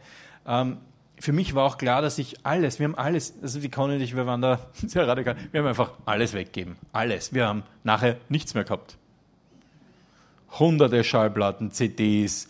Ähm, 0.46 0.78
für 1.20 1.32
mich 1.32 1.54
war 1.54 1.64
auch 1.64 1.76
klar, 1.76 2.00
dass 2.00 2.18
ich 2.18 2.46
alles, 2.46 2.78
wir 2.78 2.84
haben 2.84 2.94
alles, 2.94 3.34
also 3.42 3.60
die 3.60 3.68
Conny 3.68 3.96
und 3.96 4.00
ich, 4.00 4.16
wir 4.16 4.26
waren 4.26 4.40
da 4.40 4.58
sehr 4.74 5.06
radikal, 5.06 5.36
wir 5.52 5.60
haben 5.60 5.68
einfach 5.68 5.92
alles 6.06 6.32
weggeben. 6.32 6.76
Alles. 6.92 7.34
Wir 7.34 7.46
haben 7.46 7.62
nachher 7.84 8.16
nichts 8.28 8.54
mehr 8.54 8.64
gehabt. 8.64 8.96
Hunderte 10.58 11.04
Schallplatten, 11.04 11.70
CDs, 11.70 12.48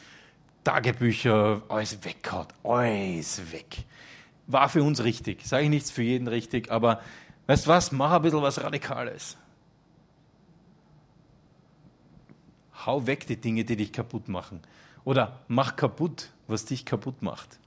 Tagebücher, 0.64 1.62
alles 1.68 2.02
weggehauen, 2.04 2.46
alles 2.62 3.52
weg. 3.52 3.84
War 4.46 4.68
für 4.68 4.82
uns 4.82 5.02
richtig. 5.02 5.44
Sage 5.46 5.64
ich 5.64 5.70
nichts 5.70 5.90
für 5.90 6.02
jeden 6.02 6.28
richtig, 6.28 6.70
aber 6.70 7.00
weißt 7.46 7.66
du 7.66 7.70
was, 7.70 7.92
mach 7.92 8.12
ein 8.12 8.22
bisschen 8.22 8.42
was 8.42 8.62
Radikales. 8.62 9.36
Hau 12.86 13.06
weg 13.06 13.26
die 13.26 13.36
Dinge, 13.36 13.64
die 13.64 13.76
dich 13.76 13.92
kaputt 13.92 14.28
machen. 14.28 14.60
Oder 15.04 15.40
mach 15.48 15.76
kaputt, 15.76 16.30
was 16.46 16.64
dich 16.64 16.84
kaputt 16.84 17.22
macht. 17.22 17.58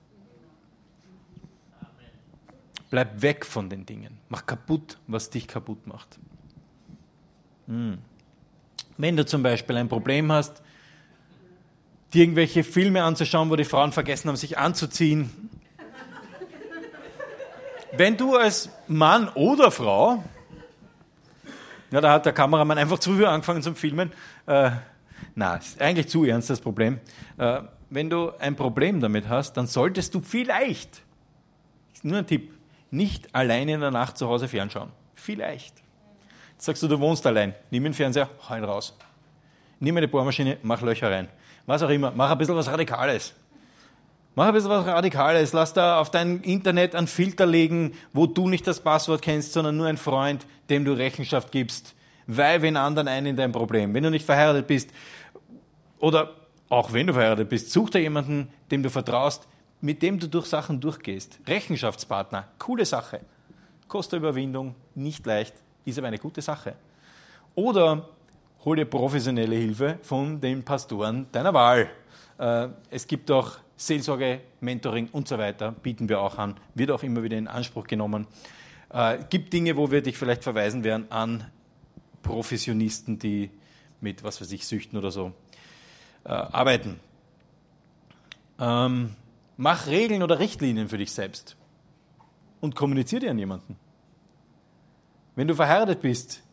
Bleib 2.90 3.22
weg 3.22 3.46
von 3.46 3.70
den 3.70 3.86
Dingen. 3.86 4.20
Mach 4.30 4.46
kaputt, 4.46 5.00
was 5.08 5.30
dich 5.30 5.48
kaputt 5.48 5.88
macht. 5.88 6.20
Hm. 7.68 7.98
Wenn 8.98 9.18
du 9.18 9.26
zum 9.26 9.42
Beispiel 9.42 9.78
ein 9.78 9.90
Problem 9.90 10.32
hast, 10.32 10.62
dir 12.14 12.22
irgendwelche 12.22 12.64
Filme 12.64 13.04
anzuschauen, 13.04 13.50
wo 13.50 13.56
die 13.56 13.64
Frauen 13.64 13.92
vergessen 13.92 14.30
haben, 14.30 14.36
sich 14.36 14.58
anzuziehen. 14.58 15.50
Wenn 17.94 18.18
du 18.18 18.36
als 18.36 18.70
Mann 18.88 19.30
oder 19.30 19.72
Frau, 19.72 20.24
ja, 21.92 22.02
da 22.02 22.12
hat 22.12 22.26
der 22.26 22.34
Kameramann 22.34 22.78
einfach 22.78 23.00
zu 23.00 23.14
früh 23.14 23.26
angefangen 23.26 23.62
zum 23.62 23.76
Filmen, 23.76 24.12
äh, 24.46 24.72
na, 25.36 25.56
ist 25.56 25.82
eigentlich 25.82 26.08
zu 26.08 26.24
ernst 26.26 26.50
das 26.50 26.62
Problem. 26.62 27.00
Äh, 27.38 27.62
wenn 27.90 28.10
du 28.10 28.32
ein 28.40 28.56
Problem 28.56 29.00
damit 29.00 29.30
hast, 29.30 29.54
dann 29.54 29.68
solltest 29.68 30.14
du 30.16 30.22
vielleicht, 30.22 31.02
nur 32.04 32.18
ein 32.18 32.28
Tipp, 32.28 32.54
nicht 32.92 33.34
alleine 33.34 33.74
in 33.74 33.82
der 33.82 33.92
Nacht 33.92 34.18
zu 34.18 34.28
Hause 34.28 34.48
fernschauen. 34.48 34.90
Vielleicht. 35.16 35.76
Jetzt 36.54 36.66
sagst 36.66 36.84
du, 36.84 36.88
du 36.88 37.00
wohnst 37.00 37.26
allein. 37.26 37.56
Nimm 37.72 37.84
den 37.84 37.94
Fernseher, 37.94 38.30
hau 38.48 38.56
ihn 38.56 38.64
raus. 38.64 38.98
Nimm 39.80 39.98
eine 39.98 40.08
Bohrmaschine, 40.08 40.58
mach 40.62 40.82
Löcher 40.82 41.12
rein. 41.12 41.28
Was 41.66 41.82
auch 41.82 41.90
immer. 41.90 42.12
Mach 42.16 42.32
ein 42.32 42.38
bisschen 42.38 42.56
was 42.56 42.68
Radikales. 42.68 43.34
Mach 44.36 44.48
ein 44.48 44.54
bisschen 44.54 44.70
was 44.70 44.86
Radikales. 44.86 45.54
Lass 45.54 45.74
da 45.74 46.00
auf 46.00 46.12
dein 46.12 46.42
Internet 46.42 46.96
einen 46.96 47.08
Filter 47.08 47.46
legen, 47.46 47.94
wo 48.14 48.28
du 48.28 48.50
nicht 48.50 48.68
das 48.68 48.80
Passwort 48.80 49.22
kennst, 49.22 49.54
sondern 49.54 49.78
nur 49.78 49.88
ein 49.88 49.98
Freund, 49.98 50.46
dem 50.70 50.86
du 50.86 50.94
Rechenschaft 50.94 51.52
gibst. 51.52 51.96
Weil 52.28 52.62
wenn 52.62 52.78
anderen 52.78 53.08
ein 53.08 53.26
in 53.26 53.36
dein 53.36 53.52
Problem. 53.52 53.94
Wenn 53.94 54.04
du 54.04 54.10
nicht 54.10 54.26
verheiratet 54.26 54.68
bist, 54.68 54.90
oder 56.04 56.36
auch 56.68 56.92
wenn 56.92 57.08
du 57.08 57.14
verheiratet 57.14 57.48
bist, 57.48 57.72
such 57.72 57.92
dir 57.92 58.02
jemanden, 58.02 58.50
dem 58.72 58.84
du 58.84 58.90
vertraust, 58.90 59.48
mit 59.80 60.02
dem 60.02 60.20
du 60.20 60.28
durch 60.28 60.48
Sachen 60.48 60.82
durchgehst. 60.82 61.40
Rechenschaftspartner, 61.48 62.50
coole 62.60 62.84
Sache. 62.84 63.22
Kostet 63.88 64.20
Überwindung, 64.20 64.76
nicht 64.96 65.26
leicht, 65.26 65.54
ist 65.86 65.98
aber 65.98 66.08
eine 66.08 66.18
gute 66.18 66.42
Sache. 66.42 66.76
Oder 67.56 68.10
hol 68.66 68.76
dir 68.76 68.84
professionelle 68.84 69.56
Hilfe 69.56 69.98
von 70.02 70.42
den 70.42 70.62
Pastoren 70.64 71.28
deiner 71.32 71.54
Wahl. 71.54 71.90
Äh, 72.38 72.68
es 72.90 73.08
gibt 73.08 73.32
auch 73.32 73.54
Seelsorge, 73.78 74.42
Mentoring 74.60 75.08
und 75.14 75.30
so 75.30 75.38
weiter, 75.38 75.72
bieten 75.72 76.10
wir 76.10 76.20
auch 76.20 76.38
an, 76.38 76.56
wird 76.76 76.92
auch 76.92 77.04
immer 77.04 77.24
wieder 77.24 77.38
in 77.38 77.48
Anspruch 77.48 77.88
genommen. 77.88 78.28
Es 78.90 79.22
äh, 79.22 79.26
gibt 79.30 79.54
Dinge, 79.54 79.78
wo 79.78 79.90
wir 79.90 80.02
dich 80.02 80.18
vielleicht 80.18 80.44
verweisen 80.44 80.84
werden 80.84 81.10
an 81.10 81.50
Professionisten, 82.24 83.20
die 83.20 83.50
mit, 84.02 84.22
was 84.22 84.42
weiß 84.42 84.52
ich, 84.52 84.68
Süchten 84.68 84.98
oder 84.98 85.10
so 85.10 85.32
äh, 86.26 86.30
arbeiten. 86.30 87.00
Ähm, 88.60 89.16
mach 89.58 89.88
Regeln 89.88 90.24
oder 90.24 90.40
Richtlinien 90.40 90.88
für 90.90 90.98
dich 90.98 91.12
selbst 91.12 91.56
und 92.62 92.76
kommuniziere 92.76 93.22
die 93.22 93.30
an 93.30 93.40
jemanden. 93.40 93.78
Wenn 95.36 95.48
du 95.48 95.56
verheiratet 95.56 96.02
bist, 96.02 96.44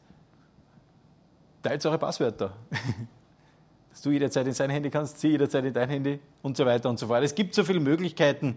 teilt 1.62 1.84
eure 1.84 1.98
Passwörter. 1.98 2.56
Dass 3.90 4.02
du 4.02 4.10
jederzeit 4.10 4.46
in 4.46 4.52
sein 4.52 4.70
Handy 4.70 4.88
kannst, 4.88 5.20
sie 5.20 5.28
jederzeit 5.28 5.64
in 5.64 5.74
dein 5.74 5.88
Handy 5.88 6.20
und 6.42 6.56
so 6.56 6.64
weiter 6.64 6.88
und 6.88 6.98
so 6.98 7.08
fort. 7.08 7.22
Es 7.22 7.34
gibt 7.34 7.54
so 7.54 7.64
viele 7.64 7.80
Möglichkeiten. 7.80 8.56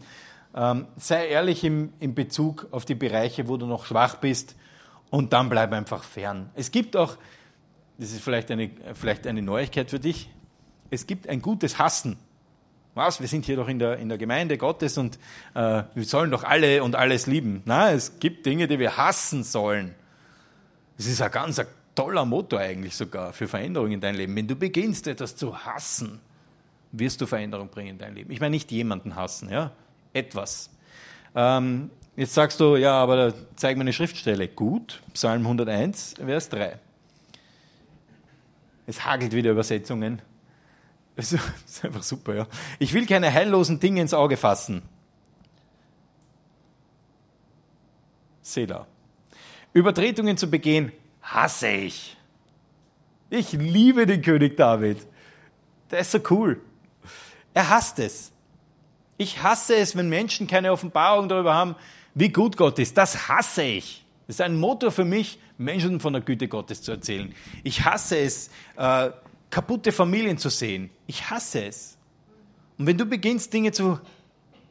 Ähm, 0.55 0.87
sei 0.97 1.27
ehrlich 1.27 1.63
im, 1.63 1.93
im 1.99 2.13
Bezug 2.13 2.67
auf 2.71 2.85
die 2.85 2.95
Bereiche, 2.95 3.47
wo 3.47 3.57
du 3.57 3.65
noch 3.65 3.85
schwach 3.85 4.17
bist 4.17 4.55
und 5.09 5.33
dann 5.33 5.49
bleib 5.49 5.73
einfach 5.73 6.03
fern. 6.03 6.51
Es 6.53 6.71
gibt 6.71 6.95
auch, 6.95 7.17
das 7.97 8.11
ist 8.11 8.21
vielleicht 8.21 8.51
eine, 8.51 8.69
vielleicht 8.93 9.25
eine 9.25 9.41
Neuigkeit 9.41 9.89
für 9.89 9.99
dich, 9.99 10.29
es 10.93 11.07
gibt 11.07 11.27
ein 11.27 11.41
gutes 11.41 11.79
Hassen. 11.79 12.17
Was? 12.95 13.19
Wir 13.19 13.27
sind 13.27 13.45
hier 13.45 13.55
doch 13.55 13.67
in 13.67 13.79
der, 13.79 13.97
in 13.97 14.07
der 14.07 14.19
Gemeinde 14.19 14.57
Gottes 14.57 14.99
und 14.99 15.17
äh, 15.55 15.83
wir 15.95 16.03
sollen 16.03 16.29
doch 16.29 16.43
alle 16.43 16.83
und 16.83 16.95
alles 16.95 17.25
lieben. 17.25 17.63
Nein, 17.65 17.95
es 17.95 18.19
gibt 18.19 18.45
Dinge, 18.45 18.67
die 18.67 18.77
wir 18.77 18.97
hassen 18.97 19.43
sollen. 19.43 19.95
Das 20.97 21.07
ist 21.07 21.19
ein 21.21 21.31
ganz 21.31 21.57
ein 21.57 21.65
toller 21.95 22.23
Motor 22.23 22.59
eigentlich 22.59 22.95
sogar 22.95 23.33
für 23.33 23.47
Veränderung 23.47 23.91
in 23.91 23.99
dein 23.99 24.13
Leben. 24.13 24.35
Wenn 24.35 24.47
du 24.47 24.55
beginnst, 24.55 25.07
etwas 25.07 25.35
zu 25.35 25.57
hassen, 25.57 26.19
wirst 26.91 27.19
du 27.19 27.25
Veränderung 27.25 27.69
bringen 27.69 27.89
in 27.89 27.97
dein 27.97 28.13
Leben. 28.13 28.31
Ich 28.31 28.39
meine 28.39 28.51
nicht 28.51 28.71
jemanden 28.71 29.15
hassen, 29.15 29.49
ja, 29.49 29.71
etwas. 30.13 30.69
Ähm, 31.35 31.89
jetzt 32.15 32.35
sagst 32.35 32.59
du, 32.59 32.75
ja, 32.75 32.93
aber 32.93 33.33
zeig 33.55 33.75
mir 33.75 33.81
eine 33.81 33.93
Schriftstelle. 33.93 34.47
Gut, 34.47 35.01
Psalm 35.13 35.41
101, 35.41 36.15
Vers 36.23 36.49
3. 36.49 36.77
Es 38.85 39.03
hagelt 39.03 39.33
wieder 39.33 39.49
Übersetzungen. 39.49 40.21
Das 41.15 41.31
ist 41.67 41.85
einfach 41.85 42.03
super, 42.03 42.35
ja. 42.35 42.47
Ich 42.79 42.93
will 42.93 43.05
keine 43.05 43.31
heillosen 43.31 43.79
Dinge 43.79 44.01
ins 44.01 44.13
Auge 44.13 44.37
fassen. 44.37 44.81
Selah. 48.41 48.87
Übertretungen 49.73 50.37
zu 50.37 50.49
begehen, 50.49 50.91
hasse 51.21 51.69
ich. 51.69 52.17
Ich 53.29 53.53
liebe 53.53 54.05
den 54.05 54.21
König 54.21 54.57
David. 54.57 54.97
Der 55.89 55.99
ist 55.99 56.11
so 56.11 56.19
cool. 56.29 56.61
Er 57.53 57.69
hasst 57.69 57.99
es. 57.99 58.31
Ich 59.17 59.41
hasse 59.41 59.75
es, 59.75 59.95
wenn 59.95 60.09
Menschen 60.09 60.47
keine 60.47 60.71
Offenbarung 60.71 61.29
darüber 61.29 61.53
haben, 61.53 61.75
wie 62.13 62.29
gut 62.29 62.57
Gott 62.57 62.77
ist. 62.79 62.97
Das 62.97 63.27
hasse 63.27 63.63
ich. 63.63 64.05
Das 64.27 64.37
ist 64.37 64.41
ein 64.41 64.59
Motor 64.59 64.91
für 64.91 65.05
mich, 65.05 65.39
Menschen 65.57 65.99
von 65.99 66.13
der 66.13 66.21
Güte 66.21 66.47
Gottes 66.47 66.81
zu 66.81 66.91
erzählen. 66.91 67.33
Ich 67.63 67.85
hasse 67.85 68.17
es, 68.17 68.49
äh, 68.77 69.09
kaputte 69.53 69.91
Familien 69.91 70.39
zu 70.39 70.49
sehen. 70.49 70.89
Ich 71.05 71.29
hasse 71.29 71.65
es. 71.65 71.95
Und 72.79 72.87
wenn 72.87 72.97
du 72.97 73.05
beginnst, 73.05 73.53
Dinge 73.53 73.71
zu, 73.71 73.99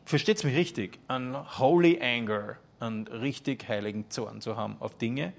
versteht's 0.04 0.42
mich 0.42 0.56
richtig, 0.56 0.98
an 1.06 1.36
Holy 1.60 2.00
Anger, 2.02 2.56
an 2.80 3.06
richtig 3.06 3.68
heiligen 3.68 4.10
Zorn 4.10 4.40
zu 4.40 4.56
haben 4.56 4.74
auf 4.80 4.98
Dinge, 4.98 5.34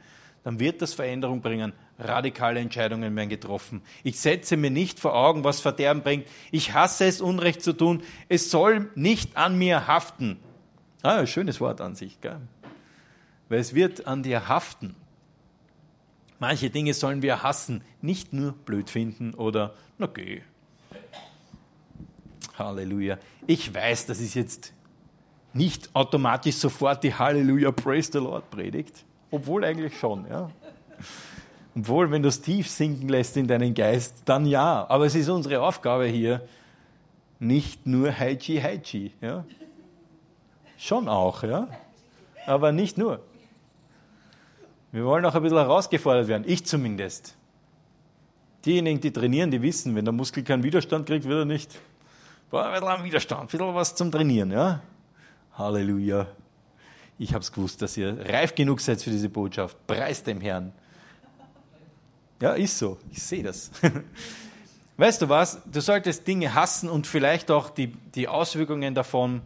dann 0.46 0.62
wird 0.62 0.82
das 0.82 0.94
Veränderung 0.94 1.42
bringen. 1.42 1.74
Radikale 2.00 2.62
Entscheidungen 2.62 3.14
werden 3.14 3.28
getroffen. 3.28 3.82
Ich 4.06 4.18
setze 4.18 4.56
mir 4.56 4.72
nicht 4.72 5.02
vor 5.02 5.14
Augen, 5.14 5.44
was 5.44 5.60
Verderben 5.60 6.04
bringt. 6.04 6.26
Ich 6.52 6.74
hasse 6.74 7.04
es, 7.04 7.20
Unrecht 7.20 7.62
zu 7.62 7.74
tun. 7.74 8.02
Es 8.30 8.50
soll 8.50 8.90
nicht 8.96 9.36
an 9.36 9.58
mir 9.58 9.88
haften. 9.88 10.40
Ah, 11.02 11.26
schönes 11.26 11.60
Wort 11.60 11.82
an 11.82 11.96
sich, 11.96 12.22
gell? 12.22 12.40
Weil 13.50 13.60
es 13.60 13.76
wird 13.76 14.08
an 14.08 14.24
dir 14.24 14.48
haften. 14.48 14.96
Manche 16.44 16.70
Dinge 16.70 16.94
sollen 16.94 17.22
wir 17.22 17.42
hassen, 17.42 17.86
nicht 18.02 18.34
nur 18.34 18.52
blöd 18.52 18.90
finden 18.90 19.34
oder, 19.34 19.76
na 19.98 20.08
geh. 20.08 20.42
Halleluja. 22.60 23.18
Ich 23.48 23.74
weiß, 23.74 24.08
das 24.08 24.20
ist 24.20 24.34
jetzt 24.34 24.74
nicht 25.54 25.90
automatisch 25.96 26.58
sofort 26.58 27.02
die 27.02 27.14
Halleluja, 27.14 27.72
Praise 27.72 28.12
the 28.12 28.18
Lord 28.18 28.52
Predigt, 28.52 29.06
obwohl 29.32 29.64
eigentlich 29.64 29.98
schon, 29.98 30.28
ja. 30.28 30.52
Obwohl, 31.78 32.12
wenn 32.12 32.22
du 32.22 32.28
es 32.28 32.42
tief 32.42 32.70
sinken 32.70 33.08
lässt 33.08 33.38
in 33.38 33.48
deinen 33.48 33.74
Geist, 33.74 34.24
dann 34.26 34.46
ja. 34.46 34.86
Aber 34.90 35.06
es 35.06 35.16
ist 35.16 35.30
unsere 35.30 35.62
Aufgabe 35.62 36.08
hier, 36.08 36.46
nicht 37.40 37.88
nur 37.88 38.12
Heichi 38.20 38.60
Heichi, 38.60 39.14
ja. 39.22 39.46
Schon 40.78 41.08
auch, 41.08 41.44
ja. 41.44 41.70
Aber 42.46 42.74
nicht 42.74 42.98
nur. 42.98 43.22
Wir 44.94 45.04
wollen 45.06 45.26
auch 45.26 45.34
ein 45.34 45.42
bisschen 45.42 45.58
herausgefordert 45.58 46.28
werden, 46.28 46.44
ich 46.46 46.66
zumindest. 46.66 47.36
Diejenigen, 48.64 49.02
die 49.02 49.12
trainieren, 49.12 49.50
die 49.50 49.60
wissen, 49.60 49.96
wenn 49.96 50.06
der 50.06 50.12
Muskel 50.12 50.44
keinen 50.44 50.62
Widerstand 50.62 51.08
kriegt, 51.08 51.26
wird 51.26 51.40
er 51.40 51.46
nicht. 51.46 51.80
Boah, 52.52 52.68
ein 52.68 52.80
bisschen 52.80 53.04
Widerstand, 53.04 53.42
ein 53.42 53.48
bisschen 53.48 53.74
was 53.74 53.96
zum 53.96 54.12
Trainieren, 54.12 54.52
ja? 54.52 54.82
Halleluja. 55.58 56.28
Ich 57.18 57.34
habe 57.34 57.42
es 57.42 57.52
gewusst, 57.52 57.82
dass 57.82 57.98
ihr 57.98 58.24
reif 58.24 58.54
genug 58.54 58.82
seid 58.82 59.02
für 59.02 59.10
diese 59.10 59.30
Botschaft. 59.30 59.76
Preis 59.88 60.22
dem 60.22 60.40
Herrn. 60.42 60.72
Ja, 62.40 62.54
ist 62.54 62.78
so. 62.78 63.00
Ich 63.10 63.24
sehe 63.24 63.42
das. 63.42 63.72
Weißt 64.98 65.24
du 65.24 65.28
was? 65.28 65.60
Du 65.72 65.82
solltest 65.82 66.28
Dinge 66.28 66.54
hassen 66.54 66.88
und 66.88 67.08
vielleicht 67.08 67.50
auch 67.50 67.72
die, 67.72 67.88
die 68.14 68.28
Auswirkungen 68.28 68.94
davon 68.94 69.42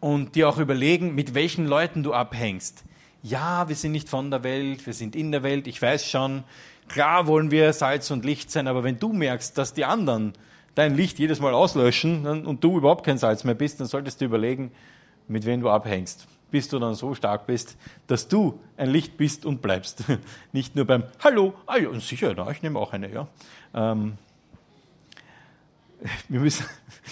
und 0.00 0.34
dir 0.34 0.50
auch 0.50 0.58
überlegen, 0.58 1.14
mit 1.14 1.32
welchen 1.32 1.66
Leuten 1.66 2.02
du 2.02 2.12
abhängst. 2.12 2.84
Ja, 3.22 3.68
wir 3.68 3.76
sind 3.76 3.92
nicht 3.92 4.08
von 4.08 4.30
der 4.30 4.42
Welt, 4.42 4.84
wir 4.86 4.94
sind 4.94 5.14
in 5.14 5.32
der 5.32 5.42
Welt, 5.42 5.66
ich 5.66 5.80
weiß 5.80 6.08
schon, 6.08 6.44
klar 6.88 7.26
wollen 7.26 7.50
wir 7.50 7.72
Salz 7.72 8.10
und 8.10 8.24
Licht 8.24 8.50
sein, 8.50 8.66
aber 8.66 8.82
wenn 8.84 8.98
du 8.98 9.12
merkst, 9.12 9.56
dass 9.56 9.74
die 9.74 9.84
anderen 9.84 10.32
dein 10.74 10.96
Licht 10.96 11.18
jedes 11.18 11.40
Mal 11.40 11.54
auslöschen 11.54 12.26
und 12.46 12.64
du 12.64 12.78
überhaupt 12.78 13.04
kein 13.04 13.18
Salz 13.18 13.44
mehr 13.44 13.54
bist, 13.54 13.80
dann 13.80 13.86
solltest 13.86 14.20
du 14.20 14.24
überlegen, 14.24 14.72
mit 15.28 15.46
wem 15.46 15.60
du 15.60 15.70
abhängst. 15.70 16.26
Bis 16.50 16.68
du 16.68 16.78
dann 16.78 16.94
so 16.94 17.14
stark 17.14 17.46
bist, 17.46 17.76
dass 18.08 18.28
du 18.28 18.58
ein 18.76 18.90
Licht 18.90 19.16
bist 19.16 19.46
und 19.46 19.62
bleibst. 19.62 20.04
Nicht 20.52 20.76
nur 20.76 20.84
beim 20.84 21.04
Hallo, 21.22 21.54
ah 21.66 21.78
ja, 21.78 21.98
sicher, 22.00 22.34
na, 22.36 22.50
ich 22.50 22.62
nehme 22.62 22.78
auch 22.78 22.92
eine, 22.92 23.10
ja. 23.10 23.28
Ähm, 23.74 24.18
wir 26.28 26.40
müssen, 26.40 26.66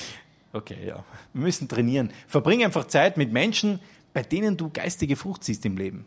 okay, 0.52 0.86
ja, 0.86 1.04
wir 1.32 1.42
müssen 1.42 1.68
trainieren. 1.68 2.10
Verbring 2.26 2.64
einfach 2.64 2.86
Zeit 2.86 3.16
mit 3.16 3.32
Menschen, 3.32 3.80
bei 4.12 4.22
denen 4.22 4.56
du 4.56 4.70
geistige 4.70 5.16
Frucht 5.16 5.44
siehst 5.44 5.64
im 5.66 5.76
Leben. 5.76 6.04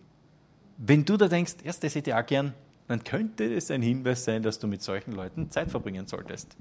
Wenn 0.78 1.06
du 1.06 1.18
da 1.18 1.28
denkst, 1.28 1.56
erst 1.64 1.84
das 1.84 1.96
hätte 1.96 2.12
ich 2.12 2.16
auch 2.16 2.26
gern, 2.26 2.54
dann 2.88 3.04
könnte 3.04 3.46
es 3.54 3.72
ein 3.72 3.82
Hinweis 3.82 4.26
sein, 4.26 4.44
dass 4.44 4.60
du 4.60 4.68
mit 4.68 4.82
solchen 4.82 5.14
Leuten 5.14 5.50
Zeit 5.52 5.72
verbringen 5.72 6.08
solltest. 6.08 6.58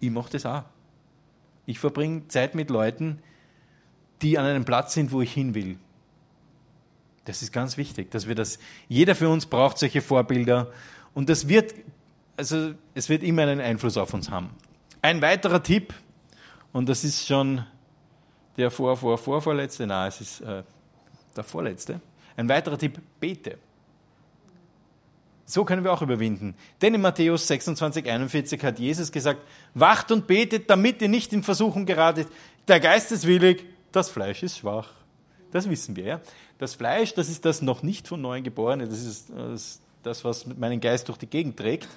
Ich 0.00 0.10
mache 0.10 0.30
das 0.30 0.46
auch. 0.46 0.64
Ich 1.66 1.78
verbringe 1.78 2.28
Zeit 2.28 2.54
mit 2.54 2.70
Leuten, 2.70 3.18
die 4.22 4.38
an 4.38 4.46
einem 4.46 4.64
Platz 4.64 4.94
sind, 4.94 5.12
wo 5.12 5.20
ich 5.20 5.32
hin 5.32 5.54
will. 5.54 5.78
Das 7.24 7.42
ist 7.42 7.52
ganz 7.52 7.76
wichtig, 7.76 8.10
dass 8.10 8.26
wir 8.26 8.34
das, 8.34 8.58
jeder 8.88 9.14
für 9.14 9.28
uns 9.28 9.46
braucht 9.46 9.78
solche 9.78 10.00
Vorbilder 10.00 10.72
und 11.12 11.28
das 11.28 11.48
wird, 11.48 11.74
also 12.36 12.72
es 12.94 13.08
wird 13.08 13.22
immer 13.22 13.42
einen 13.42 13.60
Einfluss 13.60 13.96
auf 13.96 14.14
uns 14.14 14.30
haben. 14.30 14.50
Ein 15.02 15.20
weiterer 15.20 15.62
Tipp, 15.62 15.92
und 16.72 16.88
das 16.88 17.04
ist 17.04 17.26
schon 17.26 17.64
der 18.58 18.70
vor, 18.70 18.96
vor, 18.96 19.16
vorvorletzte, 19.16 19.86
nein, 19.86 20.08
es 20.08 20.20
ist 20.20 20.40
äh, 20.40 20.62
der 21.36 21.44
vorletzte. 21.44 22.00
Ein 22.36 22.48
weiterer 22.48 22.76
Tipp, 22.76 23.00
bete. 23.20 23.56
So 25.46 25.64
können 25.64 25.82
wir 25.82 25.92
auch 25.92 26.02
überwinden. 26.02 26.54
Denn 26.82 26.92
in 26.92 27.00
Matthäus 27.00 27.46
26, 27.46 28.06
41 28.06 28.62
hat 28.62 28.78
Jesus 28.78 29.10
gesagt, 29.10 29.40
wacht 29.72 30.12
und 30.12 30.26
betet, 30.26 30.68
damit 30.68 31.00
ihr 31.00 31.08
nicht 31.08 31.32
in 31.32 31.42
Versuchung 31.42 31.86
geratet. 31.86 32.28
Der 32.66 32.80
Geist 32.80 33.12
ist 33.12 33.26
willig, 33.26 33.64
das 33.92 34.10
Fleisch 34.10 34.42
ist 34.42 34.58
schwach. 34.58 34.90
Das 35.50 35.70
wissen 35.70 35.96
wir. 35.96 36.04
Ja? 36.04 36.20
Das 36.58 36.74
Fleisch, 36.74 37.14
das 37.14 37.30
ist 37.30 37.46
das 37.46 37.62
noch 37.62 37.82
nicht 37.82 38.08
von 38.08 38.20
Neuem 38.20 38.44
Geborene, 38.44 38.88
das 38.88 39.02
ist 39.02 39.32
das, 40.02 40.24
was 40.24 40.46
meinen 40.46 40.80
Geist 40.80 41.08
durch 41.08 41.18
die 41.18 41.26
Gegend 41.26 41.56
trägt. 41.56 41.88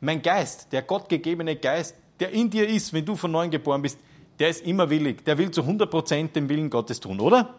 Mein 0.00 0.20
Geist, 0.20 0.72
der 0.72 0.82
gottgegebene 0.82 1.56
Geist, 1.56 1.94
der 2.18 2.30
in 2.30 2.50
dir 2.50 2.68
ist, 2.68 2.92
wenn 2.92 3.04
du 3.04 3.14
von 3.14 3.30
Neuem 3.30 3.50
geboren 3.50 3.82
bist, 3.82 3.98
der 4.38 4.50
ist 4.50 4.64
immer 4.64 4.90
willig. 4.90 5.24
Der 5.24 5.38
will 5.38 5.50
zu 5.50 5.62
100% 5.62 6.32
den 6.32 6.48
Willen 6.48 6.70
Gottes 6.70 7.00
tun, 7.00 7.20
oder? 7.20 7.54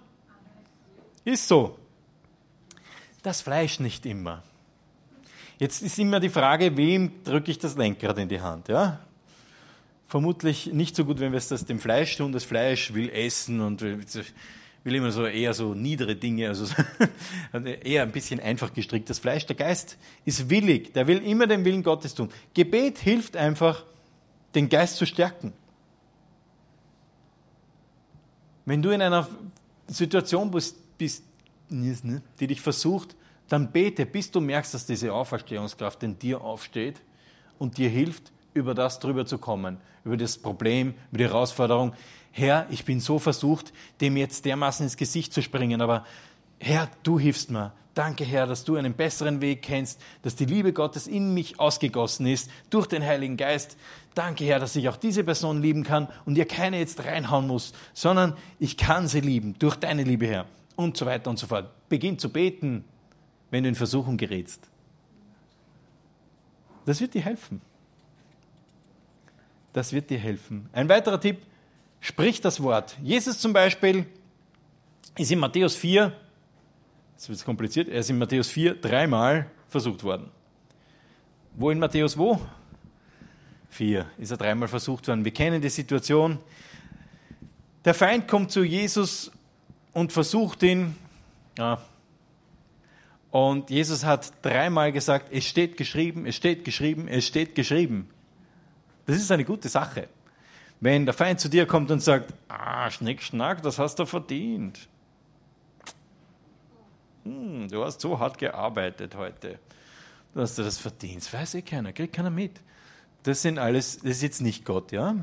Ist 1.26 1.48
so. 1.48 1.78
Das 3.24 3.42
Fleisch 3.42 3.80
nicht 3.80 4.06
immer. 4.06 4.44
Jetzt 5.60 5.82
ist 5.82 5.98
immer 5.98 6.20
die 6.20 6.30
Frage, 6.30 6.78
wem 6.78 7.24
drücke 7.24 7.52
ich 7.52 7.58
das 7.58 7.76
Lenkrad 7.76 8.18
in 8.20 8.30
die 8.30 8.42
Hand? 8.42 8.68
Ja? 8.68 9.00
Vermutlich 10.08 10.68
nicht 10.68 10.96
so 10.96 11.04
gut, 11.04 11.20
wenn 11.20 11.32
wir 11.32 11.38
es 11.38 11.50
dem 11.50 11.80
Fleisch 11.80 12.16
tun. 12.16 12.32
Das 12.32 12.44
Fleisch 12.44 12.94
will 12.94 13.10
essen 13.10 13.60
und 13.60 13.82
will, 13.82 14.00
will 14.84 14.96
immer 14.96 15.12
so 15.12 15.26
eher 15.26 15.54
so 15.54 15.74
niedere 15.74 16.16
Dinge, 16.16 16.48
also 16.48 16.66
eher 17.84 18.04
ein 18.04 18.12
bisschen 18.12 18.40
einfach 18.40 18.74
gestrickt. 18.74 19.10
Das 19.10 19.20
Fleisch, 19.20 19.46
der 19.48 19.56
Geist 19.56 19.98
ist 20.24 20.50
willig, 20.50 20.94
der 20.94 21.08
will 21.08 21.18
immer 21.18 21.48
den 21.48 21.66
Willen 21.66 21.84
Gottes 21.84 22.16
tun. 22.16 22.30
Gebet 22.54 23.00
hilft 23.00 23.36
einfach, 23.36 23.84
den 24.56 24.70
Geist 24.70 24.96
zu 24.96 25.06
stärken. 25.06 25.52
Wenn 28.68 28.82
du 28.82 28.90
in 28.90 29.02
einer 29.02 29.26
Situation 29.88 30.52
bist, 30.52 30.76
die 31.00 32.48
dich 32.48 32.62
versucht, 32.62 33.16
dann 33.48 33.72
bete, 33.72 34.06
bis 34.06 34.30
du 34.30 34.42
merkst, 34.42 34.74
dass 34.74 34.86
diese 34.86 35.14
Auferstehungskraft 35.14 36.04
in 36.04 36.20
dir 36.20 36.42
aufsteht 36.42 37.00
und 37.60 37.78
dir 37.78 37.88
hilft, 37.88 38.34
über 38.54 38.76
das 38.76 39.00
drüber 39.00 39.26
zu 39.26 39.38
kommen, 39.38 39.78
über 40.04 40.18
das 40.18 40.38
Problem, 40.38 40.96
über 41.12 41.18
die 41.18 41.24
Herausforderung. 41.24 41.94
Herr, 42.34 42.68
ich 42.70 42.84
bin 42.84 43.00
so 43.00 43.20
versucht, 43.20 43.72
dem 44.02 44.18
jetzt 44.18 44.44
dermaßen 44.44 44.84
ins 44.84 44.98
Gesicht 44.98 45.32
zu 45.32 45.42
springen, 45.42 45.80
aber 45.80 46.06
Herr, 46.60 46.90
du 47.04 47.18
hilfst 47.18 47.50
mir. 47.50 47.72
Danke, 47.98 48.26
Herr, 48.26 48.46
dass 48.46 48.64
du 48.64 48.76
einen 48.76 48.94
besseren 48.94 49.42
Weg 49.42 49.64
kennst, 49.64 50.00
dass 50.22 50.36
die 50.36 50.46
Liebe 50.46 50.72
Gottes 50.72 51.08
in 51.08 51.34
mich 51.34 51.60
ausgegossen 51.60 52.28
ist 52.28 52.52
durch 52.70 52.86
den 52.86 53.04
Heiligen 53.04 53.38
Geist. 53.38 53.76
Danke, 54.14 54.46
Herr, 54.46 54.60
dass 54.60 54.76
ich 54.76 54.88
auch 54.88 54.98
diese 54.98 55.24
Person 55.24 55.64
lieben 55.64 55.82
kann 55.82 56.08
und 56.24 56.38
ihr 56.38 56.46
keine 56.46 56.78
jetzt 56.78 57.04
reinhauen 57.04 57.48
muss, 57.48 57.74
sondern 57.96 58.38
ich 58.60 58.78
kann 58.78 59.08
sie 59.08 59.22
lieben 59.22 59.56
durch 59.58 59.78
deine 59.78 60.04
Liebe, 60.04 60.28
Herr. 60.28 60.46
Und 60.76 60.96
so 60.96 61.08
weiter 61.08 61.32
und 61.32 61.40
so 61.40 61.48
fort. 61.48 61.72
Beginn 61.90 62.20
zu 62.20 62.32
beten, 62.32 62.86
wenn 63.50 63.64
du 63.64 63.70
in 63.70 63.74
Versuchung 63.74 64.16
gerätst. 64.16 64.70
Das 66.86 67.02
wird 67.02 67.16
dir 67.16 67.24
helfen. 67.24 67.64
Das 69.74 69.92
wird 69.92 70.12
dir 70.12 70.20
helfen. 70.20 70.70
Ein 70.72 70.88
weiterer 70.88 71.20
Tipp, 71.20 71.40
sprich 72.00 72.42
das 72.42 72.62
Wort. 72.62 72.96
Jesus 73.02 73.40
zum 73.40 73.54
Beispiel 73.54 74.06
ist 75.18 75.32
in 75.32 75.40
Matthäus 75.40 75.76
4, 75.76 76.14
jetzt 77.18 77.30
wird 77.30 77.40
es 77.40 77.46
kompliziert, 77.46 77.90
er 77.90 78.02
ist 78.02 78.12
in 78.12 78.20
Matthäus 78.20 78.48
4 78.50 78.76
dreimal 78.76 79.50
versucht 79.68 80.04
worden. 80.04 80.30
Wo 81.56 81.72
in 81.72 81.80
Matthäus 81.80 82.16
wo? 82.16 82.40
4 83.72 84.06
ist 84.20 84.30
er 84.30 84.38
dreimal 84.38 84.68
versucht 84.68 85.08
worden. 85.08 85.26
Wir 85.26 85.34
kennen 85.34 85.60
die 85.60 85.70
Situation. 85.70 86.38
Der 87.84 87.96
Feind 87.96 88.28
kommt 88.28 88.52
zu 88.52 88.64
Jesus 88.64 89.32
und 89.94 90.14
versucht 90.14 90.62
ihn, 90.62 90.96
ja, 91.58 91.82
und 93.32 93.72
Jesus 93.72 94.06
hat 94.06 94.32
dreimal 94.44 94.92
gesagt, 94.92 95.30
es 95.32 95.46
steht 95.46 95.76
geschrieben, 95.76 96.28
es 96.28 96.36
steht 96.36 96.64
geschrieben, 96.64 97.08
es 97.08 97.26
steht 97.26 97.56
geschrieben. 97.56 98.12
Das 99.08 99.18
ist 99.18 99.32
eine 99.32 99.44
gute 99.44 99.70
Sache. 99.70 100.08
Wenn 100.80 101.06
der 101.06 101.16
Feind 101.16 101.40
zu 101.40 101.50
dir 101.50 101.66
kommt 101.66 101.90
und 101.90 102.04
sagt, 102.04 102.32
ah, 102.48 102.92
Schnick, 102.92 103.24
Schnack, 103.24 103.64
das 103.64 103.80
hast 103.80 103.98
du 103.98 104.06
verdient. 104.06 104.88
Hm, 107.28 107.68
du 107.68 107.84
hast 107.84 108.00
so 108.00 108.18
hart 108.18 108.38
gearbeitet 108.38 109.16
heute. 109.16 109.60
Du 110.34 110.42
hast 110.42 110.58
das 110.58 110.78
verdient. 110.78 111.18
Das 111.18 111.34
weiß 111.34 111.56
eh 111.56 111.62
keiner, 111.62 111.92
kriegt 111.92 112.16
keiner 112.16 112.30
mit. 112.30 112.62
Das 113.24 113.42
sind 113.42 113.60
alles, 113.60 113.98
das 113.98 114.12
ist 114.12 114.22
jetzt 114.22 114.42
nicht 114.42 114.64
Gott, 114.64 114.92
ja? 114.92 115.16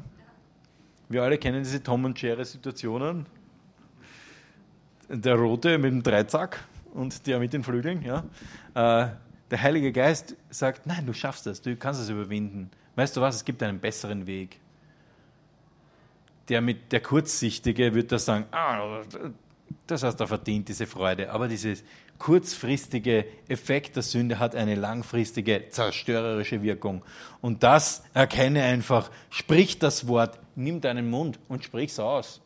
Wir 1.08 1.22
alle 1.22 1.38
kennen 1.38 1.62
diese 1.62 1.82
Tom 1.82 2.04
und 2.04 2.20
Jerry 2.20 2.44
Situationen. 2.44 3.26
Der 5.08 5.36
Rote 5.36 5.78
mit 5.78 5.92
dem 5.92 6.02
Dreizack 6.02 6.64
und 6.92 7.26
der 7.26 7.38
mit 7.38 7.52
den 7.52 7.62
Flügeln. 7.62 8.02
Ja? 8.02 8.24
Äh, 8.74 9.08
der 9.50 9.62
Heilige 9.62 9.92
Geist 9.92 10.36
sagt, 10.50 10.86
nein, 10.86 11.06
du 11.06 11.12
schaffst 11.12 11.46
das, 11.46 11.62
du 11.62 11.76
kannst 11.76 12.00
es 12.00 12.08
überwinden. 12.08 12.70
Weißt 12.96 13.16
du 13.16 13.20
was, 13.20 13.36
es 13.36 13.44
gibt 13.44 13.62
einen 13.62 13.80
besseren 13.80 14.26
Weg. 14.26 14.60
Der, 16.48 16.60
mit, 16.60 16.92
der 16.92 17.00
Kurzsichtige 17.00 17.94
wird 17.94 18.12
da 18.12 18.18
sagen, 18.18 18.46
ah, 18.50 19.02
das 19.86 20.02
hast 20.02 20.20
du 20.20 20.26
verdient, 20.26 20.68
diese 20.68 20.86
Freude. 20.86 21.30
Aber 21.30 21.48
dieses 21.48 21.84
kurzfristige 22.18 23.26
Effekt 23.48 23.96
der 23.96 24.02
Sünde 24.02 24.38
hat 24.38 24.54
eine 24.54 24.74
langfristige 24.74 25.68
zerstörerische 25.68 26.62
Wirkung. 26.62 27.02
Und 27.40 27.62
das 27.62 28.04
erkenne 28.14 28.62
einfach. 28.62 29.10
Sprich 29.30 29.78
das 29.78 30.08
Wort, 30.08 30.38
nimm 30.54 30.80
deinen 30.80 31.10
Mund 31.10 31.38
und 31.48 31.64
sprich 31.64 31.90
es 31.90 31.98
aus. 31.98 32.40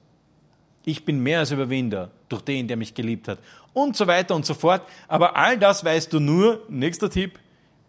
Ich 0.84 1.04
bin 1.04 1.20
mehr 1.22 1.40
als 1.40 1.50
Überwinder 1.50 2.10
durch 2.28 2.42
den, 2.42 2.66
der 2.66 2.76
mich 2.76 2.94
geliebt 2.94 3.28
hat. 3.28 3.38
Und 3.72 3.96
so 3.96 4.06
weiter 4.06 4.34
und 4.34 4.46
so 4.46 4.54
fort. 4.54 4.82
Aber 5.06 5.36
all 5.36 5.58
das 5.58 5.84
weißt 5.84 6.12
du 6.12 6.18
nur, 6.18 6.64
nächster 6.68 7.10
Tipp, 7.10 7.38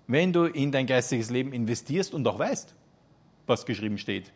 wenn 0.07 0.33
du 0.33 0.45
in 0.45 0.71
dein 0.71 0.85
geistiges 0.85 1.29
Leben 1.29 1.53
investierst 1.53 2.13
und 2.13 2.27
auch 2.27 2.39
weißt, 2.39 2.73
was 3.47 3.65
geschrieben 3.65 3.97
steht. 3.97 4.31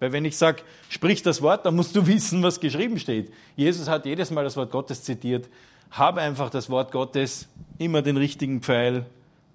Weil 0.00 0.12
wenn 0.12 0.24
ich 0.24 0.36
sage, 0.36 0.62
sprich 0.88 1.22
das 1.22 1.42
Wort, 1.42 1.66
dann 1.66 1.74
musst 1.74 1.96
du 1.96 2.06
wissen, 2.06 2.42
was 2.42 2.60
geschrieben 2.60 2.98
steht. 2.98 3.32
Jesus 3.56 3.88
hat 3.88 4.06
jedes 4.06 4.30
Mal 4.30 4.44
das 4.44 4.56
Wort 4.56 4.70
Gottes 4.70 5.02
zitiert. 5.02 5.48
Habe 5.90 6.20
einfach 6.20 6.50
das 6.50 6.68
Wort 6.68 6.92
Gottes, 6.92 7.48
immer 7.78 8.02
den 8.02 8.16
richtigen 8.16 8.60
Pfeil, 8.60 9.06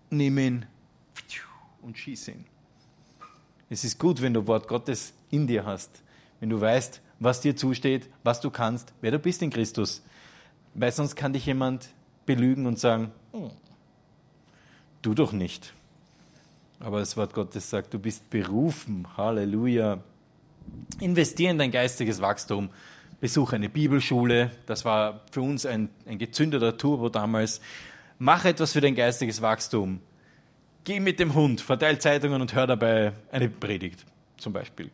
nimm 0.10 0.38
ihn 0.38 0.66
und 1.82 1.98
schieß 1.98 2.30
ihn. 2.30 2.46
Es 3.70 3.84
ist 3.84 4.00
gut, 4.00 4.22
wenn 4.22 4.34
du 4.34 4.46
Wort 4.48 4.68
Gottes 4.68 5.14
in 5.30 5.48
dir 5.48 5.66
hast. 5.66 6.02
Wenn 6.40 6.50
du 6.50 6.60
weißt, 6.60 7.02
was 7.20 7.42
dir 7.42 7.56
zusteht, 7.56 8.10
was 8.24 8.42
du 8.42 8.50
kannst, 8.50 8.94
wer 9.02 9.12
du 9.12 9.20
bist 9.20 9.42
in 9.42 9.50
Christus. 9.50 10.02
Weil 10.74 10.92
sonst 10.92 11.16
kann 11.16 11.34
dich 11.34 11.46
jemand 11.46 11.90
belügen 12.26 12.66
und 12.66 12.80
sagen, 12.80 13.12
hm, 13.32 13.52
du 15.02 15.14
doch 15.14 15.32
nicht. 15.32 15.74
Aber 16.80 17.00
das 17.00 17.16
Wort 17.16 17.34
Gottes 17.34 17.70
sagt, 17.70 17.94
du 17.94 18.00
bist 18.00 18.30
berufen. 18.30 19.08
Halleluja. 19.16 20.00
Investiere 21.00 21.52
in 21.52 21.58
dein 21.58 21.72
geistiges 21.72 22.22
Wachstum. 22.22 22.70
Besuche 23.20 23.56
eine 23.56 23.70
Bibelschule. 23.70 24.52
Das 24.66 24.86
war 24.86 25.22
für 25.32 25.42
uns 25.42 25.66
ein, 25.66 25.90
ein 26.06 26.18
gezündeter 26.18 26.78
Turbo 26.78 27.10
damals. 27.10 27.62
Mach 28.20 28.46
etwas 28.46 28.74
für 28.74 28.82
dein 28.82 28.96
geistiges 28.96 29.42
Wachstum. 29.42 30.00
Geh 30.84 31.00
mit 31.00 31.20
dem 31.20 31.34
Hund, 31.34 31.62
verteil 31.62 32.00
Zeitungen 32.00 32.42
und 32.42 32.54
hör 32.54 32.68
dabei 32.68 33.14
eine 33.32 33.50
Predigt, 33.50 34.06
zum 34.38 34.52
Beispiel. 34.52 34.92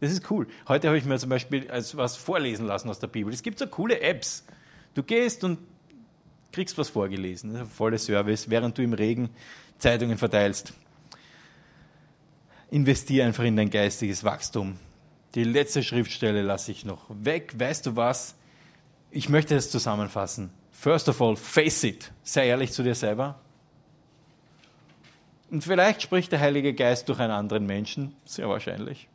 Das 0.00 0.12
ist 0.12 0.30
cool. 0.30 0.46
Heute 0.66 0.88
habe 0.88 0.98
ich 0.98 1.04
mir 1.04 1.18
zum 1.18 1.30
Beispiel 1.30 1.68
was 1.94 2.16
vorlesen 2.16 2.66
lassen 2.66 2.88
aus 2.88 2.98
der 2.98 3.06
Bibel. 3.06 3.32
Es 3.32 3.42
gibt 3.42 3.58
so 3.58 3.66
coole 3.66 4.00
Apps. 4.00 4.44
Du 4.94 5.02
gehst 5.02 5.44
und 5.44 5.58
Kriegst 6.52 6.78
was 6.78 6.88
vorgelesen, 6.88 7.66
volle 7.66 7.98
Service, 7.98 8.48
während 8.48 8.78
du 8.78 8.82
im 8.82 8.94
Regen 8.94 9.28
Zeitungen 9.78 10.16
verteilst. 10.16 10.72
Investier 12.70 13.26
einfach 13.26 13.44
in 13.44 13.56
dein 13.56 13.70
geistiges 13.70 14.24
Wachstum. 14.24 14.76
Die 15.34 15.44
letzte 15.44 15.82
Schriftstelle 15.82 16.42
lasse 16.42 16.72
ich 16.72 16.84
noch 16.84 17.06
weg. 17.08 17.54
Weißt 17.58 17.86
du 17.86 17.96
was? 17.96 18.34
Ich 19.10 19.28
möchte 19.28 19.54
es 19.54 19.70
zusammenfassen. 19.70 20.50
First 20.72 21.08
of 21.08 21.20
all, 21.20 21.36
face 21.36 21.84
it. 21.84 22.12
Sei 22.22 22.46
ehrlich 22.46 22.72
zu 22.72 22.82
dir 22.82 22.94
selber. 22.94 23.38
Und 25.50 25.64
vielleicht 25.64 26.02
spricht 26.02 26.32
der 26.32 26.40
Heilige 26.40 26.74
Geist 26.74 27.08
durch 27.08 27.18
einen 27.20 27.32
anderen 27.32 27.66
Menschen, 27.66 28.14
sehr 28.24 28.48
wahrscheinlich. 28.48 29.08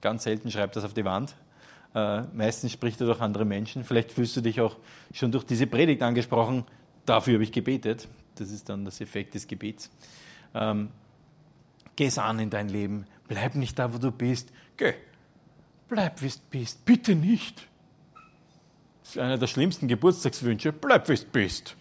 Ganz 0.00 0.24
selten 0.24 0.50
schreibt 0.50 0.76
das 0.76 0.84
auf 0.84 0.94
die 0.94 1.04
Wand. 1.04 1.36
Äh, 1.94 2.22
meistens 2.32 2.72
spricht 2.72 3.00
er 3.00 3.06
durch 3.06 3.20
andere 3.20 3.44
Menschen. 3.44 3.84
Vielleicht 3.84 4.12
fühlst 4.12 4.36
du 4.36 4.40
dich 4.40 4.60
auch 4.60 4.76
schon 5.12 5.30
durch 5.30 5.44
diese 5.44 5.66
Predigt 5.66 6.02
angesprochen. 6.02 6.64
Dafür 7.04 7.34
habe 7.34 7.44
ich 7.44 7.52
gebetet. 7.52 8.08
Das 8.36 8.50
ist 8.50 8.68
dann 8.68 8.84
das 8.84 9.00
Effekt 9.00 9.34
des 9.34 9.46
Gebets. 9.46 9.90
Ähm, 10.54 10.88
Geh 11.96 12.06
es 12.06 12.18
an 12.18 12.38
in 12.38 12.50
dein 12.50 12.68
Leben. 12.68 13.06
Bleib 13.28 13.54
nicht 13.54 13.78
da, 13.78 13.92
wo 13.92 13.98
du 13.98 14.10
bist. 14.10 14.50
Geh. 14.76 14.94
Bleib, 15.92 16.22
wie 16.22 16.28
du 16.28 16.34
bist. 16.50 16.84
Bitte 16.86 17.14
nicht. 17.14 17.68
Das 19.02 19.10
ist 19.10 19.18
einer 19.18 19.36
der 19.36 19.46
schlimmsten 19.46 19.88
Geburtstagswünsche. 19.88 20.72
Bleib, 20.72 21.08
wie 21.10 21.16
du 21.16 21.26
bist. 21.26 21.76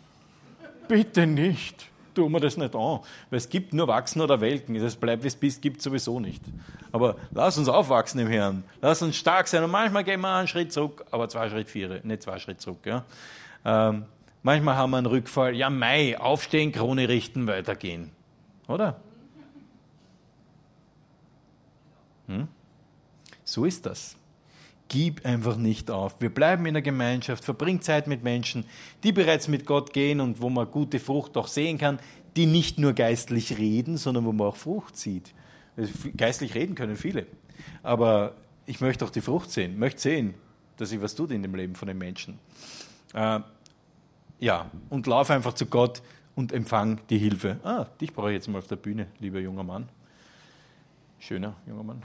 Bitte 0.89 1.26
nicht 1.26 1.91
tu 2.14 2.28
mir 2.28 2.41
das 2.41 2.57
nicht 2.57 2.76
an. 2.76 2.99
Weil 3.30 3.38
es 3.38 3.47
gibt 3.47 3.74
nur 3.74 3.88
Wachsen 3.88 4.22
oder 4.22 4.41
Welken. 4.41 4.76
Das 4.76 4.97
Bleib, 4.97 5.24
wie 5.24 5.28
es 5.28 5.36
bist, 5.36 5.62
gibt 5.62 5.78
es 5.78 5.84
sowieso 5.84 6.20
nicht. 6.20 6.43
Aber 6.91 7.16
lass 7.32 7.57
uns 7.57 7.70
aufwachsen 7.70 8.20
im 8.20 8.28
Herrn. 8.28 8.64
Lass 8.82 9.01
uns 9.01 9.16
stark 9.16 9.47
sein. 9.47 9.64
Und 9.64 9.72
manchmal 9.72 10.03
gehen 10.03 10.20
wir 10.20 10.36
einen 10.36 10.49
Schritt 10.49 10.74
zurück, 10.74 11.05
aber 11.12 11.30
zwei 11.30 11.49
Schritt 11.49 11.70
vier, 11.70 12.01
nicht 12.03 12.24
zwei 12.24 12.39
Schritt 12.39 12.62
zurück. 12.62 12.86
Ja. 12.86 13.05
Ähm, 13.64 14.05
manchmal 14.43 14.76
haben 14.76 14.91
wir 14.91 14.97
einen 14.97 15.07
Rückfall. 15.07 15.55
Ja, 15.55 15.70
Mai, 15.70 16.20
aufstehen, 16.20 16.72
Krone 16.72 17.07
richten, 17.07 17.47
weitergehen. 17.47 18.12
Oder? 18.68 18.99
Hm? 22.28 22.47
So 23.52 23.66
ist 23.66 23.86
das. 23.86 24.16
Gib 24.88 25.26
einfach 25.26 25.58
nicht 25.58 25.91
auf. 25.91 26.22
Wir 26.22 26.34
bleiben 26.34 26.66
in 26.68 26.74
der 26.74 26.82
Gemeinschaft, 26.82 27.43
verbring 27.43 27.82
Zeit 27.82 28.08
mit 28.08 28.24
Menschen, 28.24 28.64
die 29.04 29.12
bereits 29.12 29.49
mit 29.49 29.66
Gott 29.66 29.91
gehen 29.91 30.22
und 30.22 30.39
wo 30.39 30.49
man 30.49 30.72
gute 30.72 31.02
Frucht 31.02 31.36
auch 31.36 31.47
sehen 31.47 31.78
kann, 31.78 31.99
die 32.38 32.45
nicht 32.45 32.80
nur 32.80 32.93
geistlich 32.93 33.58
reden, 33.58 33.97
sondern 33.97 34.24
wo 34.24 34.32
man 34.32 34.47
auch 34.47 34.56
Frucht 34.56 34.95
sieht. 34.95 35.34
Also 35.76 35.91
geistlich 36.16 36.56
reden 36.56 36.76
können 36.76 36.95
viele. 36.95 37.26
Aber 37.84 38.36
ich 38.68 38.80
möchte 38.80 39.04
auch 39.04 39.10
die 39.10 39.20
Frucht 39.20 39.52
sehen, 39.52 39.78
möchte 39.78 39.99
sehen, 39.99 40.34
dass 40.78 40.91
sich 40.91 41.02
was 41.02 41.14
tut 41.16 41.32
in 41.32 41.43
dem 41.43 41.54
Leben 41.54 41.76
von 41.76 41.89
den 41.89 41.97
Menschen. 41.97 42.39
Äh, 43.14 43.41
ja, 44.39 44.72
und 44.89 45.08
lauf 45.08 45.30
einfach 45.30 45.56
zu 45.56 45.66
Gott 45.66 46.02
und 46.36 46.54
empfang 46.54 47.02
die 47.10 47.18
Hilfe. 47.18 47.60
Ah, 47.66 47.88
dich 47.99 48.14
brauche 48.14 48.30
ich 48.30 48.36
jetzt 48.36 48.47
mal 48.47 48.60
auf 48.60 48.68
der 48.68 48.78
Bühne, 48.78 49.08
lieber 49.20 49.41
junger 49.41 49.64
Mann. 49.64 49.89
Schöner 51.20 51.54
junger 51.68 51.84
Mann. 51.84 52.02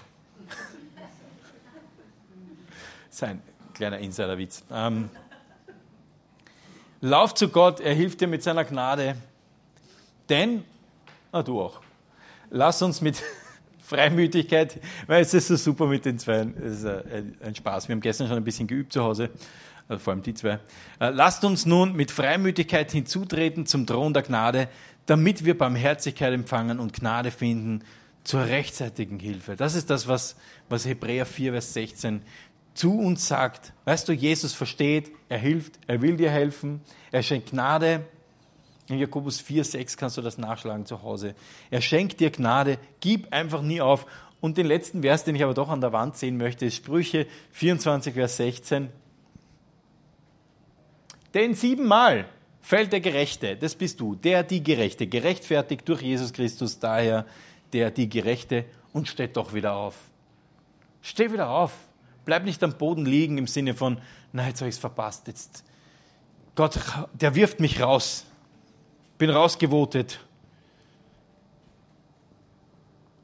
Sein 3.16 3.40
kleiner 3.72 3.96
Insiderwitz. 3.96 4.62
Ähm, 4.70 5.08
lauf 7.00 7.32
zu 7.32 7.48
Gott, 7.48 7.80
er 7.80 7.94
hilft 7.94 8.20
dir 8.20 8.26
mit 8.26 8.42
seiner 8.42 8.62
Gnade. 8.62 9.16
Denn, 10.28 10.64
ah, 11.32 11.42
du 11.42 11.62
auch, 11.62 11.80
lass 12.50 12.82
uns 12.82 13.00
mit 13.00 13.22
Freimütigkeit, 13.82 14.78
weil 15.06 15.22
es 15.22 15.32
ist 15.32 15.48
so 15.48 15.56
super 15.56 15.86
mit 15.86 16.04
den 16.04 16.18
zwei, 16.18 16.46
es 16.62 16.80
ist 16.80 16.84
äh, 16.84 17.22
ein 17.42 17.54
Spaß. 17.54 17.88
Wir 17.88 17.94
haben 17.94 18.02
gestern 18.02 18.28
schon 18.28 18.36
ein 18.36 18.44
bisschen 18.44 18.66
geübt 18.66 18.92
zu 18.92 19.02
Hause, 19.02 19.30
also 19.88 19.98
vor 19.98 20.12
allem 20.12 20.22
die 20.22 20.34
zwei. 20.34 20.58
Äh, 21.00 21.08
lasst 21.08 21.42
uns 21.42 21.64
nun 21.64 21.94
mit 21.96 22.10
Freimütigkeit 22.10 22.92
hinzutreten 22.92 23.64
zum 23.64 23.86
Thron 23.86 24.12
der 24.12 24.24
Gnade, 24.24 24.68
damit 25.06 25.42
wir 25.46 25.56
Barmherzigkeit 25.56 26.34
empfangen 26.34 26.78
und 26.78 26.92
Gnade 26.92 27.30
finden 27.30 27.82
zur 28.24 28.44
rechtzeitigen 28.44 29.18
Hilfe. 29.20 29.56
Das 29.56 29.74
ist 29.74 29.88
das, 29.88 30.06
was, 30.06 30.36
was 30.68 30.84
Hebräer 30.84 31.24
4, 31.24 31.52
Vers 31.52 31.72
16 31.72 32.20
zu 32.76 32.98
uns 32.98 33.26
sagt. 33.26 33.72
Weißt 33.84 34.08
du, 34.08 34.12
Jesus 34.12 34.52
versteht, 34.52 35.10
er 35.28 35.38
hilft, 35.38 35.78
er 35.86 36.02
will 36.02 36.16
dir 36.16 36.30
helfen, 36.30 36.80
er 37.10 37.22
schenkt 37.22 37.50
Gnade. 37.50 38.04
In 38.88 38.98
Jakobus 38.98 39.40
4, 39.40 39.64
6 39.64 39.96
kannst 39.96 40.16
du 40.16 40.22
das 40.22 40.38
nachschlagen 40.38 40.86
zu 40.86 41.02
Hause. 41.02 41.34
Er 41.70 41.80
schenkt 41.80 42.20
dir 42.20 42.30
Gnade, 42.30 42.78
gib 43.00 43.32
einfach 43.32 43.62
nie 43.62 43.80
auf. 43.80 44.06
Und 44.40 44.58
den 44.58 44.66
letzten 44.66 45.02
Vers, 45.02 45.24
den 45.24 45.34
ich 45.34 45.42
aber 45.42 45.54
doch 45.54 45.70
an 45.70 45.80
der 45.80 45.92
Wand 45.92 46.16
sehen 46.16 46.36
möchte, 46.36 46.66
ist 46.66 46.76
Sprüche 46.76 47.26
24, 47.52 48.14
Vers 48.14 48.36
16. 48.36 48.90
Denn 51.34 51.54
siebenmal 51.54 52.26
fällt 52.60 52.92
der 52.92 53.00
Gerechte, 53.00 53.56
das 53.56 53.74
bist 53.74 54.00
du, 54.00 54.14
der, 54.14 54.42
die 54.42 54.62
Gerechte, 54.62 55.06
gerechtfertigt 55.06 55.88
durch 55.88 56.02
Jesus 56.02 56.32
Christus, 56.32 56.78
daher 56.78 57.26
der, 57.72 57.90
die 57.90 58.08
Gerechte 58.08 58.66
und 58.92 59.08
steht 59.08 59.36
doch 59.36 59.54
wieder 59.54 59.74
auf. 59.74 59.96
Steh 61.02 61.32
wieder 61.32 61.50
auf. 61.50 61.72
Bleib 62.26 62.44
nicht 62.44 62.62
am 62.62 62.76
Boden 62.76 63.06
liegen 63.06 63.38
im 63.38 63.46
Sinne 63.46 63.72
von, 63.72 63.98
na, 64.32 64.48
jetzt 64.48 64.60
habe 64.60 64.68
ich 64.68 64.74
es 64.74 64.80
verpasst. 64.80 65.28
Jetzt, 65.28 65.64
Gott, 66.56 66.78
der 67.14 67.34
wirft 67.34 67.60
mich 67.60 67.80
raus. 67.80 68.26
Bin 69.16 69.30
rausgewotet. 69.30 70.20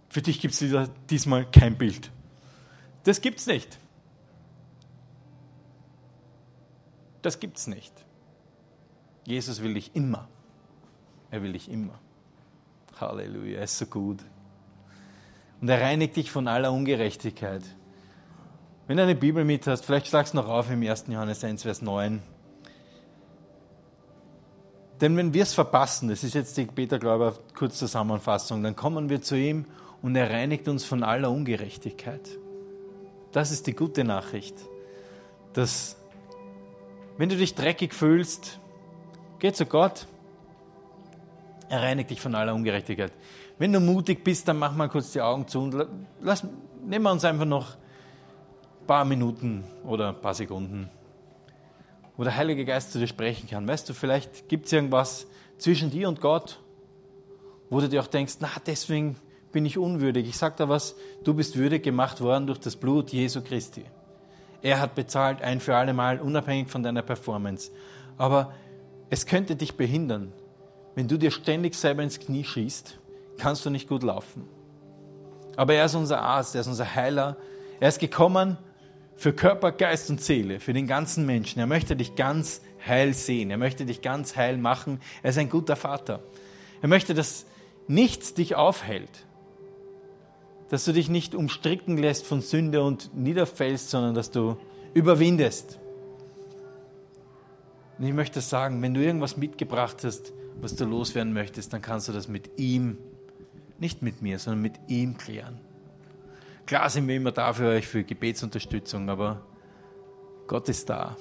Für 0.09 0.22
dich 0.22 0.40
gibt 0.40 0.55
es 0.55 0.90
diesmal 1.11 1.50
kein 1.50 1.76
Bild. 1.76 2.11
Das 3.03 3.20
gibt 3.20 3.40
es 3.40 3.46
nicht. 3.46 3.78
Das 7.22 7.40
gibt 7.40 7.59
es 7.59 7.66
nicht. 7.66 7.92
Jesus 9.24 9.62
will 9.62 9.74
dich 9.74 9.94
immer. 9.96 10.28
Er 11.30 11.42
will 11.42 11.53
dich 11.53 11.68
immer. 11.68 11.98
Halleluja, 13.00 13.59
er 13.59 13.64
ist 13.64 13.78
so 13.78 13.86
gut. 13.86 14.20
Und 15.61 15.68
er 15.68 15.80
reinigt 15.80 16.16
dich 16.16 16.30
von 16.30 16.46
aller 16.46 16.72
Ungerechtigkeit. 16.72 17.62
Wenn 18.89 18.97
du 18.97 19.05
eine 19.05 19.14
Bibel 19.14 19.45
mit 19.45 19.66
hast, 19.68 19.85
vielleicht 19.85 20.09
schlagst 20.09 20.35
du 20.35 20.39
noch 20.39 20.49
auf 20.49 20.68
im 20.68 20.83
1. 20.83 21.05
Johannes 21.07 21.45
1, 21.45 21.62
Vers 21.62 21.83
9. 21.83 22.20
Denn 25.01 25.16
wenn 25.16 25.33
wir 25.33 25.45
es 25.45 25.55
verpassen, 25.55 26.09
das 26.09 26.24
ist 26.24 26.35
jetzt 26.35 26.57
die 26.57 26.64
Peter 26.64 26.99
Glauber 26.99 27.35
Kurzzusammenfassung, 27.57 28.62
dann 28.64 28.74
kommen 28.74 29.09
wir 29.09 29.22
zu 29.22 29.37
ihm 29.37 29.66
und 30.03 30.16
er 30.16 30.30
reinigt 30.30 30.66
uns 30.66 30.85
von 30.85 31.05
aller 31.05 31.30
Ungerechtigkeit. 31.30 32.28
Das 33.30 33.53
ist 33.53 33.68
die 33.68 33.72
gute 33.72 34.03
Nachricht. 34.03 34.57
Dass, 35.53 35.97
wenn 37.18 37.28
du 37.28 37.37
dich 37.37 37.55
dreckig 37.55 37.95
fühlst, 37.95 38.59
geh 39.39 39.53
zu 39.53 39.64
Gott. 39.64 40.09
Er 41.68 41.83
reinigt 41.83 42.11
dich 42.11 42.20
von 42.20 42.35
aller 42.35 42.55
Ungerechtigkeit. 42.55 43.12
Wenn 43.59 43.72
du 43.72 43.78
mutig 43.78 44.24
bist, 44.24 44.49
dann 44.49 44.59
mach 44.59 44.74
mal 44.74 44.89
kurz 44.89 45.12
die 45.12 45.20
Augen 45.20 45.47
zu 45.47 45.61
und 45.61 45.87
lass, 46.20 46.45
nehmen 46.85 47.05
wir 47.05 47.12
uns 47.12 47.24
einfach 47.24 47.45
noch 47.45 47.76
paar 48.87 49.05
Minuten 49.05 49.64
oder 49.85 50.11
ein 50.11 50.20
paar 50.20 50.35
Sekunden, 50.35 50.91
wo 52.16 52.24
der 52.24 52.37
Heilige 52.37 52.64
Geist 52.64 52.93
zu 52.93 52.99
dir 52.99 53.07
sprechen 53.07 53.49
kann. 53.49 53.66
Weißt 53.66 53.89
du, 53.89 53.95
vielleicht 53.95 54.49
gibt 54.49 54.66
es 54.66 54.72
irgendwas 54.72 55.26
zwischen 55.59 55.91
dir 55.91 56.09
und 56.09 56.20
Gott, 56.20 56.59
wo 57.70 57.80
du 57.80 57.89
dir 57.89 58.03
auch 58.03 58.07
denkst, 58.07 58.35
na, 58.41 58.49
deswegen 58.66 59.16
bin 59.53 59.66
ich 59.66 59.78
unwürdig. 59.78 60.28
Ich 60.28 60.37
sage 60.37 60.55
da 60.59 60.68
was, 60.68 60.97
du 61.24 61.35
bist 61.35 61.57
würdig 61.57 61.83
gemacht 61.83 62.20
worden 62.20 62.47
durch 62.47 62.59
das 62.59 62.76
Blut 62.76 63.11
Jesu 63.11 63.43
Christi. 63.43 63.85
Er 64.62 64.80
hat 64.80 64.95
bezahlt, 64.95 65.43
ein 65.43 65.61
für 65.61 65.76
alle 65.76 65.93
Mal, 65.93 66.20
unabhängig 66.20 66.68
von 66.68 66.83
deiner 66.83 67.03
Performance. 67.03 67.70
Aber 68.16 68.53
es 69.11 69.26
könnte 69.26 69.57
dich 69.57 69.76
behindern. 69.76 70.33
Wenn 70.95 71.09
du 71.09 71.18
dir 71.18 71.30
ständig 71.30 71.74
selber 71.74 72.03
ins 72.03 72.20
Knie 72.20 72.45
schießt, 72.45 72.99
kannst 73.39 73.64
du 73.66 73.70
nicht 73.70 73.89
gut 73.89 74.03
laufen. 74.03 74.49
Aber 75.57 75.74
er 75.74 75.85
ist 75.85 75.95
unser 75.95 76.22
Arzt, 76.22 76.55
er 76.55 76.62
ist 76.62 76.66
unser 76.66 76.95
Heiler. 76.95 77.37
Er 77.80 77.89
ist 77.89 77.99
gekommen, 77.99 78.57
für 79.23 79.33
Körper, 79.33 79.70
Geist 79.70 80.11
und 80.11 80.20
Seele, 80.20 80.59
für 80.59 80.73
den 80.73 80.89
ganzen 80.89 81.25
Menschen. 81.27 81.61
Er 81.61 81.68
möchte 81.68 81.95
dich 81.95 82.16
ganz 82.16 82.61
heil 82.85 83.14
sehen. 83.14 83.53
Er 83.53 83.57
möchte 83.57 83.87
dich 83.87 84.03
ganz 84.03 84.35
heil 84.35 84.59
machen. 84.59 85.01
Er 85.23 85.31
ist 85.31 85.39
ein 85.39 85.49
guter 85.49 85.77
Vater. 85.77 86.25
Er 86.81 86.89
möchte, 86.89 87.14
dass 87.14 87.47
nichts 87.87 88.35
dich 88.35 88.57
aufhält. 88.57 89.25
Dass 90.70 90.85
du 90.85 90.93
dich 90.93 91.09
nicht 91.09 91.37
umstricken 91.37 91.99
lässt 91.99 92.27
von 92.27 92.41
Sünde 92.41 92.83
und 92.83 93.14
niederfällst, 93.14 93.91
sondern 93.91 94.14
dass 94.16 94.33
du 94.33 94.57
überwindest. 94.93 95.79
Und 97.99 98.05
ich 98.05 98.14
möchte 98.14 98.41
sagen, 98.41 98.83
wenn 98.83 98.93
du 98.93 99.05
irgendwas 99.05 99.37
mitgebracht 99.37 99.99
hast, 100.03 100.33
was 100.61 100.75
du 100.75 100.85
loswerden 100.85 101.33
möchtest, 101.33 101.73
dann 101.73 101.81
kannst 101.81 102.09
du 102.09 102.12
das 102.12 102.27
mit 102.27 102.59
ihm, 102.59 102.99
nicht 103.79 104.03
mit 104.03 104.20
mir, 104.20 104.41
sondern 104.41 104.62
mit 104.62 104.81
ihm 104.89 105.16
klären. 105.16 105.61
Klar 106.73 106.89
sind 106.89 107.07
wir 107.07 107.16
immer 107.16 107.33
da 107.33 107.53
für 107.53 107.68
euch, 107.68 107.87
für 107.87 108.03
Gebetsunterstützung, 108.03 109.11
aber 109.11 109.43
Gott 110.47 110.70
ist 110.70 110.89
da. 110.89 111.18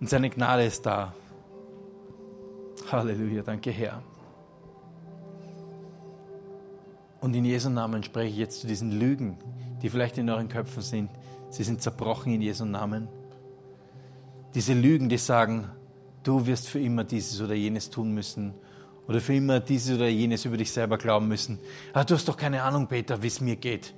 Und 0.00 0.08
seine 0.08 0.30
Gnade 0.30 0.64
ist 0.64 0.86
da. 0.86 1.12
Halleluja, 2.90 3.42
danke 3.42 3.70
Herr. 3.70 4.02
Und 7.20 7.36
in 7.36 7.44
Jesu 7.44 7.68
Namen 7.68 8.02
spreche 8.02 8.30
ich 8.30 8.38
jetzt 8.38 8.62
zu 8.62 8.66
diesen 8.66 8.98
Lügen, 8.98 9.36
die 9.82 9.90
vielleicht 9.90 10.16
in 10.16 10.30
euren 10.30 10.48
Köpfen 10.48 10.80
sind. 10.80 11.10
Sie 11.50 11.62
sind 11.62 11.82
zerbrochen 11.82 12.32
in 12.32 12.40
Jesu 12.40 12.64
Namen. 12.64 13.08
Diese 14.54 14.72
Lügen, 14.72 15.10
die 15.10 15.18
sagen, 15.18 15.68
du 16.22 16.46
wirst 16.46 16.66
für 16.66 16.80
immer 16.80 17.04
dieses 17.04 17.42
oder 17.42 17.52
jenes 17.52 17.90
tun 17.90 18.14
müssen 18.14 18.54
oder 19.06 19.20
für 19.20 19.34
immer 19.34 19.60
dieses 19.60 19.96
oder 19.96 20.08
jenes 20.08 20.46
über 20.46 20.56
dich 20.56 20.72
selber 20.72 20.96
glauben 20.96 21.28
müssen. 21.28 21.58
Ah, 21.92 22.04
du 22.04 22.14
hast 22.14 22.26
doch 22.26 22.38
keine 22.38 22.62
Ahnung, 22.62 22.86
Peter, 22.86 23.22
wie 23.22 23.26
es 23.26 23.42
mir 23.42 23.56
geht. 23.56 23.92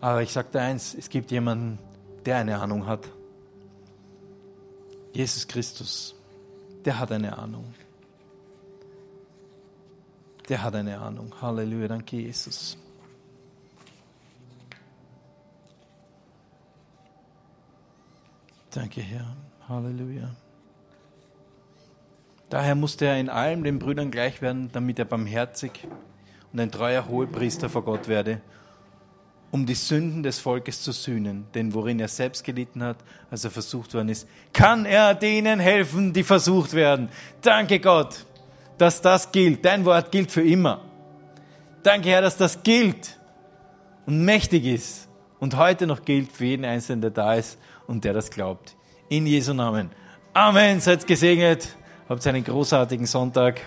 Aber 0.00 0.22
ich 0.22 0.32
sage 0.32 0.48
dir 0.52 0.60
eins, 0.60 0.94
es 0.94 1.08
gibt 1.08 1.30
jemanden, 1.30 1.78
der 2.24 2.38
eine 2.38 2.58
Ahnung 2.60 2.86
hat. 2.86 3.08
Jesus 5.12 5.48
Christus, 5.48 6.14
der 6.84 6.98
hat 6.98 7.10
eine 7.10 7.36
Ahnung. 7.36 7.74
Der 10.48 10.62
hat 10.62 10.74
eine 10.74 10.98
Ahnung. 10.98 11.32
Halleluja, 11.40 11.88
danke 11.88 12.16
Jesus. 12.16 12.78
Danke, 18.70 19.00
Herr. 19.00 19.36
Halleluja. 19.68 20.34
Daher 22.48 22.74
musste 22.74 23.06
er 23.06 23.18
in 23.18 23.28
allem 23.28 23.64
den 23.64 23.78
Brüdern 23.78 24.10
gleich 24.10 24.40
werden, 24.40 24.70
damit 24.72 24.98
er 24.98 25.04
barmherzig 25.04 25.86
und 26.52 26.60
ein 26.60 26.70
treuer 26.70 27.06
Hohepriester 27.08 27.68
vor 27.68 27.84
Gott 27.84 28.08
werde, 28.08 28.40
um 29.50 29.64
die 29.64 29.74
Sünden 29.74 30.22
des 30.22 30.38
Volkes 30.38 30.82
zu 30.82 30.92
sühnen. 30.92 31.46
Denn 31.54 31.72
worin 31.72 32.00
er 32.00 32.08
selbst 32.08 32.44
gelitten 32.44 32.82
hat, 32.82 32.98
als 33.30 33.44
er 33.44 33.50
versucht 33.50 33.94
worden 33.94 34.10
ist, 34.10 34.28
kann 34.52 34.84
er 34.84 35.14
denen 35.14 35.60
helfen, 35.60 36.12
die 36.12 36.22
versucht 36.22 36.74
werden. 36.74 37.08
Danke 37.40 37.80
Gott, 37.80 38.26
dass 38.76 39.00
das 39.00 39.32
gilt. 39.32 39.64
Dein 39.64 39.84
Wort 39.84 40.12
gilt 40.12 40.30
für 40.30 40.42
immer. 40.42 40.82
Danke 41.82 42.10
Herr, 42.10 42.20
dass 42.20 42.36
das 42.36 42.62
gilt 42.62 43.18
und 44.06 44.24
mächtig 44.24 44.64
ist 44.64 45.08
und 45.38 45.56
heute 45.56 45.86
noch 45.86 46.04
gilt 46.04 46.32
für 46.32 46.44
jeden 46.44 46.64
Einzelnen, 46.64 47.00
der 47.00 47.10
da 47.10 47.34
ist 47.34 47.58
und 47.86 48.04
der 48.04 48.12
das 48.12 48.30
glaubt. 48.30 48.76
In 49.08 49.26
Jesu 49.26 49.54
Namen. 49.54 49.90
Amen. 50.34 50.80
Seid 50.80 51.06
gesegnet. 51.06 51.76
Habt 52.08 52.26
einen 52.26 52.44
großartigen 52.44 53.06
Sonntag. 53.06 53.60